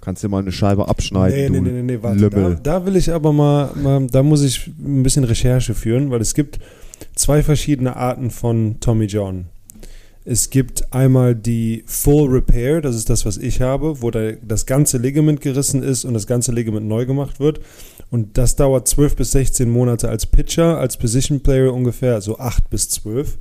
Kannst 0.00 0.24
du 0.24 0.28
mal 0.28 0.38
eine 0.38 0.52
Scheibe 0.52 0.88
abschneiden, 0.88 1.38
Nee, 1.38 1.46
du 1.48 1.52
nee, 1.52 1.60
nee, 1.60 1.82
nee, 1.82 1.96
nee, 1.96 2.02
warte. 2.02 2.30
Da, 2.30 2.50
da 2.54 2.86
will 2.86 2.96
ich 2.96 3.12
aber 3.12 3.32
mal, 3.32 3.70
mal, 3.74 4.06
da 4.06 4.22
muss 4.22 4.42
ich 4.42 4.66
ein 4.66 5.02
bisschen 5.02 5.24
Recherche 5.24 5.74
führen, 5.74 6.10
weil 6.10 6.22
es 6.22 6.34
gibt 6.34 6.58
zwei 7.14 7.42
verschiedene 7.42 7.96
Arten 7.96 8.30
von 8.30 8.76
Tommy 8.80 9.04
John. 9.06 9.46
Es 10.24 10.50
gibt 10.50 10.92
einmal 10.92 11.34
die 11.34 11.82
Full 11.86 12.30
Repair, 12.30 12.80
das 12.80 12.94
ist 12.94 13.10
das, 13.10 13.26
was 13.26 13.36
ich 13.36 13.60
habe, 13.60 14.00
wo 14.00 14.10
der, 14.10 14.36
das 14.36 14.64
ganze 14.66 14.98
Ligament 14.98 15.40
gerissen 15.40 15.82
ist 15.82 16.04
und 16.04 16.14
das 16.14 16.26
ganze 16.26 16.52
Ligament 16.52 16.86
neu 16.86 17.04
gemacht 17.04 17.40
wird. 17.40 17.60
Und 18.10 18.36
das 18.36 18.56
dauert 18.56 18.88
12 18.88 19.16
bis 19.16 19.32
16 19.32 19.70
Monate 19.70 20.08
als 20.08 20.26
Pitcher, 20.26 20.78
als 20.78 20.96
Position 20.96 21.40
Player 21.40 21.72
ungefähr, 21.72 22.20
so 22.20 22.38
8 22.38 22.68
bis 22.70 22.88
12. 22.90 23.38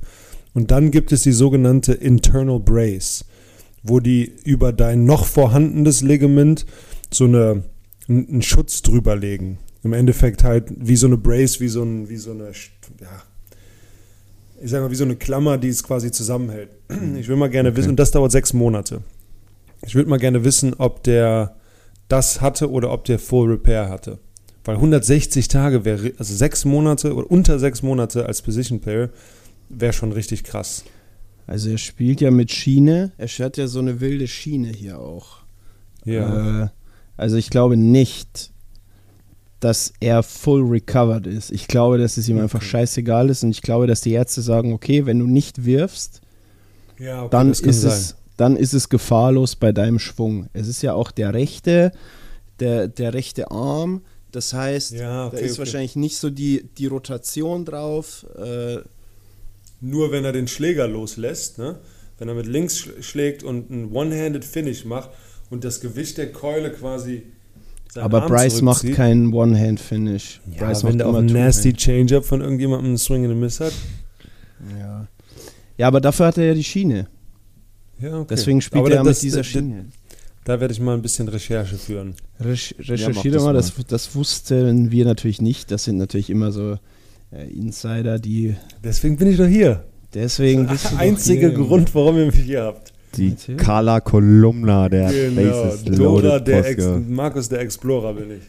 Und 0.54 0.70
dann 0.70 0.90
gibt 0.90 1.12
es 1.12 1.22
die 1.22 1.32
sogenannte 1.32 1.92
Internal 1.92 2.60
Brace, 2.60 3.24
wo 3.82 4.00
die 4.00 4.32
über 4.44 4.72
dein 4.72 5.04
noch 5.04 5.26
vorhandenes 5.26 6.02
Ligament 6.02 6.66
so 7.12 7.24
eine, 7.24 7.64
einen 8.08 8.42
Schutz 8.42 8.82
drüber 8.82 9.16
legen. 9.16 9.58
Im 9.82 9.92
Endeffekt 9.92 10.44
halt 10.44 10.72
wie 10.76 10.96
so 10.96 11.06
eine 11.06 11.16
Brace, 11.16 11.60
wie 11.60 11.68
so, 11.68 11.82
ein, 11.82 12.08
wie 12.08 12.16
so 12.16 12.32
eine, 12.32 12.52
ja, 13.00 13.22
ich 14.62 14.70
sag 14.70 14.82
mal, 14.82 14.90
wie 14.90 14.96
so 14.96 15.04
eine 15.04 15.16
Klammer, 15.16 15.56
die 15.56 15.68
es 15.68 15.82
quasi 15.82 16.10
zusammenhält. 16.10 16.70
Ich 17.18 17.28
will 17.28 17.36
mal 17.36 17.48
gerne 17.48 17.76
wissen, 17.76 17.90
und 17.90 18.00
das 18.00 18.10
dauert 18.10 18.32
sechs 18.32 18.52
Monate. 18.52 19.02
Ich 19.86 19.94
würde 19.94 20.10
mal 20.10 20.18
gerne 20.18 20.44
wissen, 20.44 20.74
ob 20.74 21.02
der 21.02 21.56
das 22.08 22.40
hatte 22.40 22.70
oder 22.70 22.92
ob 22.92 23.04
der 23.04 23.18
Full 23.18 23.50
Repair 23.50 23.88
hatte. 23.88 24.18
Weil 24.64 24.76
160 24.76 25.48
Tage 25.48 25.84
wäre, 25.86 26.12
also 26.18 26.34
sechs 26.34 26.64
Monate 26.66 27.14
oder 27.14 27.30
unter 27.30 27.58
sechs 27.58 27.82
Monate 27.82 28.26
als 28.26 28.42
Position 28.42 28.80
Player, 28.80 29.08
wäre 29.70 29.92
schon 29.94 30.12
richtig 30.12 30.44
krass. 30.44 30.84
Also 31.50 31.68
er 31.70 31.78
spielt 31.78 32.20
ja 32.20 32.30
mit 32.30 32.52
Schiene. 32.52 33.10
Er 33.18 33.26
hat 33.26 33.56
ja 33.56 33.66
so 33.66 33.80
eine 33.80 34.00
wilde 34.00 34.28
Schiene 34.28 34.68
hier 34.68 35.00
auch. 35.00 35.38
Ja. 36.04 36.62
Äh, 36.62 36.68
also 37.16 37.34
ich 37.34 37.50
glaube 37.50 37.76
nicht, 37.76 38.52
dass 39.58 39.92
er 39.98 40.22
full 40.22 40.62
recovered 40.62 41.26
ist. 41.26 41.50
Ich 41.50 41.66
glaube, 41.66 41.98
dass 41.98 42.18
es 42.18 42.28
ihm 42.28 42.38
einfach 42.38 42.62
scheißegal 42.62 43.30
ist 43.30 43.42
und 43.42 43.50
ich 43.50 43.62
glaube, 43.62 43.88
dass 43.88 44.00
die 44.00 44.12
Ärzte 44.12 44.42
sagen, 44.42 44.72
okay, 44.72 45.06
wenn 45.06 45.18
du 45.18 45.26
nicht 45.26 45.64
wirfst, 45.64 46.20
Ja, 47.00 47.22
okay, 47.22 47.30
dann 47.32 47.50
ist 47.50 47.64
es 47.64 48.14
dann 48.36 48.56
ist 48.56 48.72
es 48.72 48.88
gefahrlos 48.88 49.56
bei 49.56 49.72
deinem 49.72 49.98
Schwung. 49.98 50.48
Es 50.52 50.68
ist 50.68 50.82
ja 50.82 50.94
auch 50.94 51.10
der 51.10 51.34
rechte, 51.34 51.90
der, 52.60 52.86
der 52.86 53.12
rechte 53.12 53.50
Arm. 53.50 54.02
Das 54.30 54.54
heißt, 54.54 54.92
Ja, 54.92 55.26
okay, 55.26 55.36
da 55.36 55.42
ist 55.42 55.52
okay. 55.54 55.58
wahrscheinlich 55.58 55.96
nicht 55.96 56.16
so 56.16 56.30
die, 56.30 56.70
die 56.78 56.86
Rotation 56.86 57.64
drauf. 57.64 58.24
Äh, 58.38 58.78
Nur 59.80 60.12
wenn 60.12 60.24
er 60.24 60.32
den 60.32 60.46
Schläger 60.48 60.86
loslässt, 60.88 61.58
ne? 61.58 61.78
wenn 62.18 62.28
er 62.28 62.34
mit 62.34 62.46
links 62.46 62.76
sch- 62.78 63.02
schlägt 63.02 63.42
und 63.42 63.70
ein 63.70 63.92
One-Handed 63.92 64.44
Finish 64.44 64.84
macht 64.84 65.10
und 65.48 65.64
das 65.64 65.80
Gewicht 65.80 66.18
der 66.18 66.32
Keule 66.32 66.70
quasi. 66.70 67.22
aber 67.94 68.22
Arm 68.22 68.30
Bryce 68.30 68.60
macht 68.62 68.92
keinen 68.92 69.32
One-Hand-Finish. 69.32 70.40
Ja, 70.52 70.66
Bryce 70.66 70.84
wenn 70.84 70.98
der 70.98 71.06
auch 71.06 71.10
immer 71.10 71.18
einen 71.20 71.32
nasty 71.32 71.72
Change-Up 71.72 72.24
von 72.24 72.40
irgendjemandem 72.42 72.88
einen 72.90 72.98
Swing 72.98 73.24
and 73.24 73.32
a 73.32 73.36
Miss 73.36 73.58
hat. 73.60 73.72
Ja. 74.78 75.06
ja, 75.78 75.86
aber 75.88 76.00
dafür 76.00 76.26
hat 76.26 76.36
er 76.38 76.46
ja 76.48 76.54
die 76.54 76.64
Schiene. 76.64 77.08
Ja, 78.00 78.18
okay. 78.18 78.26
Deswegen 78.30 78.60
spielt 78.60 78.84
Aber 78.84 78.90
er 78.94 79.02
das- 79.02 79.18
mit 79.18 79.22
dieser 79.24 79.38
das- 79.38 79.46
Schiene. 79.46 79.86
Da 80.44 80.58
werde 80.58 80.72
ich 80.72 80.80
mal 80.80 80.94
ein 80.94 81.02
bisschen 81.02 81.28
Recherche 81.28 81.76
führen. 81.76 82.14
Recherchiere 82.40 83.34
das 83.34 83.42
mal, 83.44 83.52
das, 83.52 83.72
das 83.88 84.14
wussten 84.14 84.90
wir 84.90 85.04
natürlich 85.04 85.40
nicht. 85.42 85.70
Das 85.70 85.84
sind 85.84 85.98
natürlich 85.98 86.30
immer 86.30 86.50
so 86.50 86.78
Insider, 87.32 88.18
die 88.18 88.56
Deswegen 88.82 89.16
bin 89.16 89.28
ich 89.30 89.36
doch 89.36 89.46
hier. 89.46 89.84
deswegen. 90.14 90.66
bist 90.66 90.86
du 90.86 90.88
Der 90.90 90.98
einzige 90.98 91.48
hier. 91.50 91.56
Grund, 91.58 91.94
warum 91.94 92.16
ihr 92.18 92.26
mich 92.26 92.34
hier 92.36 92.62
habt. 92.64 92.92
Die 93.16 93.30
Natürlich. 93.30 93.60
Carla 93.60 94.00
Kolumna 94.00 94.88
der 94.88 95.10
Genau. 95.12 95.74
Dora, 95.84 96.20
Loaded 96.36 96.46
der 96.48 96.66
Ex. 96.66 96.84
Markus 97.08 97.48
der 97.48 97.60
Explorer 97.60 98.14
bin 98.14 98.30
ich. 98.32 98.42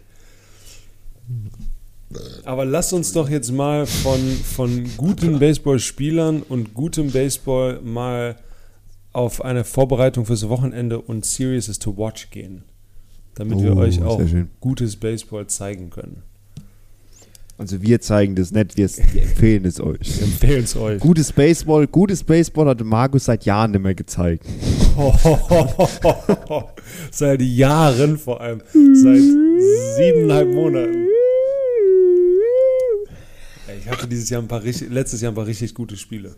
Aber 2.43 2.65
lasst 2.65 2.91
uns 2.93 3.13
doch 3.13 3.29
jetzt 3.29 3.51
mal 3.51 3.85
von, 3.85 4.19
von 4.19 4.83
guten 4.97 5.39
Baseballspielern 5.39 6.41
und 6.43 6.73
gutem 6.73 7.11
Baseball 7.11 7.79
mal 7.81 8.35
auf 9.13 9.43
eine 9.43 9.63
Vorbereitung 9.63 10.25
fürs 10.25 10.47
Wochenende 10.49 10.99
und 10.99 11.25
Series 11.25 11.67
to 11.79 11.97
Watch 11.97 12.29
gehen. 12.31 12.63
Damit 13.35 13.61
wir 13.61 13.75
Oh, 13.75 13.79
euch 13.79 14.01
auch 14.03 14.21
gutes 14.59 14.95
Baseball 14.97 15.47
zeigen 15.47 15.89
können. 15.89 16.23
Also 17.61 17.79
wir 17.83 18.01
zeigen 18.01 18.33
das 18.33 18.51
nicht, 18.51 18.75
wir 18.75 18.89
empfehlen 19.21 19.65
es 19.65 19.79
euch. 19.79 20.17
Wir 20.17 20.23
empfehlen 20.23 20.63
es 20.63 20.75
euch. 20.75 20.99
Gutes 20.99 21.31
Baseball, 21.31 21.85
gutes 21.85 22.23
Baseball 22.23 22.67
hat 22.67 22.83
Markus 22.83 23.25
seit 23.25 23.45
Jahren 23.45 23.69
nicht 23.69 23.83
mehr 23.83 23.93
gezeigt. 23.93 24.47
Seit 27.11 27.39
Jahren 27.39 28.17
vor 28.17 28.41
allem. 28.41 28.63
Seit 28.73 29.21
siebeneinhalb 29.95 30.51
Monaten. 30.51 31.05
Ich 33.79 33.87
hatte 33.87 34.07
dieses 34.07 34.31
Jahr 34.31 34.41
ein 34.41 34.47
paar 34.47 34.63
richtig, 34.63 34.89
letztes 34.89 35.21
Jahr 35.21 35.31
ein 35.31 35.35
paar 35.35 35.45
richtig 35.45 35.75
gute 35.75 35.97
Spiele. 35.97 36.33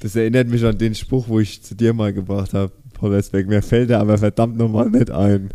Das 0.00 0.16
erinnert 0.16 0.48
mich 0.48 0.64
an 0.64 0.78
den 0.78 0.94
Spruch, 0.94 1.28
wo 1.28 1.38
ich 1.38 1.62
zu 1.62 1.74
dir 1.74 1.92
mal 1.92 2.14
gebracht 2.14 2.54
habe, 2.54 2.72
Paul 2.94 3.12
Westbeck. 3.12 3.46
Mir 3.46 3.60
fällt 3.60 3.90
der 3.90 4.00
aber 4.00 4.16
verdammt 4.16 4.56
nochmal 4.56 4.88
nicht 4.88 5.10
ein. 5.10 5.50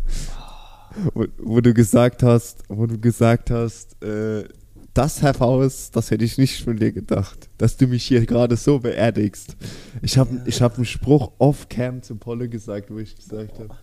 Wo, 1.12 1.24
wo 1.38 1.60
du 1.60 1.74
gesagt 1.74 2.22
hast, 2.22 2.62
wo 2.68 2.86
du 2.86 2.98
gesagt 3.00 3.50
hast, 3.50 4.02
äh, 4.02 4.44
das 4.92 5.22
Herr 5.22 5.34
Faust, 5.34 5.96
das 5.96 6.10
hätte 6.12 6.24
ich 6.24 6.38
nicht 6.38 6.62
von 6.62 6.76
dir 6.76 6.92
gedacht, 6.92 7.48
dass 7.58 7.76
du 7.76 7.88
mich 7.88 8.04
hier 8.04 8.24
gerade 8.26 8.56
so 8.56 8.78
beerdigst. 8.78 9.56
Ich 10.02 10.16
habe 10.18 10.40
ich 10.46 10.62
hab 10.62 10.76
einen 10.76 10.84
Spruch 10.84 11.32
off-cam 11.38 12.02
zu 12.02 12.14
Polle 12.14 12.48
gesagt, 12.48 12.90
wo 12.92 12.98
ich 12.98 13.16
gesagt 13.16 13.58
habe, 13.58 13.74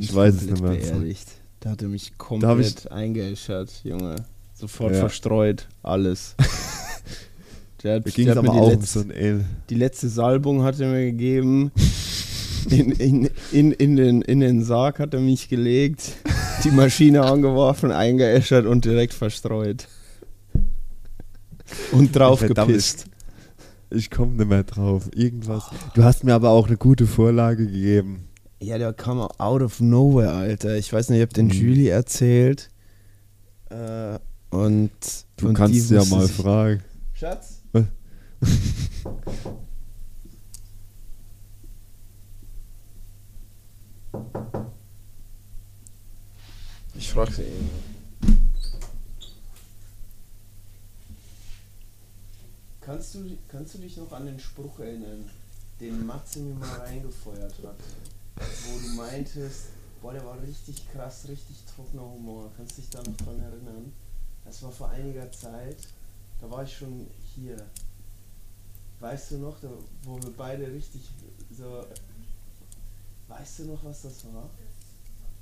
Ich 0.00 0.12
weiß 0.12 0.34
es 0.34 0.42
nicht 0.50 0.60
mehr. 0.60 0.72
beerdigt. 0.72 1.28
Da 1.60 1.70
hat 1.70 1.82
er 1.82 1.88
mich 1.88 2.18
komplett 2.18 2.90
eingeäschert, 2.90 3.70
Junge. 3.84 4.16
Sofort 4.52 4.94
Ja. 4.94 5.00
verstreut, 5.00 5.68
alles. 5.82 6.34
Der 7.84 7.96
hat, 7.96 8.06
da 8.06 8.10
ging 8.10 8.24
der 8.24 8.32
es 8.32 8.38
hat 8.38 8.44
mir 8.44 8.50
aber 8.50 8.60
die, 8.60 8.66
auch 8.66 8.72
um 8.76 8.80
letz- 8.82 8.86
so 8.86 9.44
die 9.68 9.74
letzte 9.74 10.08
Salbung 10.08 10.62
hat 10.62 10.80
er 10.80 10.90
mir 10.90 11.04
gegeben. 11.04 11.70
In, 12.70 12.92
in, 12.92 13.30
in, 13.52 13.72
in, 13.72 13.96
den, 13.96 14.22
in 14.22 14.40
den 14.40 14.62
Sarg 14.64 14.98
hat 14.98 15.12
er 15.14 15.20
mich 15.20 15.48
gelegt, 15.48 16.12
die 16.64 16.70
Maschine 16.70 17.22
angeworfen, 17.24 17.90
eingeäschert 17.92 18.66
und 18.66 18.84
direkt 18.84 19.12
verstreut. 19.14 19.86
Und 21.92 22.14
drauf 22.16 22.38
Verdammt, 22.40 22.68
gepisst. 22.68 23.06
Ich 23.90 24.10
komme 24.10 24.32
nicht 24.36 24.48
mehr 24.48 24.64
drauf. 24.64 25.08
Irgendwas. 25.14 25.64
Du 25.94 26.02
hast 26.04 26.24
mir 26.24 26.34
aber 26.34 26.50
auch 26.50 26.66
eine 26.68 26.76
gute 26.76 27.06
Vorlage 27.06 27.66
gegeben. 27.66 28.28
Ja, 28.60 28.78
der 28.78 28.92
kam 28.92 29.18
out 29.20 29.62
of 29.62 29.80
nowhere, 29.80 30.32
Alter. 30.32 30.76
Ich 30.76 30.92
weiß 30.92 31.10
nicht, 31.10 31.18
ich 31.18 31.22
hab 31.22 31.34
den 31.34 31.46
Mhm. 31.46 31.52
Julie 31.52 31.90
erzählt. 31.90 32.70
Äh, 33.70 34.18
und 34.50 34.90
Du 35.36 35.48
und 35.48 35.54
kannst 35.54 35.90
ja 35.90 36.04
mal 36.04 36.28
fragen. 36.28 36.82
Schatz? 37.12 37.62
Ich 46.94 47.10
frag 47.10 47.30
sie 47.32 47.42
eben. 47.42 47.70
Kannst 52.80 53.14
du, 53.14 53.38
kannst 53.48 53.74
du 53.74 53.78
dich 53.78 53.96
noch 53.96 54.12
an 54.12 54.26
den 54.26 54.38
Spruch 54.38 54.78
erinnern, 54.78 55.28
den 55.80 56.04
Matze 56.06 56.40
mir 56.40 56.54
mal 56.54 56.80
reingefeuert 56.80 57.54
hat? 57.64 57.76
Wo 58.36 58.78
du 58.78 58.94
meintest, 58.94 59.68
boah, 60.02 60.12
der 60.12 60.24
war 60.24 60.40
richtig 60.42 60.82
krass, 60.92 61.26
richtig 61.28 61.56
trockener 61.74 62.02
Humor. 62.02 62.50
Kannst 62.56 62.76
du 62.76 62.82
dich 62.82 62.90
da 62.90 63.02
noch 63.02 63.16
dran 63.16 63.40
erinnern? 63.40 63.92
Das 64.44 64.62
war 64.62 64.70
vor 64.70 64.90
einiger 64.90 65.30
Zeit. 65.32 65.78
Da 66.40 66.50
war 66.50 66.62
ich 66.62 66.76
schon 66.76 67.06
hier. 67.34 67.56
Weißt 69.00 69.32
du 69.32 69.38
noch, 69.38 69.58
da, 69.60 69.68
wo 70.02 70.22
wir 70.22 70.32
beide 70.36 70.70
richtig 70.70 71.02
so. 71.50 71.84
Weißt 73.38 73.58
du 73.60 73.64
noch, 73.66 73.84
was 73.84 74.02
das 74.02 74.24
war? 74.26 74.32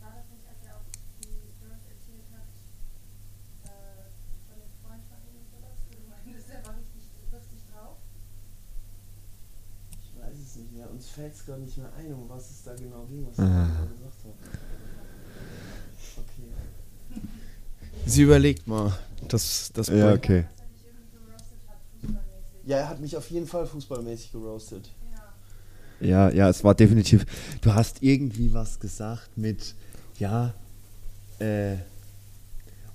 War 0.01 0.13
das 0.17 0.27
nicht, 0.33 0.45
als 0.49 0.59
er 0.67 0.77
auch 0.77 0.87
die 1.21 1.29
Stories 1.29 1.85
erzählt 1.93 2.27
hat, 2.33 2.49
äh, 3.65 4.09
von 4.49 4.57
dem 4.59 4.73
Freund 4.83 5.03
von 5.09 5.21
ihm 5.29 5.37
und 5.39 5.49
sowas, 5.53 5.77
wo 5.87 5.95
du 5.95 6.09
meintest, 6.09 6.49
er 6.51 6.65
war 6.67 6.75
richtig 6.77 7.05
lustig 7.31 7.59
drauf? 7.73 7.97
Ich 10.03 10.13
weiß 10.19 10.39
es 10.39 10.57
nicht 10.57 10.73
mehr. 10.73 10.91
Uns 10.91 11.09
fällt 11.11 11.35
es 11.35 11.45
gar 11.47 11.59
nicht 11.59 11.77
mehr 11.77 11.93
ein, 11.99 12.13
um 12.15 12.29
was 12.29 12.51
es 12.51 12.63
da 12.65 12.75
genau 12.75 13.05
ging, 13.07 13.27
was 13.27 13.35
ich 13.35 13.45
Ah. 13.45 13.69
da 13.69 13.85
gesagt 13.85 14.25
habe. 14.25 14.35
Okay. 16.17 16.53
Sie 18.07 18.23
überlegt 18.23 18.67
mal. 18.67 18.93
Das, 19.29 19.71
das 19.73 19.89
Ja, 19.89 20.13
okay. 20.15 20.41
Er 20.41 20.45
hat. 20.45 22.23
Ja, 22.65 22.77
er 22.79 22.89
hat 22.89 23.01
mich 23.01 23.17
auf 23.17 23.31
jeden 23.31 23.47
Fall 23.47 23.67
fußballmäßig 23.67 24.33
geroastet. 24.33 24.91
Ja. 26.03 26.31
Ja, 26.31 26.49
es 26.49 26.65
war 26.65 26.75
definitiv. 26.75 27.25
Du 27.61 27.75
hast 27.75 28.03
irgendwie 28.03 28.53
was 28.53 28.81
gesagt 28.81 29.37
mit, 29.37 29.75
ja, 30.19 30.55
äh, 31.39 31.77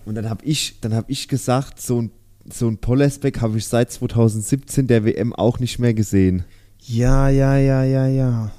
und 0.05 0.15
dann 0.15 0.29
habe 0.29 0.45
ich, 0.45 0.79
dann 0.79 0.93
habe 0.93 1.11
ich 1.11 1.27
gesagt, 1.27 1.81
so 1.81 2.01
ein, 2.03 2.11
so 2.49 2.69
ein 2.69 2.77
Pollesbeck 2.77 3.41
habe 3.41 3.57
ich 3.57 3.67
seit 3.67 3.91
2017 3.91 4.87
der 4.87 5.03
WM 5.03 5.33
auch 5.33 5.59
nicht 5.59 5.79
mehr 5.79 5.93
gesehen. 5.93 6.45
Ja, 6.79 7.27
ja, 7.27 7.57
ja, 7.57 7.83
ja, 7.83 8.07
ja. 8.07 8.51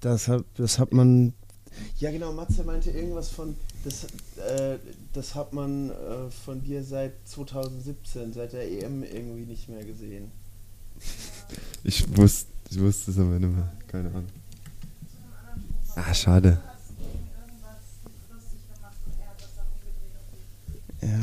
Das 0.00 0.26
hat, 0.26 0.44
das 0.56 0.80
hat 0.80 0.92
man. 0.92 1.32
Ja, 1.98 2.10
genau, 2.10 2.32
Matze 2.32 2.64
meinte 2.64 2.90
irgendwas 2.90 3.30
von. 3.30 3.54
Das, 3.84 4.04
äh, 4.04 4.78
das 5.12 5.36
hat 5.36 5.52
man 5.52 5.90
äh, 5.90 6.30
von 6.44 6.60
dir 6.64 6.82
seit 6.82 7.12
2017, 7.24 8.32
seit 8.32 8.52
der 8.52 8.68
EM 8.68 9.04
irgendwie 9.04 9.46
nicht 9.46 9.68
mehr 9.68 9.84
gesehen. 9.84 10.32
Ich 11.84 12.16
wusste, 12.16 12.50
ich 12.70 12.80
wusste 12.80 13.10
es 13.10 13.18
aber 13.18 13.38
nicht 13.38 13.54
mehr. 13.54 13.72
Keine 13.86 14.08
Ahnung. 14.08 14.26
Ah, 15.96 16.12
schade. 16.12 16.58
Ja. 21.00 21.18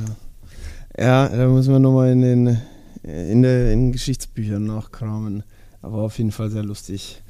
Ja, 0.97 1.29
da 1.29 1.47
müssen 1.47 1.71
wir 1.71 1.79
nochmal 1.79 2.11
in 2.11 2.21
den, 2.21 2.57
in, 3.03 3.41
der, 3.41 3.73
in 3.73 3.87
den 3.87 3.91
Geschichtsbüchern 3.91 4.63
nachkramen. 4.65 5.43
Aber 5.81 6.03
auf 6.03 6.17
jeden 6.17 6.31
Fall 6.31 6.49
sehr 6.51 6.63
lustig. 6.63 7.21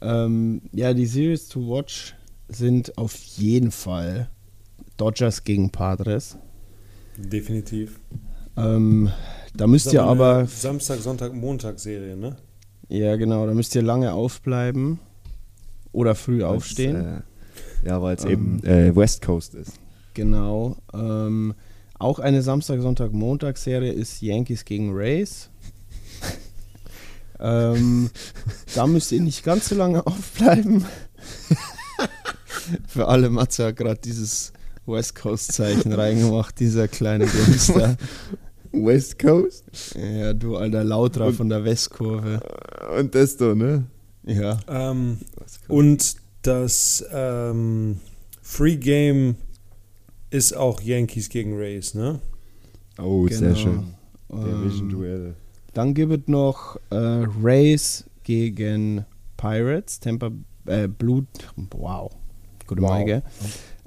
Ähm, 0.00 0.60
ja, 0.72 0.92
die 0.92 1.06
Series 1.06 1.48
to 1.48 1.60
Watch 1.60 2.14
sind 2.48 2.96
auf 2.98 3.14
jeden 3.14 3.70
Fall 3.70 4.28
Dodgers 4.96 5.44
gegen 5.44 5.70
Padres. 5.70 6.36
Definitiv. 7.16 7.98
Ähm, 8.56 9.10
da 9.54 9.66
müsst 9.66 9.92
ihr 9.92 10.02
aber, 10.02 10.46
Samstag, 10.46 11.00
Sonntag, 11.00 11.34
Montag 11.34 11.78
Serie, 11.78 12.16
ne? 12.16 12.36
Ja 12.88 13.16
genau, 13.16 13.46
da 13.46 13.54
müsst 13.54 13.74
ihr 13.74 13.82
lange 13.82 14.12
aufbleiben 14.12 14.98
oder 15.92 16.14
früh 16.14 16.42
aufstehen. 16.44 16.96
Weil's, 16.96 17.22
Äh, 17.84 17.88
ja, 17.88 18.02
weil 18.02 18.16
es 18.16 18.24
Ähm. 18.24 18.30
eben 18.30 18.64
äh, 18.64 18.94
West 18.96 19.22
Coast 19.22 19.54
ist. 19.54 19.72
Genau. 20.14 20.76
Ähm, 20.92 21.54
auch 21.98 22.18
eine 22.18 22.42
Samstag, 22.42 22.80
Sonntag, 22.80 23.12
Montag-Serie 23.12 23.92
ist 23.92 24.20
Yankees 24.22 24.64
gegen 24.64 24.94
Rays. 24.94 25.48
ähm, 27.40 28.10
da 28.74 28.86
müsst 28.86 29.12
ihr 29.12 29.20
nicht 29.20 29.44
ganz 29.44 29.68
so 29.68 29.74
lange 29.74 30.06
aufbleiben. 30.06 30.84
Für 32.86 33.08
alle, 33.08 33.30
Matze 33.30 33.66
hat 33.66 33.76
gerade 33.76 34.00
dieses 34.02 34.52
West 34.86 35.14
Coast-Zeichen 35.14 35.92
reingemacht, 35.92 36.58
dieser 36.60 36.88
kleine 36.88 37.26
Gangster. 37.26 37.96
West 38.72 39.18
Coast. 39.18 39.64
Ja, 39.96 40.32
du 40.32 40.56
alter 40.56 40.84
Lautra 40.84 41.32
von 41.32 41.48
der 41.48 41.64
Westkurve. 41.64 42.40
Und 42.98 43.14
das 43.14 43.38
so, 43.38 43.54
ne? 43.54 43.84
Ja. 44.24 44.58
Ähm, 44.68 45.18
und 45.68 46.16
das 46.42 47.04
ähm, 47.12 47.98
Free 48.42 48.76
Game 48.76 49.36
ist 50.30 50.56
auch 50.56 50.80
Yankees 50.80 51.28
gegen 51.28 51.56
Rays, 51.56 51.94
ne? 51.94 52.20
Oh, 52.98 53.26
sehr 53.28 53.40
Genau. 53.40 53.54
schön. 53.54 53.94
Ähm, 54.30 54.62
Division-Duell. 54.62 55.34
Dann 55.74 55.94
gibt 55.94 56.12
es 56.12 56.28
noch 56.28 56.76
äh, 56.90 56.96
Rays 57.42 58.04
gegen 58.24 59.04
Pirates, 59.36 60.00
Tampa 60.00 60.30
äh, 60.66 60.88
Blue, 60.88 61.26
wow, 61.70 62.10
gute 62.66 62.82
Wow. 62.82 62.90
Morgen. 62.90 63.22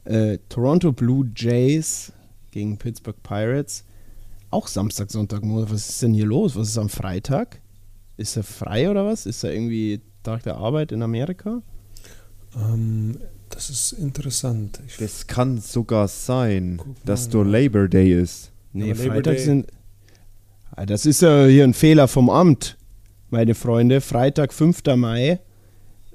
Äh, 0.05 0.37
Toronto 0.47 0.91
Blue 0.91 1.29
Jays 1.35 2.13
gegen 2.51 2.77
Pittsburgh 2.77 3.21
Pirates. 3.23 3.83
Auch 4.51 4.67
Samstag, 4.67 5.11
Sonntag, 5.11 5.43
Montag. 5.43 5.71
Was 5.73 5.89
ist 5.89 6.01
denn 6.01 6.13
hier 6.13 6.25
los? 6.25 6.55
Was 6.55 6.69
ist 6.69 6.77
am 6.77 6.89
Freitag? 6.89 7.61
Ist 8.17 8.35
er 8.35 8.43
frei 8.43 8.89
oder 8.89 9.05
was? 9.05 9.25
Ist 9.25 9.43
er 9.43 9.53
irgendwie 9.53 10.01
Tag 10.23 10.43
der 10.43 10.57
Arbeit 10.57 10.91
in 10.91 11.01
Amerika? 11.03 11.61
Ähm, 12.55 13.17
das 13.49 13.69
ist 13.69 13.91
interessant. 13.93 14.79
Ich, 14.87 14.97
Das 14.97 15.27
kann 15.27 15.59
sogar 15.59 16.07
sein, 16.07 16.81
dass 17.05 17.29
du. 17.29 17.43
Labor 17.43 17.87
Day 17.87 18.13
ist. 18.19 18.51
Nee, 18.73 18.91
Aber 18.91 18.99
Freitag 19.03 19.35
Day- 19.35 19.43
sind. 19.43 19.67
Ah, 20.75 20.85
Das 20.85 21.05
ist 21.05 21.21
ja 21.21 21.45
hier 21.45 21.63
ein 21.63 21.73
Fehler 21.73 22.07
vom 22.07 22.29
Amt, 22.29 22.77
meine 23.29 23.53
Freunde. 23.55 24.01
Freitag, 24.01 24.51
5. 24.53 24.81
Mai, 24.95 25.39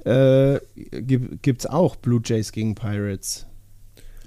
äh, 0.04 0.58
gibt 1.02 1.60
es 1.60 1.66
auch 1.66 1.96
Blue 1.96 2.20
Jays 2.24 2.50
gegen 2.52 2.74
Pirates. 2.74 3.46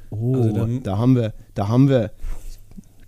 Oh, 0.09 0.35
Also 0.35 0.51
dann- 0.53 0.83
da 0.83 0.97
haben 0.97 1.15
wir, 1.15 1.33
da 1.53 1.67
haben 1.67 1.89
wir, 1.89 2.11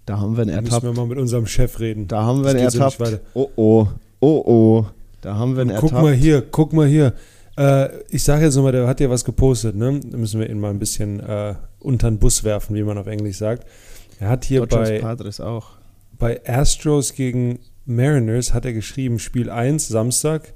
da 0.10 0.20
haben 0.20 0.36
wir 0.36 0.42
einen 0.42 0.52
da 0.56 0.62
müssen 0.62 0.74
ertappt. 0.74 0.84
wir 0.86 0.94
mal 0.94 1.06
mit 1.08 1.20
unserem 1.20 1.46
Chef 1.46 1.80
reden. 1.80 2.08
Da 2.08 2.24
haben 2.24 2.44
wir 2.44 2.50
einen 2.50 2.70
so 2.72 2.80
ertappt. 2.80 3.00
weiter. 3.00 3.20
Oh 3.36 3.50
oh, 3.56 3.88
oh 4.20 4.44
oh. 4.46 4.86
Da 5.22 5.36
haben 5.36 5.56
wir 5.56 5.62
einen 5.62 5.76
Guck 5.76 5.92
ertappt. 5.92 6.02
mal 6.04 6.14
hier, 6.14 6.42
guck 6.42 6.74
mal 6.74 6.88
hier. 6.88 7.14
Äh, 7.58 7.90
ich 8.10 8.24
sage 8.24 8.46
jetzt 8.46 8.56
nochmal, 8.56 8.72
der 8.72 8.88
hat 8.88 9.00
ja 9.00 9.10
was 9.10 9.24
gepostet, 9.24 9.76
ne? 9.76 10.00
Da 10.04 10.18
müssen 10.18 10.40
wir 10.40 10.50
ihn 10.50 10.60
mal 10.60 10.72
ein 10.72 10.80
bisschen 10.80 11.20
äh, 11.20 11.54
unter 11.80 12.10
den 12.10 12.18
Bus 12.18 12.44
werfen, 12.44 12.76
wie 12.76 12.82
man 12.84 12.98
auf 12.98 13.06
Englisch 13.06 13.38
sagt. 13.38 13.68
Er 14.20 14.30
hat 14.30 14.46
hier 14.46 14.62
Dodgers 14.62 14.90
bei, 14.90 15.00
Padres 15.00 15.40
auch. 15.40 15.68
bei 16.18 16.42
Astros 16.48 17.14
gegen 17.14 17.60
Mariners 17.86 18.54
hat 18.54 18.66
er 18.66 18.74
geschrieben, 18.74 19.20
Spiel 19.20 19.50
1 19.52 19.90
Samstag, 19.90 20.54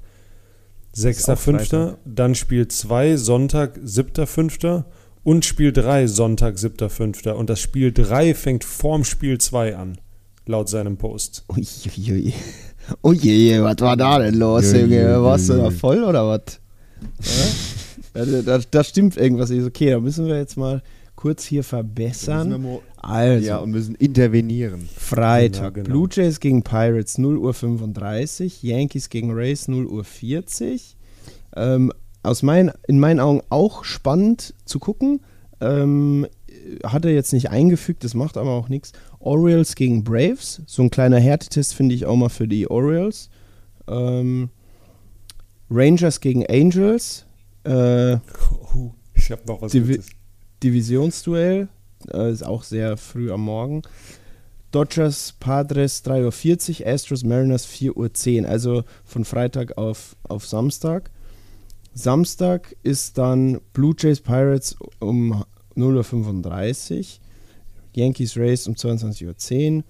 Ist 0.94 1.28
auch 1.30 1.36
6.5., 1.36 1.36
Freitag. 1.36 1.98
dann 2.04 2.34
Spiel 2.34 2.66
2 2.68 3.16
Sonntag, 3.18 3.78
7.5. 3.84 4.84
und 5.24 5.44
Spiel 5.44 5.72
3 5.72 6.06
Sonntag, 6.06 6.56
7.5. 6.56 7.30
Und 7.32 7.50
das 7.50 7.60
Spiel 7.60 7.92
3 7.92 8.34
fängt 8.34 8.62
vorm 8.64 9.04
Spiel 9.04 9.38
2 9.38 9.76
an, 9.76 9.98
laut 10.46 10.68
seinem 10.68 10.96
Post. 10.96 11.44
Uiuiui. 11.48 12.32
Ui, 13.02 13.62
was 13.62 13.76
war 13.80 13.96
da 13.96 14.18
denn 14.18 14.34
los, 14.34 14.70
Junge? 14.72 15.22
Warst 15.22 15.48
du 15.48 15.54
da 15.54 15.70
voll 15.70 16.04
oder 16.04 16.28
was? 16.28 16.60
Ja? 18.14 18.24
Da, 18.24 18.42
da, 18.42 18.58
da 18.70 18.84
stimmt 18.84 19.16
irgendwas. 19.16 19.50
nicht. 19.50 19.64
Okay, 19.64 19.90
da 19.90 19.98
müssen 20.00 20.26
wir 20.26 20.36
jetzt 20.38 20.56
mal 20.56 20.82
kurz 21.16 21.44
hier 21.44 21.60
Müssen 21.60 21.70
wir 21.72 21.78
verbessern. 21.78 22.62
mal- 22.62 22.80
Also, 22.98 23.46
Ja, 23.46 23.56
und 23.58 23.70
müssen 23.70 23.94
intervenieren. 23.94 24.88
Freitag. 24.94 25.74
Genau, 25.74 25.84
genau. 25.86 26.06
Blue 26.06 26.08
Jays 26.12 26.38
gegen 26.40 26.62
Pirates 26.62 27.18
0 27.18 27.38
Uhr 27.38 27.54
35, 27.54 28.62
Yankees 28.62 29.08
gegen 29.08 29.32
Rays 29.32 29.66
0 29.68 29.86
Uhr 29.86 30.04
40. 30.04 30.96
Ähm, 31.56 31.90
aus 32.24 32.42
mein, 32.42 32.72
in 32.86 32.98
meinen 32.98 33.20
Augen 33.20 33.42
auch 33.50 33.84
spannend 33.84 34.54
zu 34.64 34.78
gucken. 34.78 35.20
Ähm, 35.60 36.26
hat 36.84 37.04
er 37.04 37.12
jetzt 37.12 37.32
nicht 37.32 37.50
eingefügt, 37.50 38.04
das 38.04 38.14
macht 38.14 38.36
aber 38.36 38.50
auch 38.50 38.68
nichts. 38.68 38.92
Orioles 39.18 39.74
gegen 39.74 40.04
Braves, 40.04 40.62
so 40.66 40.82
ein 40.82 40.90
kleiner 40.90 41.18
Härtetest 41.18 41.74
finde 41.74 41.94
ich 41.94 42.06
auch 42.06 42.16
mal 42.16 42.28
für 42.28 42.48
die 42.48 42.70
Orioles. 42.70 43.28
Ähm, 43.86 44.48
Rangers 45.70 46.20
gegen 46.20 46.46
Angels, 46.46 47.26
äh, 47.64 48.16
Oh, 48.74 48.92
ich 49.14 49.30
habe 49.30 49.42
noch 49.46 49.62
was 49.62 49.72
Divi- 49.72 49.96
Gutes. 49.96 50.10
Divisionsduell, 50.62 51.68
äh, 52.12 52.30
ist 52.30 52.44
auch 52.44 52.62
sehr 52.62 52.96
früh 52.96 53.30
am 53.30 53.42
Morgen. 53.42 53.82
Dodgers, 54.70 55.34
Padres 55.38 56.04
3.40 56.04 56.80
Uhr, 56.80 56.86
Astros, 56.92 57.24
Mariners 57.24 57.66
4.10 57.66 58.42
Uhr, 58.42 58.48
also 58.48 58.84
von 59.04 59.24
Freitag 59.24 59.78
auf, 59.78 60.16
auf 60.24 60.46
Samstag. 60.46 61.10
Samstag 61.94 62.74
ist 62.82 63.18
dann 63.18 63.60
Blue 63.72 63.94
Jays, 63.96 64.20
Pirates 64.20 64.76
um 64.98 65.44
0.35 65.76 66.98
Uhr, 66.98 67.04
Yankees, 67.94 68.36
Rays 68.36 68.66
um 68.66 68.74
22.10 68.74 69.76
Uhr, 69.78 69.84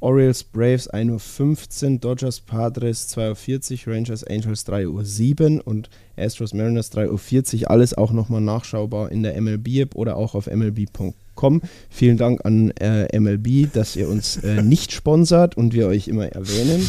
Orioles, 0.00 0.42
Braves 0.44 0.90
1.15 0.92 1.92
Uhr, 1.92 1.98
Dodgers, 2.00 2.40
Padres 2.40 3.16
2.40 3.16 3.86
Uhr, 3.86 3.94
Rangers, 3.94 4.24
Angels 4.24 4.66
3.07 4.66 5.56
Uhr 5.58 5.66
und 5.66 5.88
Astros, 6.16 6.52
Mariners 6.52 6.92
3.40 6.92 7.62
Uhr. 7.62 7.70
Alles 7.70 7.94
auch 7.94 8.12
nochmal 8.12 8.40
nachschaubar 8.40 9.10
in 9.12 9.22
der 9.22 9.40
MLB-App 9.40 9.94
oder 9.94 10.16
auch 10.16 10.34
auf 10.34 10.46
mlb.com. 10.46 11.62
Vielen 11.88 12.16
Dank 12.18 12.44
an 12.44 12.70
äh, 12.72 13.18
MLB, 13.18 13.72
dass 13.72 13.96
ihr 13.96 14.08
uns 14.08 14.36
äh, 14.38 14.62
nicht 14.64 14.92
sponsert 14.92 15.56
und 15.56 15.72
wir 15.72 15.86
euch 15.86 16.08
immer 16.08 16.26
erwähnen. 16.26 16.86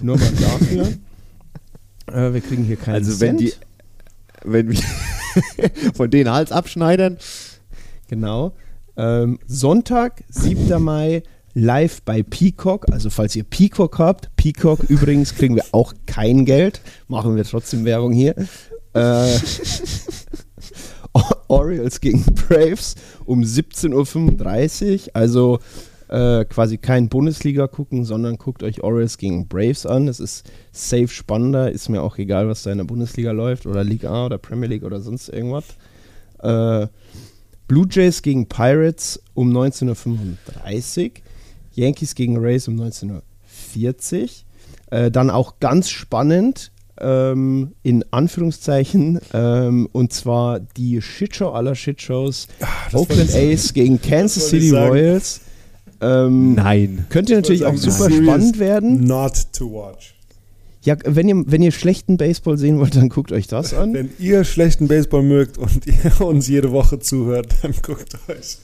Nur 0.00 0.16
mal 0.18 0.32
dafür. 0.40 0.88
Äh, 2.10 2.32
wir 2.32 2.40
kriegen 2.40 2.64
hier 2.64 2.76
keinen 2.76 2.94
Also 2.94 3.20
wenn 3.20 3.36
Cent. 3.36 3.40
die, 3.40 3.67
wenn 4.52 4.70
wir 4.70 4.80
von 5.94 6.10
denen 6.10 6.30
Hals 6.30 6.52
abschneiden, 6.52 7.18
Genau. 8.08 8.52
Ähm, 8.96 9.38
Sonntag, 9.46 10.24
7. 10.30 10.82
Mai, 10.82 11.22
live 11.54 12.02
bei 12.02 12.22
Peacock. 12.22 12.90
Also 12.90 13.10
falls 13.10 13.36
ihr 13.36 13.44
Peacock 13.44 13.98
habt, 13.98 14.34
Peacock 14.36 14.80
übrigens 14.88 15.34
kriegen 15.34 15.54
wir 15.54 15.64
auch 15.72 15.92
kein 16.06 16.44
Geld. 16.44 16.80
Machen 17.06 17.36
wir 17.36 17.44
trotzdem 17.44 17.84
Werbung 17.84 18.12
hier. 18.12 18.34
Äh, 18.94 19.38
Orioles 21.48 22.00
gegen 22.00 22.24
Braves 22.34 22.94
um 23.24 23.42
17.35 23.42 24.94
Uhr. 24.94 25.10
Also 25.14 25.60
äh, 26.08 26.44
quasi 26.44 26.78
kein 26.78 27.08
Bundesliga 27.08 27.66
gucken, 27.66 28.04
sondern 28.04 28.38
guckt 28.38 28.62
euch 28.62 28.82
Orioles 28.82 29.18
gegen 29.18 29.46
Braves 29.46 29.86
an. 29.86 30.06
Das 30.06 30.20
ist 30.20 30.50
safe 30.72 31.08
spannender. 31.08 31.70
Ist 31.70 31.88
mir 31.88 32.02
auch 32.02 32.18
egal, 32.18 32.48
was 32.48 32.62
da 32.62 32.72
in 32.72 32.78
der 32.78 32.84
Bundesliga 32.84 33.32
läuft 33.32 33.66
oder 33.66 33.84
Liga 33.84 34.10
A 34.10 34.26
oder 34.26 34.38
Premier 34.38 34.68
League 34.68 34.84
oder 34.84 35.00
sonst 35.00 35.28
irgendwas. 35.28 35.64
Äh, 36.40 36.88
Blue 37.66 37.86
Jays 37.88 38.22
gegen 38.22 38.48
Pirates 38.48 39.22
um 39.34 39.54
19.35 39.54 41.04
Uhr. 41.04 41.10
Yankees 41.74 42.14
gegen 42.14 42.38
Rays 42.38 42.66
um 42.66 42.80
19.40 42.80 44.22
Uhr. 44.22 44.28
Äh, 44.90 45.10
dann 45.10 45.28
auch 45.28 45.60
ganz 45.60 45.90
spannend, 45.90 46.72
ähm, 46.98 47.74
in 47.82 48.04
Anführungszeichen, 48.10 49.20
ähm, 49.34 49.88
und 49.92 50.12
zwar 50.14 50.60
die 50.60 51.02
Shitshow 51.02 51.50
aller 51.50 51.74
Shitshows. 51.74 52.48
Oakland 52.94 53.34
A's 53.34 53.74
gegen 53.74 54.00
Kansas 54.00 54.48
City. 54.48 54.70
Royals. 54.70 55.42
Ähm, 56.00 56.54
nein. 56.54 57.06
Könnte 57.10 57.34
natürlich 57.34 57.64
auch 57.64 57.76
super 57.76 58.10
spannend 58.10 58.58
werden. 58.58 59.04
Not 59.04 59.52
to 59.52 59.72
watch. 59.72 60.14
Ja, 60.82 60.96
wenn 61.04 61.28
ihr, 61.28 61.42
wenn 61.46 61.60
ihr 61.60 61.72
schlechten 61.72 62.16
Baseball 62.16 62.56
sehen 62.56 62.78
wollt, 62.78 62.94
dann 62.96 63.08
guckt 63.08 63.32
euch 63.32 63.48
das 63.48 63.74
an. 63.74 63.92
Wenn 63.94 64.10
ihr 64.18 64.44
schlechten 64.44 64.86
Baseball 64.88 65.22
mögt 65.22 65.58
und 65.58 65.86
ihr 65.86 66.20
uns 66.26 66.46
jede 66.48 66.70
Woche 66.70 67.00
zuhört, 67.00 67.48
dann 67.62 67.74
guckt 67.82 68.14
euch. 68.28 68.58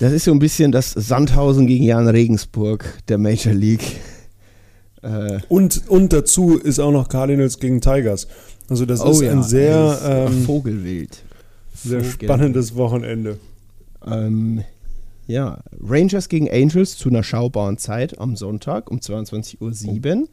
Das 0.00 0.12
ist 0.12 0.24
so 0.24 0.32
ein 0.32 0.38
bisschen 0.40 0.72
das 0.72 0.90
Sandhausen 0.92 1.66
gegen 1.66 1.84
Jan 1.84 2.08
Regensburg 2.08 2.84
der 3.08 3.18
Major 3.18 3.52
League. 3.54 3.98
Äh, 5.02 5.38
Und, 5.48 5.88
und 5.88 6.12
dazu 6.12 6.58
ist 6.58 6.78
auch 6.80 6.90
noch 6.92 7.08
Cardinals 7.08 7.58
gegen 7.60 7.80
Tigers. 7.80 8.26
Also 8.68 8.84
das 8.84 9.02
ist 9.02 9.22
ein 9.22 9.42
sehr, 9.42 9.76
das 9.90 10.00
ist 10.02 10.08
ähm, 10.36 10.44
Vogelwild. 10.44 11.22
sehr 11.74 12.00
Vogelwild. 12.00 12.22
spannendes 12.22 12.74
Wochenende. 12.76 13.38
Ähm, 14.06 14.62
ja, 15.30 15.62
Rangers 15.80 16.28
gegen 16.28 16.50
Angels 16.50 16.96
zu 16.96 17.08
einer 17.08 17.22
schaubaren 17.22 17.78
Zeit 17.78 18.18
am 18.18 18.34
Sonntag 18.36 18.90
um 18.90 18.98
22.07 18.98 20.22
Uhr. 20.22 20.28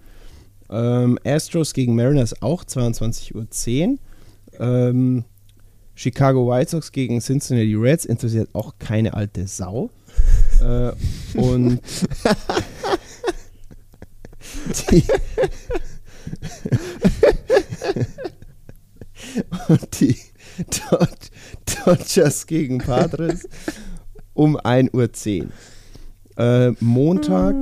Ähm, 0.70 1.18
Astros 1.24 1.74
gegen 1.74 1.96
Mariners 1.96 2.42
auch 2.42 2.64
22.10 2.64 3.92
Uhr. 3.92 3.98
Ähm, 4.60 5.24
Chicago 5.94 6.50
White 6.50 6.72
Sox 6.72 6.92
gegen 6.92 7.22
Cincinnati 7.22 7.76
Reds 7.76 8.06
interessiert 8.06 8.50
auch 8.54 8.74
keine 8.80 9.14
alte 9.14 9.46
Sau. 9.48 9.92
äh, 10.62 10.92
und 11.38 11.80
die, 14.92 15.04
und 19.70 20.00
die 20.00 20.18
Dod 20.90 21.30
Dodgers 21.86 22.48
gegen 22.48 22.80
Padres 22.80 23.48
um 24.38 24.58
1.10 24.58 25.44
Uhr. 25.44 25.50
Äh, 26.38 26.72
Montag. 26.80 27.56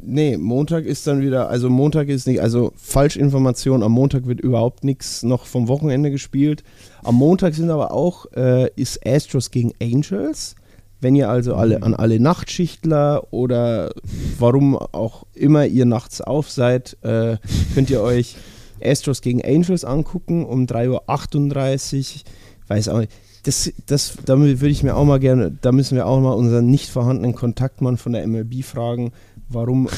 Nee, 0.00 0.38
Montag 0.38 0.86
ist 0.86 1.06
dann 1.06 1.20
wieder, 1.20 1.50
also 1.50 1.68
Montag 1.68 2.08
ist 2.08 2.26
nicht, 2.26 2.40
also 2.40 2.72
Falschinformation, 2.76 3.82
am 3.82 3.92
Montag 3.92 4.26
wird 4.26 4.40
überhaupt 4.40 4.84
nichts 4.84 5.22
noch 5.22 5.44
vom 5.44 5.68
Wochenende 5.68 6.10
gespielt. 6.10 6.64
Am 7.02 7.16
Montag 7.16 7.54
sind 7.54 7.68
aber 7.68 7.92
auch, 7.92 8.24
äh, 8.34 8.70
ist 8.74 9.06
Astros 9.06 9.50
gegen 9.50 9.72
Angels, 9.82 10.54
Wenn 11.00 11.14
ihr 11.14 11.28
also 11.28 11.54
alle 11.54 11.82
an 11.84 11.94
alle 11.94 12.18
Nachtschichtler 12.18 13.32
oder 13.32 13.92
warum 14.38 14.76
auch 14.76 15.26
immer 15.34 15.64
ihr 15.66 15.84
nachts 15.84 16.20
auf 16.20 16.50
seid, 16.50 16.96
äh, 17.02 17.36
könnt 17.74 17.90
ihr 17.90 18.00
euch 18.00 18.36
Astros 18.82 19.20
gegen 19.20 19.44
Angels 19.44 19.84
angucken 19.84 20.44
um 20.44 20.66
3.38 20.66 22.24
Uhr. 22.24 22.32
Weiß 22.68 22.88
auch 22.88 22.98
nicht. 23.00 23.12
Das, 23.44 23.72
das, 23.86 24.14
damit 24.26 24.60
würde 24.60 24.72
ich 24.72 24.82
mir 24.82 24.94
auch 24.96 25.04
mal 25.04 25.18
gerne, 25.20 25.50
da 25.60 25.72
müssen 25.72 25.96
wir 25.96 26.06
auch 26.06 26.20
mal 26.20 26.32
unseren 26.32 26.66
nicht 26.70 26.90
vorhandenen 26.90 27.34
Kontaktmann 27.34 27.96
von 27.96 28.12
der 28.12 28.26
MLB 28.26 28.62
fragen, 28.64 29.12
warum, 29.48 29.88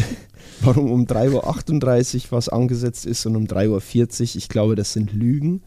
warum 0.60 0.90
um 0.90 1.06
3.38 1.06 2.16
Uhr 2.16 2.32
was 2.32 2.48
angesetzt 2.48 3.06
ist 3.06 3.24
und 3.26 3.36
um 3.36 3.44
3.40 3.46 4.20
Uhr. 4.20 4.36
Ich 4.36 4.48
glaube, 4.48 4.74
das 4.74 4.92
sind 4.92 5.12
Lügen. 5.12 5.62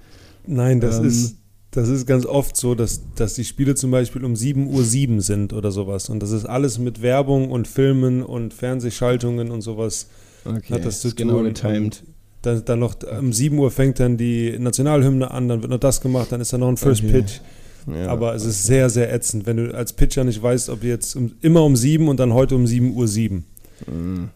Nein, 0.46 0.80
das 0.80 1.00
Ähm, 1.00 1.06
ist 1.06 1.38
das 1.72 1.90
ist 1.90 2.06
ganz 2.06 2.28
oft 2.28 2.56
so, 2.56 2.76
dass, 2.76 3.02
dass 3.16 3.34
die 3.34 3.44
Spiele 3.44 3.74
zum 3.74 3.90
Beispiel 3.90 4.24
um 4.24 4.34
7.07 4.36 5.16
Uhr 5.16 5.22
sind 5.24 5.54
oder 5.54 5.72
sowas. 5.72 6.08
Und 6.08 6.22
das 6.22 6.30
ist 6.30 6.46
alles 6.46 6.78
mit 6.78 7.02
Werbung 7.02 7.50
und 7.50 7.68
Filmen 7.68 8.22
und 8.22 8.54
Fernsehschaltungen 8.54 9.50
und 9.50 9.62
sowas 9.62 10.08
Okay, 10.46 10.74
hat 10.74 10.86
das 10.86 11.02
zu 11.02 11.16
genau 11.16 11.42
tun. 11.42 11.46
getimed. 11.46 12.04
Dann, 12.44 12.64
dann 12.66 12.80
noch 12.80 12.96
um 13.20 13.34
7 13.34 13.58
Uhr 13.58 13.72
fängt 13.72 14.00
dann 14.00 14.18
die 14.18 14.58
Nationalhymne 14.60 15.32
an, 15.32 15.48
dann 15.48 15.62
wird 15.62 15.72
noch 15.72 15.80
das 15.80 16.02
gemacht, 16.02 16.32
dann 16.32 16.42
ist 16.42 16.54
da 16.54 16.58
noch 16.58 16.68
ein 16.68 16.78
First 16.78 17.04
Okay. 17.04 17.12
Pitch. 17.12 17.40
Ja. 17.88 18.08
Aber 18.08 18.36
es 18.36 18.46
ist 18.46 18.66
sehr, 18.66 18.90
sehr 18.90 19.14
ätzend, 19.14 19.46
wenn 19.46 19.58
du 19.58 19.76
als 19.76 19.94
Pitcher 19.94 20.24
nicht 20.24 20.42
weißt, 20.42 20.70
ob 20.70 20.84
jetzt 20.84 21.16
um, 21.16 21.34
immer 21.42 21.64
um 21.64 21.76
7 21.76 22.08
und 22.08 22.20
dann 22.20 22.34
heute 22.34 22.56
um 22.56 22.66
7.07 22.66 22.94
Uhr. 22.94 23.08
7. 23.08 23.46
Mhm. 23.88 24.30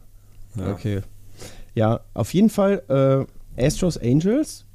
Ja. 0.56 0.72
Okay. 0.72 1.02
Ja, 1.76 2.00
auf 2.14 2.34
jeden 2.34 2.50
Fall 2.50 2.82
äh, 3.58 3.64
Astros 3.66 3.98
Angels, 3.98 4.66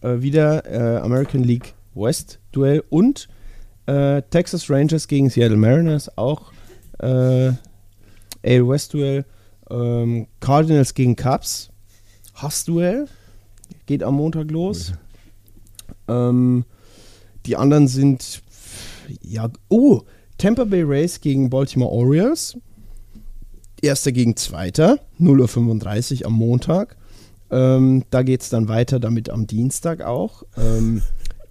äh, 0.00 0.20
wieder 0.20 0.64
äh, 0.64 0.98
American 1.00 1.42
League 1.42 1.74
West 1.94 2.38
Duell 2.52 2.84
und 2.88 3.28
äh, 3.86 4.22
Texas 4.30 4.70
Rangers 4.70 5.08
gegen 5.08 5.28
Seattle 5.30 5.56
Mariners, 5.56 6.16
auch 6.16 6.52
äh, 7.00 7.06
AL 8.44 8.68
West 8.68 8.94
Duell. 8.94 9.24
Ähm, 9.68 10.28
Cardinals 10.38 10.94
gegen 10.94 11.16
Cubs, 11.16 11.70
Hassduell, 12.36 13.06
geht 13.86 14.02
am 14.02 14.14
Montag 14.14 14.50
los. 14.50 14.92
Ähm, 16.08 16.64
die 17.46 17.56
anderen 17.56 17.88
sind, 17.88 18.42
ja, 19.22 19.50
oh, 19.68 20.02
Tampa 20.38 20.64
Bay 20.64 20.82
Rays 20.82 21.20
gegen 21.20 21.50
Baltimore 21.50 21.90
Orioles. 21.90 22.56
Erster 23.80 24.12
gegen 24.12 24.36
Zweiter, 24.36 24.98
0.35 25.20 26.20
Uhr 26.20 26.26
am 26.26 26.32
Montag. 26.34 26.96
Ähm, 27.50 28.04
da 28.10 28.22
geht 28.22 28.42
es 28.42 28.48
dann 28.48 28.68
weiter 28.68 28.98
damit 28.98 29.30
am 29.30 29.46
Dienstag 29.46 30.02
auch. 30.02 30.42
Ähm, 30.56 31.02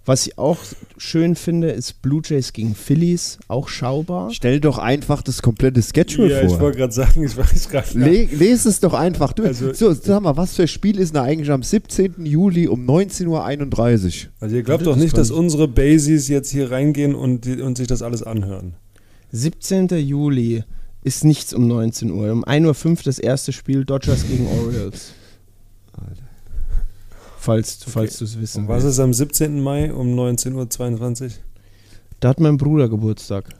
was 0.06 0.26
ich 0.26 0.38
auch 0.38 0.56
schön 0.96 1.34
finde, 1.34 1.70
ist 1.70 2.00
Blue 2.00 2.22
Jays 2.24 2.52
gegen 2.52 2.74
Phillies, 2.74 3.38
auch 3.48 3.68
schaubar. 3.68 4.30
Stell 4.32 4.60
doch 4.60 4.78
einfach 4.78 5.20
das 5.20 5.42
komplette 5.42 5.82
Schedule 5.82 6.30
Ja, 6.30 6.42
ich 6.42 6.48
vor. 6.52 6.60
wollte 6.60 6.78
gerade 6.78 6.92
sagen, 6.94 7.24
ich 7.24 7.36
weiß 7.36 7.68
gerade 7.68 7.98
Le 7.98 8.24
lese 8.24 8.68
es 8.68 8.80
doch 8.80 8.94
einfach 8.94 9.32
durch. 9.32 9.48
Also- 9.48 9.72
so, 9.74 9.92
sag 9.92 10.22
mal, 10.22 10.36
was 10.36 10.54
für 10.54 10.62
ein 10.62 10.68
Spiel 10.68 10.98
ist 10.98 11.14
denn 11.14 11.22
eigentlich 11.22 11.50
am 11.50 11.62
17. 11.62 12.24
Juli 12.24 12.68
um 12.68 12.86
19.31 12.86 13.26
Uhr? 14.26 14.30
Also 14.40 14.56
ihr 14.56 14.62
glaubt 14.62 14.82
Das 14.82 14.88
doch 14.88 14.96
nicht, 14.96 15.16
dass 15.18 15.30
ich- 15.30 15.36
unsere 15.36 15.68
Bases 15.68 16.28
jetzt 16.28 16.50
hier 16.50 16.70
reingehen 16.70 17.14
und, 17.14 17.44
die, 17.44 17.60
und 17.60 17.76
sich 17.76 17.86
das 17.88 18.00
alles 18.02 18.22
anhören. 18.22 18.74
17. 19.32 19.88
Juli 19.98 20.62
ist 21.02 21.24
nichts 21.24 21.52
um 21.52 21.66
19 21.66 22.10
Uhr. 22.10 22.32
Um 22.32 22.44
1.05 22.44 22.98
Uhr 23.00 23.04
das 23.04 23.18
erste 23.18 23.52
Spiel 23.52 23.84
Dodgers 23.84 24.26
gegen 24.28 24.46
Orioles. 24.46 25.12
Falls, 27.46 27.78
falls 27.86 28.18
du 28.18 28.24
es 28.24 28.40
wissen 28.40 28.62
Und 28.62 28.68
was 28.68 28.82
willst. 28.82 28.98
ist 28.98 29.00
am 29.00 29.14
17. 29.14 29.62
Mai 29.62 29.94
um 29.94 30.18
19.22 30.18 31.22
Uhr? 31.22 31.30
Da 32.18 32.30
hat 32.30 32.40
mein 32.40 32.56
Bruder 32.56 32.88
Geburtstag. 32.88 33.50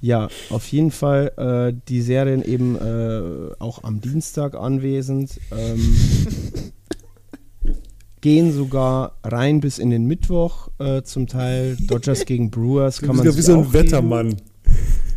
ja, 0.00 0.28
auf 0.48 0.66
jeden 0.68 0.90
Fall 0.90 1.32
äh, 1.36 1.78
die 1.88 2.00
Serien 2.00 2.42
eben 2.42 2.76
äh, 2.76 3.54
auch 3.58 3.84
am 3.84 4.00
Dienstag 4.00 4.54
anwesend. 4.54 5.38
Ähm, 5.52 5.96
gehen 8.22 8.50
sogar 8.50 9.18
rein 9.22 9.60
bis 9.60 9.78
in 9.78 9.90
den 9.90 10.06
Mittwoch 10.06 10.70
äh, 10.78 11.02
zum 11.02 11.26
Teil. 11.26 11.76
Dodgers 11.78 12.24
gegen 12.24 12.50
Brewers 12.50 13.02
kann 13.02 13.16
man 13.16 13.26
wie 13.26 13.32
sich 13.32 13.44
so 13.44 13.52
ein 13.52 13.66
auch 13.66 13.72
Wettermann. 13.74 14.36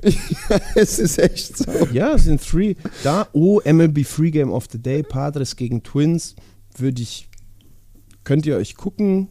es 0.76 1.00
ist 1.00 1.20
echt 1.20 1.58
so. 1.58 1.88
Ja, 1.92 2.16
es 2.16 2.24
sind 2.24 2.42
three. 2.42 2.76
Da, 3.04 3.28
oh, 3.34 3.62
MLB 3.64 4.06
Free 4.06 4.32
Game 4.32 4.52
of 4.52 4.68
the 4.72 4.82
Day, 4.82 5.04
Padres 5.04 5.56
gegen 5.56 5.84
Twins. 5.84 6.36
Würde 6.78 7.02
ich, 7.02 7.30
könnt 8.24 8.46
ihr 8.46 8.58
euch 8.58 8.76
gucken. 8.76 9.30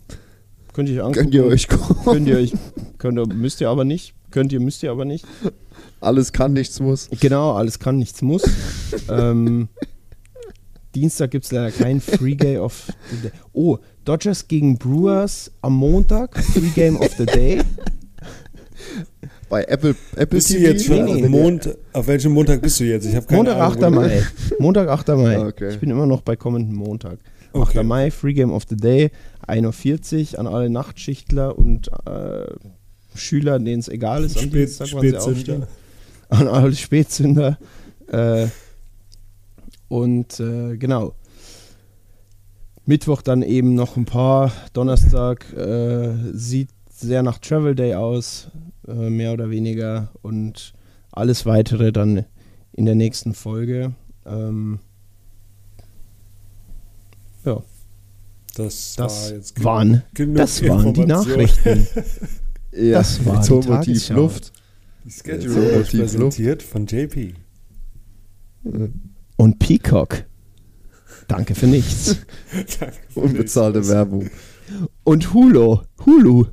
Könnt 0.72 0.88
ihr 0.88 0.96
euch 0.96 1.06
angucken. 1.06 1.22
Könnt 1.22 1.34
ihr 1.34 1.44
euch 1.44 1.68
gucken. 1.68 1.96
Könnt 2.04 2.28
ihr 2.28 2.36
euch, 2.36 2.52
könnt 2.98 3.18
ihr, 3.18 3.26
müsst 3.26 3.60
ihr 3.60 3.68
aber 3.68 3.84
nicht. 3.84 4.14
Könnt 4.30 4.52
ihr, 4.52 4.60
müsst 4.60 4.82
ihr 4.82 4.92
aber 4.92 5.04
nicht. 5.04 5.26
Alles 6.00 6.32
kann, 6.32 6.52
nichts 6.52 6.78
muss. 6.78 7.08
Genau, 7.20 7.52
alles 7.52 7.78
kann, 7.78 7.98
nichts 7.98 8.22
muss. 8.22 8.42
ähm, 9.08 9.68
Dienstag 10.94 11.30
gibt 11.32 11.44
es 11.44 11.52
leider 11.52 11.70
kein 11.70 12.00
Free 12.00 12.34
Game 12.34 12.60
of 12.60 12.92
the 13.10 13.28
Day. 13.28 13.32
Oh, 13.52 13.78
Dodgers 14.04 14.46
gegen 14.48 14.78
Brewers 14.78 15.50
am 15.62 15.74
Montag, 15.74 16.36
Free 16.38 16.70
Game 16.74 16.96
of 16.96 17.12
the 17.16 17.26
Day. 17.26 17.60
Bei 19.50 19.64
Apple, 19.64 19.94
Apple 20.12 20.26
Bist 20.38 20.48
du 20.50 20.54
TV? 20.54 20.64
jetzt 20.68 20.84
schon 20.86 21.04
Nee, 21.04 21.14
nee. 21.14 21.24
am 21.24 21.30
Mond, 21.32 21.76
auf 21.92 22.06
welchem 22.06 22.32
Montag 22.32 22.62
bist 22.62 22.78
du 22.80 22.84
jetzt? 22.84 23.04
Ich 23.04 23.14
habe 23.16 23.26
keine 23.26 23.42
Montag, 23.42 23.56
Ahnung. 23.56 23.72
8. 23.72 23.80
wo 23.80 23.84
du- 23.84 23.90
Mai. 23.90 24.22
Montag, 24.60 24.88
8. 24.88 25.08
Mai. 25.16 25.36
Ah, 25.36 25.46
okay. 25.48 25.70
Ich 25.70 25.78
bin 25.80 25.90
immer 25.90 26.06
noch 26.06 26.22
bei 26.22 26.36
kommenden 26.36 26.74
Montag. 26.74 27.18
8. 27.52 27.54
Okay. 27.54 27.82
Mai, 27.82 28.10
Free 28.12 28.32
Game 28.32 28.52
of 28.52 28.62
the 28.70 28.76
Day, 28.76 29.10
1.40 29.46 30.34
Uhr 30.34 30.38
an 30.38 30.46
alle 30.46 30.70
Nachtschichtler 30.70 31.58
und 31.58 31.88
äh, 32.06 32.46
Schüler, 33.16 33.58
denen 33.58 33.80
es 33.80 33.88
egal 33.88 34.22
ist 34.24 34.36
am 34.38 34.44
Spät, 34.44 34.68
Dienstag, 34.68 34.88
wann 34.92 35.02
sie 35.10 35.16
aufstehen. 35.16 35.64
An 36.28 36.46
alle 36.46 36.72
Spätzünder. 36.74 37.58
Äh, 38.06 38.46
und 39.88 40.38
äh, 40.38 40.76
genau. 40.76 41.14
Mittwoch 42.86 43.22
dann 43.22 43.42
eben 43.42 43.74
noch 43.74 43.96
ein 43.96 44.04
paar. 44.04 44.52
Donnerstag 44.72 45.52
äh, 45.54 46.10
sieht 46.32 46.68
sehr 46.88 47.24
nach 47.24 47.38
Travel 47.38 47.74
Day 47.74 47.94
aus, 47.94 48.48
äh, 48.90 49.10
mehr 49.10 49.32
oder 49.32 49.50
weniger. 49.50 50.10
Und 50.22 50.72
alles 51.12 51.46
weitere 51.46 51.92
dann 51.92 52.24
in 52.72 52.86
der 52.86 52.94
nächsten 52.94 53.34
Folge. 53.34 53.94
Ähm, 54.26 54.78
ja, 57.44 57.62
Das, 58.54 58.94
das 58.96 59.30
war 59.30 59.36
jetzt 59.36 59.64
waren, 59.64 60.02
genug 60.14 60.36
das 60.36 60.62
waren 60.68 60.94
die. 60.94 61.06
Nachrichten. 61.06 61.86
Ja, 62.72 62.98
Das 62.98 63.26
war 63.26 63.42
die 63.42 63.66
Tagesschau. 63.66 64.14
Luft. 64.14 64.52
Die 65.04 65.10
Schedule 65.10 65.54
wird 65.56 65.74
Motiv 65.74 66.00
präsentiert 66.00 66.62
von 66.62 66.86
JP. 66.86 67.34
Und 69.36 69.58
Peacock. 69.58 70.24
Danke 71.26 71.56
für 71.56 71.66
nichts. 71.66 72.16
Danke 72.78 72.94
für 73.08 73.20
Unbezahlte 73.20 73.78
nichts. 73.78 73.92
Werbung. 73.92 74.30
Und 75.02 75.34
Hulu. 75.34 75.80
Hulu. 76.06 76.46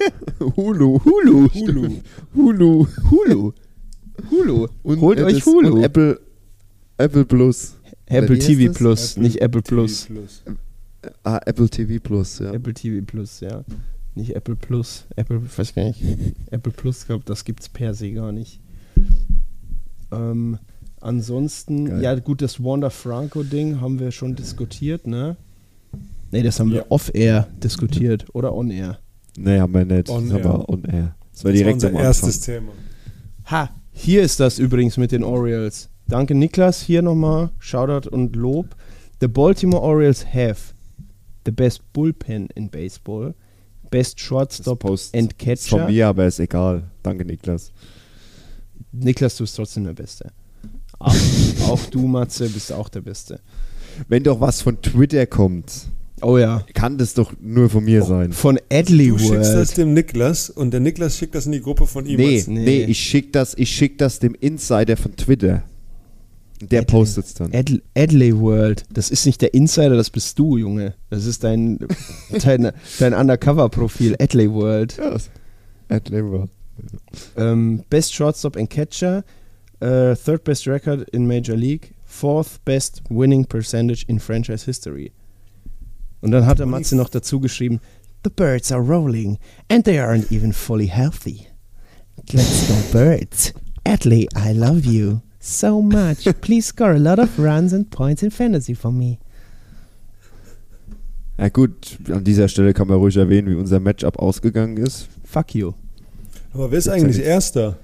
Hulu. 0.40 1.00
Hulu. 1.04 1.48
Hulu. 1.54 1.90
Hulu. 2.34 2.86
Hulu. 3.10 3.52
Hulu. 4.30 4.66
Und 4.82 5.00
Holt 5.00 5.20
euch 5.20 5.44
Hulu. 5.44 5.74
Und 5.76 5.82
Apple, 5.84 6.20
Apple 6.96 7.24
Plus. 7.24 7.74
Apple 8.06 8.38
TV? 8.38 8.72
Plus, 8.72 9.12
Apple 9.12 9.22
nicht 9.22 9.40
Apple 9.40 9.62
Plus. 9.62 10.06
Plus. 10.06 10.42
Ah, 11.22 11.40
Apple 11.46 11.68
TV 11.68 12.00
Plus, 12.02 12.38
ja. 12.38 12.52
Apple 12.52 12.74
TV 12.74 13.04
Plus, 13.04 13.40
ja. 13.40 13.64
Nicht 14.14 14.34
Apple 14.34 14.56
Plus. 14.56 15.04
Apple, 15.16 15.40
weiß 15.56 15.74
gar 15.74 15.84
nicht. 15.84 16.02
Apple 16.50 16.72
Plus, 16.72 17.06
glaube 17.06 17.24
das 17.26 17.44
gibt 17.44 17.60
es 17.60 17.68
per 17.68 17.94
se 17.94 18.10
gar 18.12 18.32
nicht. 18.32 18.60
Ähm, 20.10 20.58
ansonsten, 21.00 21.84
Geil. 21.86 22.02
ja 22.02 22.14
gut, 22.18 22.42
das 22.42 22.62
Wanda 22.62 22.90
Franco-Ding 22.90 23.80
haben 23.80 23.98
wir 24.00 24.10
schon 24.10 24.34
diskutiert, 24.34 25.06
ne? 25.06 25.36
Ne, 26.32 26.42
das 26.42 26.58
haben 26.60 26.68
Ja. 26.70 26.76
wir 26.76 26.86
off-air 26.90 27.48
diskutiert 27.62 28.26
oder 28.34 28.54
on-air. 28.54 28.98
Nee, 29.38 29.60
haben 29.60 29.72
wir 29.74 29.84
nicht. 29.84 30.08
On 30.08 30.28
das 30.28 30.42
wir 30.42 30.68
on 30.68 30.84
air. 30.84 31.14
Das 31.32 31.44
war 31.44 31.44
Das 31.44 31.44
war 31.44 31.52
direkt 31.52 31.74
unser 31.74 31.88
am 31.88 31.96
erstes. 31.96 32.40
Thema. 32.40 32.72
Ha, 33.50 33.70
hier 33.92 34.22
ist 34.22 34.40
das 34.40 34.58
übrigens 34.58 34.96
mit 34.96 35.12
den 35.12 35.24
Orioles. 35.24 35.88
Danke 36.06 36.34
Niklas, 36.34 36.80
hier 36.82 37.02
nochmal 37.02 37.50
Shoutout 37.58 38.08
und 38.08 38.34
Lob. 38.34 38.74
The 39.20 39.28
Baltimore 39.28 39.82
Orioles 39.82 40.24
have 40.34 40.74
the 41.44 41.50
best 41.50 41.92
bullpen 41.92 42.48
in 42.54 42.68
baseball, 42.68 43.34
best 43.90 44.20
shortstop 44.20 44.80
Post 44.80 45.14
and 45.14 45.32
ist 45.42 45.68
von 45.68 45.78
catcher. 45.80 45.90
mir, 45.90 46.08
aber 46.08 46.26
ist 46.26 46.40
egal. 46.40 46.84
Danke, 47.02 47.24
Niklas. 47.24 47.72
Niklas, 48.92 49.36
du 49.36 49.44
bist 49.44 49.56
trotzdem 49.56 49.84
der 49.84 49.94
Beste. 49.94 50.30
Auch, 50.98 51.14
auch 51.68 51.86
du, 51.86 52.06
Matze, 52.06 52.48
bist 52.48 52.72
auch 52.72 52.88
der 52.88 53.00
Beste. 53.00 53.40
Wenn 54.08 54.22
doch 54.22 54.40
was 54.40 54.62
von 54.62 54.80
Twitter 54.80 55.26
kommt, 55.26 55.88
Oh 56.22 56.38
ja. 56.38 56.64
kann 56.74 56.98
das 56.98 57.14
doch 57.14 57.32
nur 57.40 57.68
von 57.70 57.84
mir 57.84 58.02
sein. 58.02 58.32
Von 58.32 58.58
Adley 58.72 59.08
Du 59.08 59.18
schickst 59.18 59.34
das 59.52 59.54
World. 59.54 59.76
dem 59.78 59.94
Niklas 59.94 60.50
und 60.50 60.70
der 60.72 60.80
Niklas 60.80 61.16
schickt 61.16 61.34
das 61.34 61.46
in 61.46 61.52
die 61.52 61.60
Gruppe 61.60 61.86
von 61.86 62.06
ihm. 62.06 62.16
Nee, 62.16 62.44
nee, 62.46 62.64
Nee. 62.64 62.84
ich 62.84 62.98
schick 62.98 63.32
das, 63.32 63.54
ich 63.56 63.70
schick 63.70 63.98
das 63.98 64.18
dem 64.18 64.34
Insider 64.34 64.96
von 64.96 65.14
Twitter. 65.16 65.62
Der 66.60 66.80
Adley. 66.80 66.90
postet 66.92 67.24
es 67.26 67.34
dann. 67.34 67.54
Ad 67.54 67.80
Adley 67.96 68.36
World. 68.36 68.84
Das 68.92 69.10
ist 69.10 69.26
nicht 69.26 69.40
der 69.42 69.54
Insider, 69.54 69.96
das 69.96 70.10
bist 70.10 70.38
du, 70.38 70.56
Junge. 70.56 70.94
Das 71.08 71.24
ist 71.24 71.44
dein, 71.44 71.78
dein, 72.42 72.72
dein 72.98 73.14
Undercover-Profil, 73.14 74.16
Adley 74.20 74.50
World. 74.52 74.96
Ja, 74.96 75.16
Adley 75.88 76.22
war. 76.24 76.48
Ähm, 77.36 77.84
best 77.90 78.12
Shortstop 78.14 78.56
and 78.56 78.68
Catcher, 78.70 79.24
äh, 79.80 80.14
Third 80.16 80.44
Best 80.44 80.66
Record 80.66 81.08
in 81.10 81.26
Major 81.26 81.56
League, 81.56 81.94
Fourth 82.04 82.64
Best 82.64 83.02
Winning 83.08 83.44
Percentage 83.44 84.04
in 84.08 84.18
Franchise 84.18 84.64
History. 84.64 85.12
Und 86.20 86.30
dann 86.32 86.46
hat 86.46 86.58
der 86.58 86.66
Matze 86.66 86.96
noch 86.96 87.08
dazu 87.08 87.40
geschrieben, 87.40 87.80
The 88.24 88.30
birds 88.30 88.72
are 88.72 88.82
rolling 88.82 89.38
and 89.68 89.84
they 89.84 89.98
aren't 89.98 90.32
even 90.32 90.52
fully 90.52 90.88
healthy. 90.88 91.46
Let's 92.32 92.66
go 92.66 92.74
birds. 92.92 93.52
Adley, 93.84 94.28
I 94.34 94.52
love 94.52 94.84
you 94.84 95.20
so 95.38 95.80
much. 95.80 96.24
Please 96.40 96.66
score 96.66 96.92
a 96.92 96.98
lot 96.98 97.18
of 97.18 97.38
runs 97.38 97.72
and 97.72 97.90
points 97.90 98.22
in 98.22 98.30
fantasy 98.30 98.74
for 98.74 98.90
me. 98.90 99.18
Ja 101.38 101.48
gut, 101.48 101.98
an 102.10 102.24
dieser 102.24 102.48
Stelle 102.48 102.74
kann 102.74 102.88
man 102.88 102.98
ruhig 102.98 103.16
erwähnen, 103.16 103.48
wie 103.48 103.54
unser 103.54 103.78
Matchup 103.78 104.18
ausgegangen 104.18 104.76
ist. 104.76 105.08
Fuck 105.24 105.54
you. 105.54 105.72
Aber 106.52 106.72
wer 106.72 106.78
ist 106.78 106.88
eigentlich 106.88 107.20
Erster? 107.20 107.78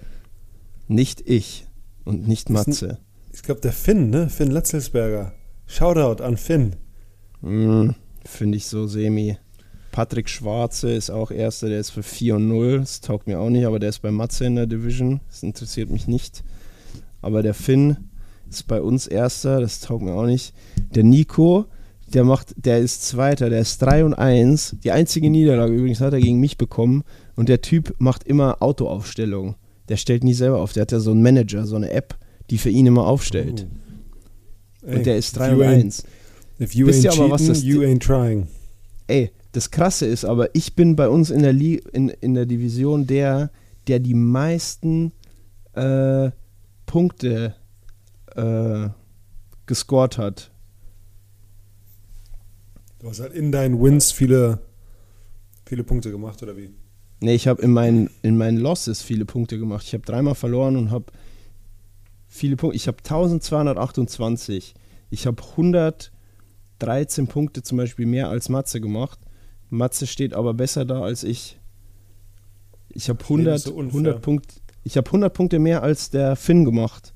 Nicht 0.89 1.23
ich 1.27 1.67
und 2.05 2.27
nicht 2.27 2.51
Matze. 2.51 2.99
Ich 3.33 3.43
glaube, 3.43 3.61
der 3.61 3.73
Finn, 3.73 4.11
ne? 4.11 4.29
Finn 4.29 4.51
Letzelsberger. 4.51 5.33
Shoutout 5.67 6.23
an 6.23 6.37
Finn. 6.37 6.77
Mm, 7.41 7.91
Finde 8.25 8.57
ich 8.57 8.67
so 8.67 8.87
semi. 8.87 9.37
Patrick 9.93 10.29
Schwarze 10.29 10.91
ist 10.93 11.11
auch 11.11 11.31
Erster, 11.31 11.69
der 11.69 11.79
ist 11.79 11.91
für 11.91 12.03
4 12.03 12.37
und 12.37 12.49
0. 12.49 12.81
Das 12.81 13.01
taugt 13.01 13.27
mir 13.27 13.39
auch 13.39 13.51
nicht, 13.51 13.65
aber 13.65 13.79
der 13.79 13.91
ist 13.91 14.01
bei 14.03 14.11
Matze 14.11 14.45
in 14.47 14.57
der 14.57 14.67
Division. 14.67 15.21
Das 15.29 15.43
interessiert 15.43 15.91
mich 15.91 16.09
nicht. 16.09 16.43
Aber 17.23 17.43
der 17.43 17.55
Finn 17.55 17.97
ist 18.51 18.67
bei 18.67 18.81
uns 18.83 19.07
Erster, 19.07 19.61
das 19.61 19.81
taugt 19.81 20.03
mir 20.03 20.15
auch 20.15 20.27
nicht. 20.27 20.53
Der 20.95 21.05
Nico, 21.05 21.67
der 22.13 22.25
macht, 22.25 22.55
der 22.57 22.81
ist 22.81 23.07
Zweiter, 23.07 23.51
der 23.51 23.61
ist 23.61 23.79
3 23.83 24.05
und 24.05 24.15
1. 24.15 24.77
Die 24.83 24.91
einzige 24.91 25.31
Niederlage 25.31 25.75
übrigens 25.75 26.01
hat 26.01 26.13
er 26.13 26.21
gegen 26.21 26.41
mich 26.41 26.59
bekommen. 26.59 27.05
Und 27.37 27.49
der 27.49 27.61
Typ 27.61 27.95
macht 27.99 28.25
immer 28.25 28.63
Autoaufstellung. 28.63 29.55
Der 29.89 29.97
stellt 29.97 30.25
nie 30.25 30.35
selber 30.35 30.61
auf. 30.61 30.73
Der 30.73 30.83
hat 30.83 30.93
ja 30.93 30.99
so 30.99 31.13
einen 31.13 31.23
Manager, 31.23 31.67
so 31.67 31.77
eine 31.77 31.91
App, 31.91 32.17
die 32.51 32.59
für 32.59 32.71
ihn 32.71 32.87
immer 32.87 33.07
aufstellt. 33.07 33.67
Ey, 34.83 34.97
Und 34.97 35.07
der 35.07 35.17
ist 35.19 35.33
if 35.37 35.39
3 35.39 35.51
you 35.53 35.55
und 35.61 35.63
ain't- 35.67 35.75
1. 35.85 36.05
If 36.61 36.75
you 36.75 36.87
Wisst 36.87 37.05
ain't 37.05 37.17
ihr 37.17 37.21
aber, 37.21 37.31
was 37.33 37.41
cheating, 37.41 37.55
das- 37.55 37.63
you 37.65 37.83
ain't 37.83 38.03
trying. 38.03 38.49
Ey, 39.07 39.31
das 39.53 39.71
Krasse 39.71 40.07
ist 40.07 40.25
aber, 40.25 40.55
ich 40.55 40.75
bin 40.75 40.97
bei 40.97 41.09
uns 41.09 41.31
in 41.31 41.43
der, 41.43 41.53
Li 41.53 41.83
in, 41.93 42.09
in 42.09 42.35
der 42.35 42.47
Division 42.47 43.07
der, 43.07 43.51
der 43.87 43.99
die 43.99 44.15
meisten 44.15 45.13
äh, 45.75 46.31
Punkte 46.87 47.55
äh, 48.35 48.89
gescored 49.67 50.19
hat. 50.19 50.51
Du 52.99 53.09
hast 53.09 53.21
halt 53.21 53.35
in 53.35 53.53
deinen 53.53 53.83
Wins 53.83 54.13
viele, 54.13 54.61
viele 55.67 55.85
Punkte 55.85 56.11
gemacht, 56.11 56.43
oder 56.43 56.57
wie? 56.57 56.71
Nee, 57.21 57.35
ich 57.35 57.47
habe 57.49 57.61
in 57.63 57.73
meinen, 57.73 58.11
in 58.23 58.37
meinen 58.37 58.59
Losses 58.59 59.03
viele 59.03 59.25
Punkte 59.25 59.59
gemacht. 59.59 59.85
Ich 59.87 59.93
habe 59.95 60.05
dreimal 60.05 60.35
verloren 60.35 60.77
und 60.77 60.91
habe 60.91 61.07
viele 62.27 62.57
Punkte. 62.57 62.77
Ich 62.77 62.87
habe 62.89 62.99
1228. 62.99 64.75
Ich 65.11 65.27
habe 65.27 65.43
113 66.81 67.27
Punkte 67.27 67.63
zum 67.63 67.79
Beispiel 67.79 68.07
mehr 68.07 68.29
als 68.29 68.49
Matze 68.49 68.81
gemacht. 68.81 69.19
Matze 69.71 70.07
steht 70.07 70.35
aber 70.35 70.55
besser 70.55 70.85
da 70.85 71.03
als 71.03 71.25
ich. 71.25 71.59
Ich 72.91 73.09
habe 73.09 73.19
Nee, 73.37 73.45
das 73.45 73.55
100, 73.55 73.57
ist 73.57 73.65
so 73.65 73.75
unfair. 73.75 73.93
100 73.93 74.23
Punkte. 74.23 74.55
Ich 74.85 74.97
habe 74.97 75.07
100 75.09 75.33
Punkte 75.33 75.59
mehr 75.59 75.83
als 75.83 76.11
der 76.11 76.37
Finn 76.37 76.65
gemacht. 76.65 77.15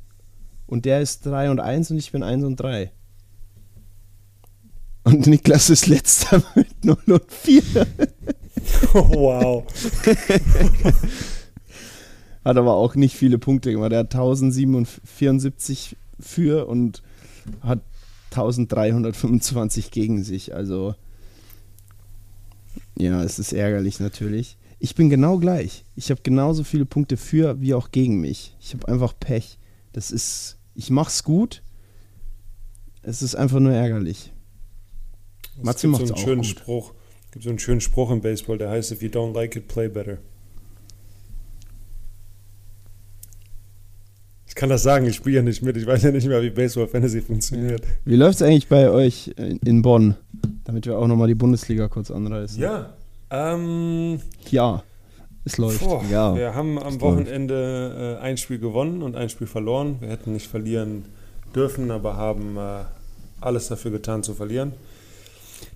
Und 0.67 0.85
der 0.85 1.01
ist 1.01 1.25
3 1.27 1.51
und 1.51 1.61
1 1.61 1.91
und 1.91 1.99
ich 1.99 2.13
bin 2.13 2.23
1 2.23 2.45
und 2.45 2.57
3. 2.57 2.93
Und 5.05 5.27
Niklas 5.27 5.71
ist 5.71 5.87
letzter 5.87 6.43
mit 6.55 6.85
0 6.85 6.97
und 7.07 7.33
4. 7.33 7.63
Oh, 8.95 9.09
wow. 9.15 9.65
Hat 12.45 12.57
aber 12.57 12.75
auch 12.75 12.95
nicht 12.95 13.15
viele 13.15 13.39
Punkte 13.39 13.73
gemacht. 13.73 13.93
Er 13.93 14.01
hat 14.01 14.15
1074 14.15 15.97
für 16.19 16.67
und 16.67 17.03
hat 17.61 17.81
1325 18.31 19.91
gegen 19.91 20.23
sich. 20.23 20.55
Also, 20.55 20.95
ja, 22.97 23.23
es 23.23 23.39
ist 23.39 23.53
ärgerlich 23.53 24.01
natürlich. 24.01 24.57
Ich 24.81 24.95
bin 24.95 25.11
genau 25.11 25.39
gleich. 25.39 25.85
Ich 25.97 26.11
habe 26.11 26.21
genauso 26.23 26.63
viele 26.65 26.87
Punkte 26.87 27.17
für 27.17 27.61
wie 27.61 27.75
auch 27.75 27.91
gegen 27.91 28.21
mich. 28.21 28.57
Ich 28.61 28.75
habe 28.75 28.87
einfach 28.89 29.15
Pech. 29.19 29.59
Das 29.93 30.11
ist, 30.11 30.59
ich 30.75 30.91
mach's 30.91 31.25
gut. 31.25 31.63
Es 33.03 33.23
ist 33.23 33.35
einfach 33.35 33.59
nur 33.59 33.73
ärgerlich. 33.73 34.33
Es 35.57 35.65
Matze 35.65 35.89
gibt 35.89 35.93
macht's 35.93 36.09
so 36.09 36.15
einen 36.15 36.23
auch 36.23 36.25
schönen 36.25 36.43
gut. 36.43 36.51
Spruch. 36.51 36.95
gibt 37.33 37.45
so 37.45 37.51
einen 37.51 37.59
schönen 37.59 37.81
Spruch 37.81 38.11
im 38.11 38.21
Baseball, 38.21 38.59
der 38.59 38.71
heißt, 38.71 38.93
if 38.93 39.03
you 39.03 39.09
don't 39.09 39.35
like 39.35 39.57
it, 39.57 39.67
play 39.67 39.89
better. 39.89 40.19
Kann 44.59 44.69
das 44.69 44.83
sagen, 44.83 45.07
ich 45.07 45.17
spiele 45.17 45.37
ja 45.37 45.43
nicht 45.43 45.63
mit. 45.63 45.77
Ich 45.77 45.87
weiß 45.87 46.03
ja 46.03 46.11
nicht 46.11 46.27
mehr, 46.27 46.43
wie 46.43 46.51
Baseball 46.51 46.89
Fantasy 46.89 47.21
funktioniert. 47.23 47.83
Wie 48.05 48.17
läuft's 48.17 48.43
eigentlich 48.43 48.69
bei 48.69 48.91
euch 48.91 49.33
in 49.65 49.83
Bonn? 49.83 50.17
Damit 50.65 50.85
wir 50.87 50.99
auch 50.99 51.07
nochmal 51.07 51.29
die 51.29 51.35
Bundesliga 51.35 51.89
kurz 51.89 52.11
anreißen. 52.11 52.61
Ja. 52.61 52.93
Ähm, 53.31 54.21
Ja, 54.51 54.83
es 55.45 55.59
läuft. 55.59 55.81
boah, 55.81 56.03
ja, 56.11 56.35
wir 56.37 56.55
haben 56.55 56.79
am 56.79 56.95
es 56.97 57.01
Wochenende 57.01 58.19
äh, 58.21 58.23
ein 58.23 58.37
Spiel 58.37 58.59
gewonnen 58.59 59.03
und 59.03 59.17
ein 59.17 59.29
Spiel 59.29 59.47
verloren. 59.47 59.97
Wir 60.01 60.09
hätten 60.09 60.33
nicht 60.33 60.49
verlieren 60.49 61.05
dürfen, 61.55 61.91
aber 61.91 62.17
haben 62.17 62.57
äh, 62.57 62.83
alles 63.41 63.69
dafür 63.69 63.93
getan 63.93 64.23
zu 64.23 64.35
verlieren. 64.35 64.73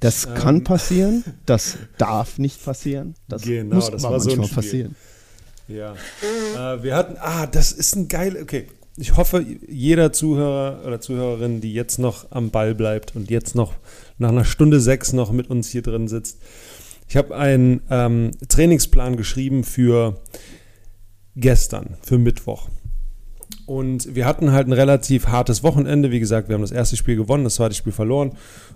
Das 0.01 0.27
Ähm. 0.27 0.35
kann 0.35 0.65
passieren, 0.65 1.25
das 1.47 1.79
darf 1.99 2.39
nicht 2.39 2.65
passieren. 2.65 3.15
Das 3.29 3.43
Genau, 3.43 3.77
muss 3.77 3.91
das 3.91 4.03
war 4.03 4.19
so 4.21 4.29
manchmal 4.31 4.47
Spiel. 4.49 4.55
passieren. 4.57 4.97
Ja. 5.73 5.95
Äh, 6.75 6.83
wir 6.83 6.95
hatten, 6.95 7.17
ah, 7.19 7.47
das 7.47 7.73
ist 7.73 7.97
ein 7.97 8.09
geil, 8.09 8.39
okay. 8.41 8.67
Ich 8.97 9.17
hoffe, 9.17 9.45
jeder 9.69 10.13
Zuhörer 10.13 10.87
oder 10.87 11.01
Zuhörerin, 11.01 11.61
die 11.63 11.73
jetzt 11.73 11.99
noch 11.99 12.31
am 12.31 12.51
Ball 12.51 12.75
bleibt 12.75 13.17
und 13.17 13.31
jetzt 13.31 13.55
noch 13.55 13.73
nach 14.19 14.29
einer 14.29 14.45
Stunde 14.45 14.81
sechs 14.81 15.15
noch 15.15 15.33
mit 15.33 15.49
uns 15.49 15.69
hier 15.71 15.83
drin 15.83 16.09
sitzt. 16.09 16.39
Ich 17.09 17.17
habe 17.17 17.35
einen 17.35 17.81
ähm, 17.91 18.33
Trainingsplan 18.49 19.17
geschrieben 19.17 19.65
für 19.65 20.21
gestern, 21.37 21.97
für 22.03 22.19
Mittwoch. 22.19 22.69
Und 23.65 24.15
wir 24.15 24.27
hatten 24.27 24.53
halt 24.53 24.67
ein 24.67 24.73
relativ 24.73 25.29
hartes 25.29 25.63
Wochenende. 25.63 26.11
Wie 26.11 26.21
gesagt, 26.21 26.49
wir 26.49 26.55
haben 26.55 26.63
das 26.63 26.73
erste 26.73 26.97
Spiel 26.97 27.17
gewonnen, 27.17 27.45
das 27.45 27.55
zweite 27.55 27.75
Spiel 27.75 27.93
verloren. 27.93 28.33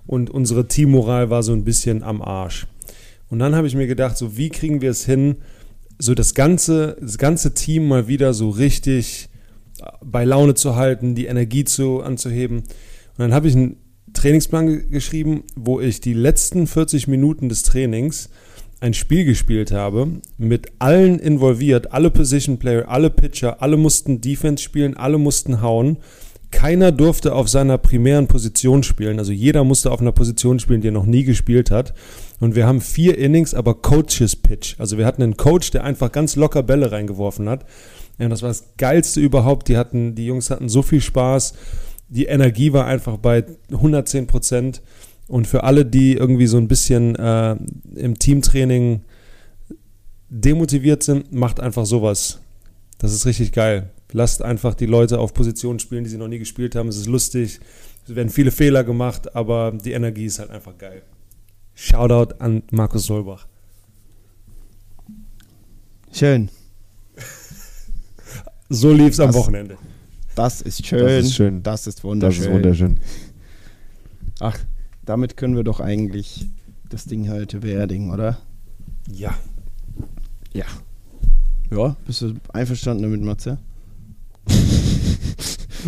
Und 0.06 0.30
unsere 0.30 0.66
Teammoral 0.68 1.28
war 1.28 1.42
so 1.42 1.52
ein 1.52 1.64
bisschen 1.64 2.02
am 2.02 2.22
Arsch. 2.22 2.66
Und 3.28 3.38
dann 3.38 3.54
habe 3.54 3.66
ich 3.66 3.74
mir 3.74 3.86
gedacht, 3.86 4.16
so 4.16 4.36
wie 4.36 4.48
kriegen 4.48 4.80
wir 4.80 4.90
es 4.90 5.04
hin, 5.04 5.36
so 5.98 6.14
das 6.14 6.34
ganze, 6.34 6.96
das 7.00 7.18
ganze 7.18 7.54
Team 7.54 7.88
mal 7.88 8.08
wieder 8.08 8.34
so 8.34 8.50
richtig 8.50 9.28
bei 10.04 10.24
Laune 10.24 10.54
zu 10.54 10.76
halten, 10.76 11.14
die 11.14 11.26
Energie 11.26 11.64
zu, 11.64 12.00
anzuheben. 12.02 12.58
Und 12.58 12.66
dann 13.18 13.34
habe 13.34 13.48
ich 13.48 13.54
einen 13.54 13.76
Trainingsplan 14.12 14.66
ge- 14.66 14.86
geschrieben, 14.90 15.44
wo 15.54 15.80
ich 15.80 16.00
die 16.00 16.14
letzten 16.14 16.66
40 16.66 17.08
Minuten 17.08 17.48
des 17.48 17.62
Trainings 17.62 18.30
ein 18.80 18.94
Spiel 18.94 19.24
gespielt 19.24 19.72
habe, 19.72 20.08
mit 20.38 20.66
allen 20.78 21.18
involviert, 21.18 21.92
alle 21.92 22.10
Position 22.10 22.58
Player, 22.58 22.88
alle 22.88 23.10
Pitcher, 23.10 23.62
alle 23.62 23.76
mussten 23.76 24.20
Defense 24.20 24.62
spielen, 24.62 24.96
alle 24.96 25.18
mussten 25.18 25.60
hauen. 25.62 25.98
Keiner 26.50 26.92
durfte 26.92 27.34
auf 27.34 27.48
seiner 27.48 27.76
primären 27.78 28.28
Position 28.28 28.82
spielen. 28.82 29.18
Also 29.18 29.32
jeder 29.32 29.64
musste 29.64 29.90
auf 29.90 30.00
einer 30.00 30.12
Position 30.12 30.58
spielen, 30.58 30.80
die 30.80 30.88
er 30.88 30.92
noch 30.92 31.06
nie 31.06 31.24
gespielt 31.24 31.70
hat. 31.70 31.92
Und 32.38 32.54
wir 32.54 32.66
haben 32.66 32.80
vier 32.80 33.16
Innings, 33.18 33.54
aber 33.54 33.74
Coaches 33.74 34.36
Pitch. 34.36 34.74
Also 34.78 34.98
wir 34.98 35.06
hatten 35.06 35.22
einen 35.22 35.36
Coach, 35.36 35.70
der 35.70 35.84
einfach 35.84 36.12
ganz 36.12 36.36
locker 36.36 36.62
Bälle 36.62 36.92
reingeworfen 36.92 37.48
hat. 37.48 37.64
Ja, 38.18 38.28
das 38.28 38.42
war 38.42 38.48
das 38.48 38.64
Geilste 38.76 39.20
überhaupt. 39.20 39.68
Die, 39.68 39.76
hatten, 39.76 40.14
die 40.14 40.26
Jungs 40.26 40.50
hatten 40.50 40.68
so 40.68 40.82
viel 40.82 41.00
Spaß. 41.00 41.54
Die 42.08 42.26
Energie 42.26 42.72
war 42.72 42.86
einfach 42.86 43.16
bei 43.16 43.44
110 43.70 44.26
Prozent. 44.26 44.82
Und 45.28 45.46
für 45.46 45.64
alle, 45.64 45.84
die 45.84 46.14
irgendwie 46.14 46.46
so 46.46 46.56
ein 46.56 46.68
bisschen 46.68 47.16
äh, 47.16 47.56
im 47.94 48.18
Teamtraining 48.18 49.00
demotiviert 50.28 51.02
sind, 51.02 51.32
macht 51.32 51.60
einfach 51.60 51.86
sowas. 51.86 52.40
Das 52.98 53.12
ist 53.12 53.26
richtig 53.26 53.52
geil. 53.52 53.90
Lasst 54.12 54.42
einfach 54.42 54.74
die 54.74 54.86
Leute 54.86 55.18
auf 55.18 55.34
Positionen 55.34 55.78
spielen, 55.78 56.04
die 56.04 56.10
sie 56.10 56.16
noch 56.16 56.28
nie 56.28 56.38
gespielt 56.38 56.74
haben. 56.74 56.88
Es 56.88 56.96
ist 56.96 57.06
lustig. 57.06 57.60
Es 58.06 58.14
werden 58.14 58.30
viele 58.30 58.52
Fehler 58.52 58.84
gemacht, 58.84 59.34
aber 59.34 59.72
die 59.72 59.92
Energie 59.92 60.26
ist 60.26 60.38
halt 60.38 60.50
einfach 60.50 60.78
geil. 60.78 61.02
Shoutout 61.76 62.34
an 62.40 62.62
Markus 62.72 63.04
Solbach. 63.06 63.46
Schön. 66.12 66.48
So 68.68 68.92
lief 68.92 69.10
es 69.12 69.20
am 69.20 69.28
Das- 69.28 69.36
Wochenende. 69.36 69.78
Das 70.34 70.60
ist 70.60 70.84
schön. 70.84 70.98
Das 71.06 71.24
ist 71.24 71.34
schön. 71.36 71.62
Das 71.62 71.86
ist 71.86 71.98
Das 71.98 72.04
wunderschön. 72.04 72.44
ist 72.46 72.50
wunderschön. 72.52 72.98
Ach, 74.40 74.58
damit 75.04 75.36
können 75.36 75.54
wir 75.54 75.62
doch 75.62 75.78
eigentlich 75.78 76.48
das 76.88 77.04
Ding 77.04 77.30
heute 77.30 77.60
beerdigen, 77.60 78.10
oder? 78.10 78.38
Ja. 79.08 79.38
Ja. 80.52 80.64
Ja, 81.70 81.96
bist 82.06 82.22
du 82.22 82.34
einverstanden 82.52 83.04
damit, 83.04 83.22
Matze? 83.22 83.58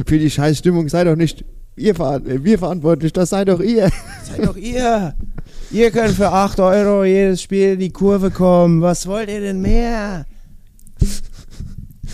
Für 0.07 0.19
die 0.21 0.31
scheiß 0.31 0.59
Stimmung 0.59 0.89
sei 0.89 1.03
doch 1.03 1.17
nicht 1.17 1.45
ihr 1.75 1.97
veran 1.97 2.23
wir 2.45 2.59
verantwortlich, 2.61 3.13
das 3.13 3.31
sei 3.31 3.45
doch 3.45 3.59
ihr. 3.61 3.91
Seid 4.23 4.47
doch 4.47 4.57
ihr. 4.57 5.17
Ihr 5.71 5.91
könnt 5.91 6.15
für 6.15 6.31
8 6.31 6.61
Euro 6.61 7.05
jedes 7.05 7.43
Spiel 7.43 7.75
in 7.75 7.81
die 7.81 7.91
Kurve 7.91 8.31
kommen. 8.31 8.81
Was 8.81 9.07
wollt 9.07 9.29
ihr 9.29 9.41
denn 9.41 9.61
mehr? 9.61 10.25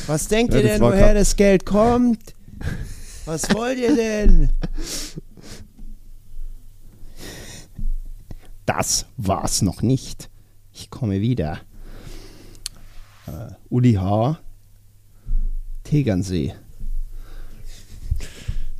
Was 0.06 0.26
denkt 0.28 0.52
Ja, 0.54 0.60
ihr 0.60 0.66
denn, 0.66 0.80
woher 0.80 1.06
grad- 1.08 1.16
das 1.16 1.36
Geld 1.36 1.64
kommt? 1.64 2.34
Was 3.26 3.54
wollt 3.54 3.78
ihr 3.78 3.94
denn? 3.94 4.50
Das 8.66 9.06
war's 9.16 9.62
noch 9.62 9.82
nicht. 9.82 10.30
Ich 10.72 10.90
komme 10.90 11.20
wieder. 11.20 11.58
Äh, 13.26 13.52
Uli 13.70 13.94
H. 13.94 14.38
Tegernsee. 15.84 16.54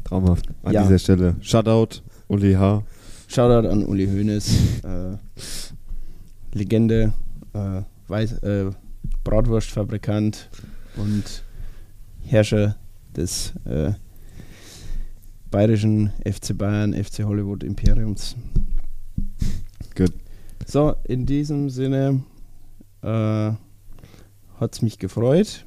Traumhaft. 0.05 0.47
An 0.63 0.73
Ja. 0.73 0.83
dieser 0.83 0.99
Stelle. 0.99 1.37
Shoutout, 1.41 2.01
Uli 2.29 2.55
H. 2.55 2.83
Shoutout 3.35 3.69
an 3.69 3.85
Uli 3.85 4.07
Hoeneß. 4.07 4.85
Äh, 4.85 5.17
Legende, 6.53 7.13
äh, 7.53 7.83
Weiß, 8.07 8.35
äh, 8.45 8.71
Bratwurstfabrikant 9.25 10.49
und 10.95 11.43
Herrscher 12.23 12.77
des 13.17 13.53
äh, 13.65 13.95
bayerischen 15.51 16.13
FC 16.25 16.57
Bayern, 16.57 16.95
FC 16.95 17.25
Hollywood 17.25 17.65
Imperiums. 17.65 18.37
Gut. 19.97 20.13
So, 20.65 20.95
in 21.03 21.27
diesem 21.27 21.71
Sinne 21.71 22.23
äh, 23.03 23.07
hat 24.61 24.75
es 24.75 24.81
mich 24.81 25.01
gefreut. 25.01 25.65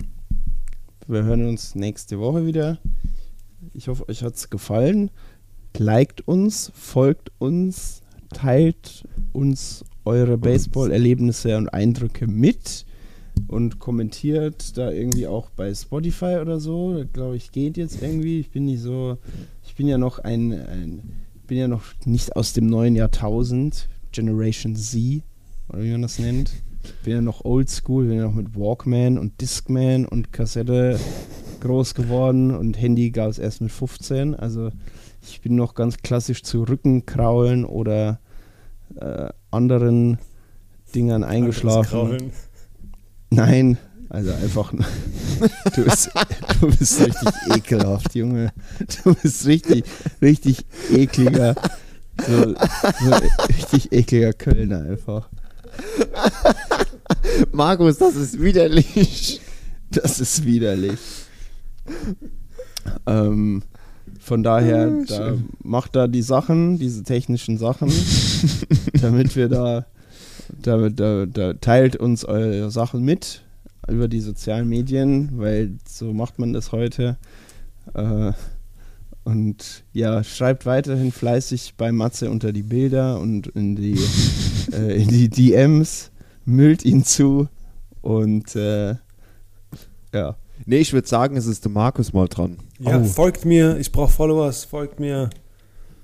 Wir 1.06 1.26
hören 1.26 1.46
uns 1.46 1.76
nächste 1.76 2.18
Woche 2.18 2.46
wieder. 2.46 2.78
Ich 3.74 3.90
hoffe, 3.90 4.08
euch 4.08 4.24
hat 4.24 4.36
es 4.36 4.50
gefallen. 4.50 5.12
Liked 5.80 6.28
uns, 6.28 6.72
folgt 6.74 7.32
uns, 7.40 8.02
teilt 8.34 9.08
uns 9.34 9.86
eure 10.06 10.38
Baseball-Erlebnisse 10.38 11.58
und 11.58 11.70
Eindrücke 11.70 12.28
mit 12.28 12.86
und 13.48 13.80
kommentiert 13.80 14.78
da 14.78 14.92
irgendwie 14.92 15.28
auch 15.28 15.50
bei 15.52 15.74
Spotify 15.74 16.38
oder 16.42 16.60
so. 16.60 16.98
Das 17.04 17.14
glaube 17.14 17.38
ich 17.38 17.52
geht 17.52 17.78
jetzt 17.78 18.02
irgendwie. 18.02 18.40
Ich 18.40 18.50
bin 18.50 18.66
nicht 18.66 18.82
so, 18.82 19.18
ich 19.66 19.76
bin 19.76 19.88
ja 19.88 19.98
noch 19.98 20.20
ein, 20.20 20.54
ein 20.54 21.02
bin 21.46 21.58
ja 21.58 21.68
noch 21.68 21.84
nicht 22.06 22.36
aus 22.36 22.54
dem 22.54 22.68
neuen 22.68 22.96
Jahrtausend, 22.96 23.88
Generation 24.12 24.76
Z 24.76 25.24
oder 25.70 25.84
wie 25.84 25.92
man 25.92 26.02
das 26.02 26.20
nennt. 26.20 26.52
Bin 27.04 27.14
ja 27.14 27.22
noch 27.22 27.46
oldschool, 27.46 28.08
bin 28.08 28.18
ja 28.18 28.24
noch 28.24 28.36
mit 28.36 28.56
Walkman 28.56 29.18
und 29.18 29.40
Discman 29.42 30.06
und 30.06 30.32
Kassette 30.32 31.00
groß 31.60 31.96
geworden 31.96 32.56
und 32.56 32.80
Handy 32.80 33.10
gab 33.12 33.30
es 33.30 33.40
erst 33.40 33.62
mit 33.62 33.72
15. 33.72 34.36
Also 34.36 34.72
ich 35.30 35.42
bin 35.42 35.56
noch 35.56 35.76
ganz 35.76 35.98
klassisch 35.98 36.44
zu 36.44 36.64
Rückenkraulen 36.64 37.66
oder 37.66 38.20
äh, 38.96 39.30
anderen 39.52 40.18
Dingern 40.96 41.24
eingeschlafen. 41.24 42.32
Nein, 43.30 43.78
also 44.10 44.34
einfach. 44.34 44.74
Du 45.76 45.84
bist, 45.84 46.10
du 46.60 46.68
bist 46.68 47.00
richtig 47.00 47.30
ekelhaft, 47.56 48.16
Junge. 48.16 48.52
Du 49.04 49.14
bist 49.14 49.46
richtig, 49.46 49.86
richtig 50.20 50.66
ekliger. 50.92 51.54
So, 52.26 52.56
so 52.56 53.12
richtig 53.48 53.92
ekliger 53.92 54.34
Kölner 54.34 54.82
einfach. 54.82 55.30
Markus, 57.52 58.00
das 58.00 58.16
ist 58.16 58.42
widerlich. 58.42 59.42
Das 59.92 60.20
ist 60.20 60.44
widerlich. 60.44 61.00
Ähm, 63.06 63.62
von 64.28 64.44
daher, 64.44 64.92
Ah, 64.92 65.06
da, 65.08 65.38
macht 65.64 65.96
da 65.96 66.08
die 66.08 66.22
Sachen, 66.22 66.78
diese 66.78 67.04
technischen 67.04 67.58
Sachen, 67.58 67.90
damit 69.02 69.38
wir 69.38 69.48
da, 69.48 69.86
damit, 70.62 71.00
da, 71.00 71.26
da 71.26 71.54
teilt 71.54 71.96
uns 71.96 72.26
eure 72.26 72.70
Sachen 72.70 73.04
mit 73.04 73.44
über 73.88 74.10
die 74.10 74.20
sozialen 74.20 74.68
Medien, 74.68 75.30
weil 75.38 75.78
so 75.88 76.12
macht 76.12 76.40
man 76.40 76.52
das 76.52 76.74
heute. 76.74 77.16
Äh, 77.94 78.34
und 79.24 79.86
ja, 79.94 80.26
schreibt 80.26 80.66
weiterhin 80.66 81.14
fleißig 81.14 81.76
bei 81.78 81.94
Matze 81.94 82.30
unter 82.30 82.52
die 82.52 82.64
Bilder 82.64 83.22
und 83.22 83.48
in 83.48 83.78
die, 83.78 83.98
äh, 84.74 85.02
in 85.02 85.08
die 85.08 85.30
DMs, 85.30 86.12
müllt 86.44 86.84
ihn 86.84 87.06
zu 87.06 87.48
und 88.02 88.58
äh, 88.58 88.96
ja. 90.14 90.36
Nee, 90.66 90.80
ich 90.80 90.94
würde 90.94 91.08
sagen, 91.08 91.38
es 91.38 91.46
ist 91.46 91.64
der 91.66 91.72
Markus 91.72 92.14
mal 92.14 92.28
dran. 92.28 92.58
Ja, 92.80 93.00
Oh. 93.00 93.04
folgt 93.04 93.46
mir, 93.46 93.78
ich 93.78 93.92
brauche 93.92 94.12
Followers, 94.12 94.66
folgt 94.66 95.00
mir, 95.00 95.30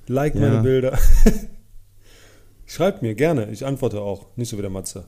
like 0.08 0.36
Ja. 0.36 0.42
meine 0.42 0.62
Bilder. 0.62 0.98
Schreibt 2.66 3.02
mir 3.02 3.14
gerne, 3.16 3.50
ich 3.52 3.66
antworte 3.66 4.02
auch. 4.02 4.28
Nicht 4.36 4.50
so 4.50 4.58
wie 4.58 4.62
der 4.62 4.70
Matze. 4.72 5.06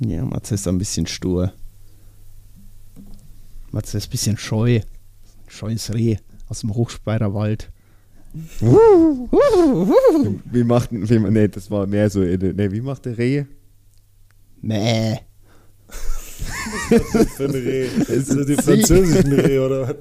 Ja, 0.00 0.24
Matze 0.24 0.54
ist 0.54 0.66
ein 0.68 0.78
bisschen 0.78 1.06
stur. 1.06 1.52
Matze 3.70 3.98
ist 3.98 4.08
ein 4.08 4.10
bisschen 4.10 4.36
scheu. 4.38 4.80
Scheues 5.48 5.92
Reh 5.94 6.16
aus 6.48 6.60
dem 6.60 6.74
Hochspeirer 6.74 7.34
Wald. 7.34 7.70
Wie 10.50 10.64
macht 10.64 10.88
wie, 10.92 11.18
nee, 11.18 11.48
das 11.48 11.70
war 11.70 11.86
mehr 11.86 12.10
so, 12.10 12.20
nee, 12.20 12.70
wie 12.72 12.80
macht 12.80 13.04
der 13.06 13.16
Reh? 13.16 13.44
Mäh. 14.60 15.18
Für 17.36 17.44
ein 17.44 17.50
Reh. 17.50 17.88
Also 18.08 18.44
die 18.44 18.52
ist 18.52 18.54
französischen 18.54 19.32
Reh, 19.32 19.58
oder 19.58 19.88
was? 19.88 19.96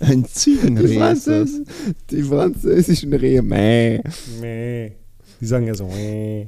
Ein 0.00 0.22
Die, 0.22 0.28
Ziegenreh 0.28 1.12
ist 1.12 1.26
das. 1.26 1.50
Französ 1.50 1.66
die 2.10 2.22
französischen 2.22 3.12
Rehe, 3.14 3.42
meh. 3.42 4.00
Meh. 4.40 4.92
Die 5.40 5.46
sagen 5.46 5.66
ja 5.66 5.74
so, 5.74 5.86
meh. 5.86 6.46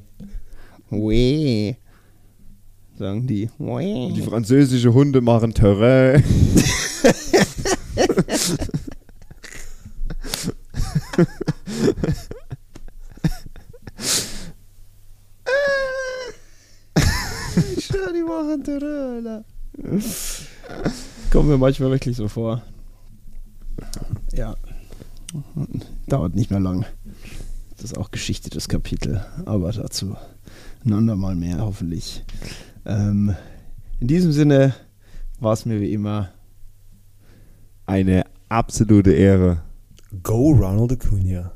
Weh. 0.91 1.75
Sagen 2.99 3.27
die. 3.27 3.49
Die 3.59 3.65
Weh. 3.65 4.23
französische 4.23 4.93
Hunde 4.93 5.21
machen 5.21 5.55
Terrain. 5.55 6.23
Die 18.15 18.23
machen 18.23 18.63
Terröller. 18.65 19.45
Kommt 21.31 21.49
mir 21.49 21.59
manchmal 21.59 21.91
wirklich 21.91 22.17
so 22.17 22.29
vor. 22.29 22.63
Ja. 24.33 24.55
Dauert 26.07 26.35
nicht 26.35 26.51
mehr 26.51 26.61
lang. 26.61 26.85
Das 27.77 27.85
ist 27.85 27.99
auch 27.99 28.11
Geschichte 28.11 28.49
des 28.49 28.69
Kapitel, 28.69 29.25
aber 29.45 29.73
dazu 29.73 30.17
ein 30.85 30.93
andermal 30.93 31.35
mehr, 31.35 31.59
hoffentlich. 31.59 32.25
Ähm, 32.85 33.35
in 34.01 34.07
diesem 34.07 34.33
Sinne 34.33 34.75
war 35.41 35.53
es 35.53 35.67
mir 35.67 35.81
wie 35.81 35.93
immer. 35.93 36.31
Eine 37.85 38.25
absolute 38.49 39.13
Ehre. 39.13 39.63
Go 40.23 40.51
Ronald 40.53 40.93
Acuna. 40.93 41.56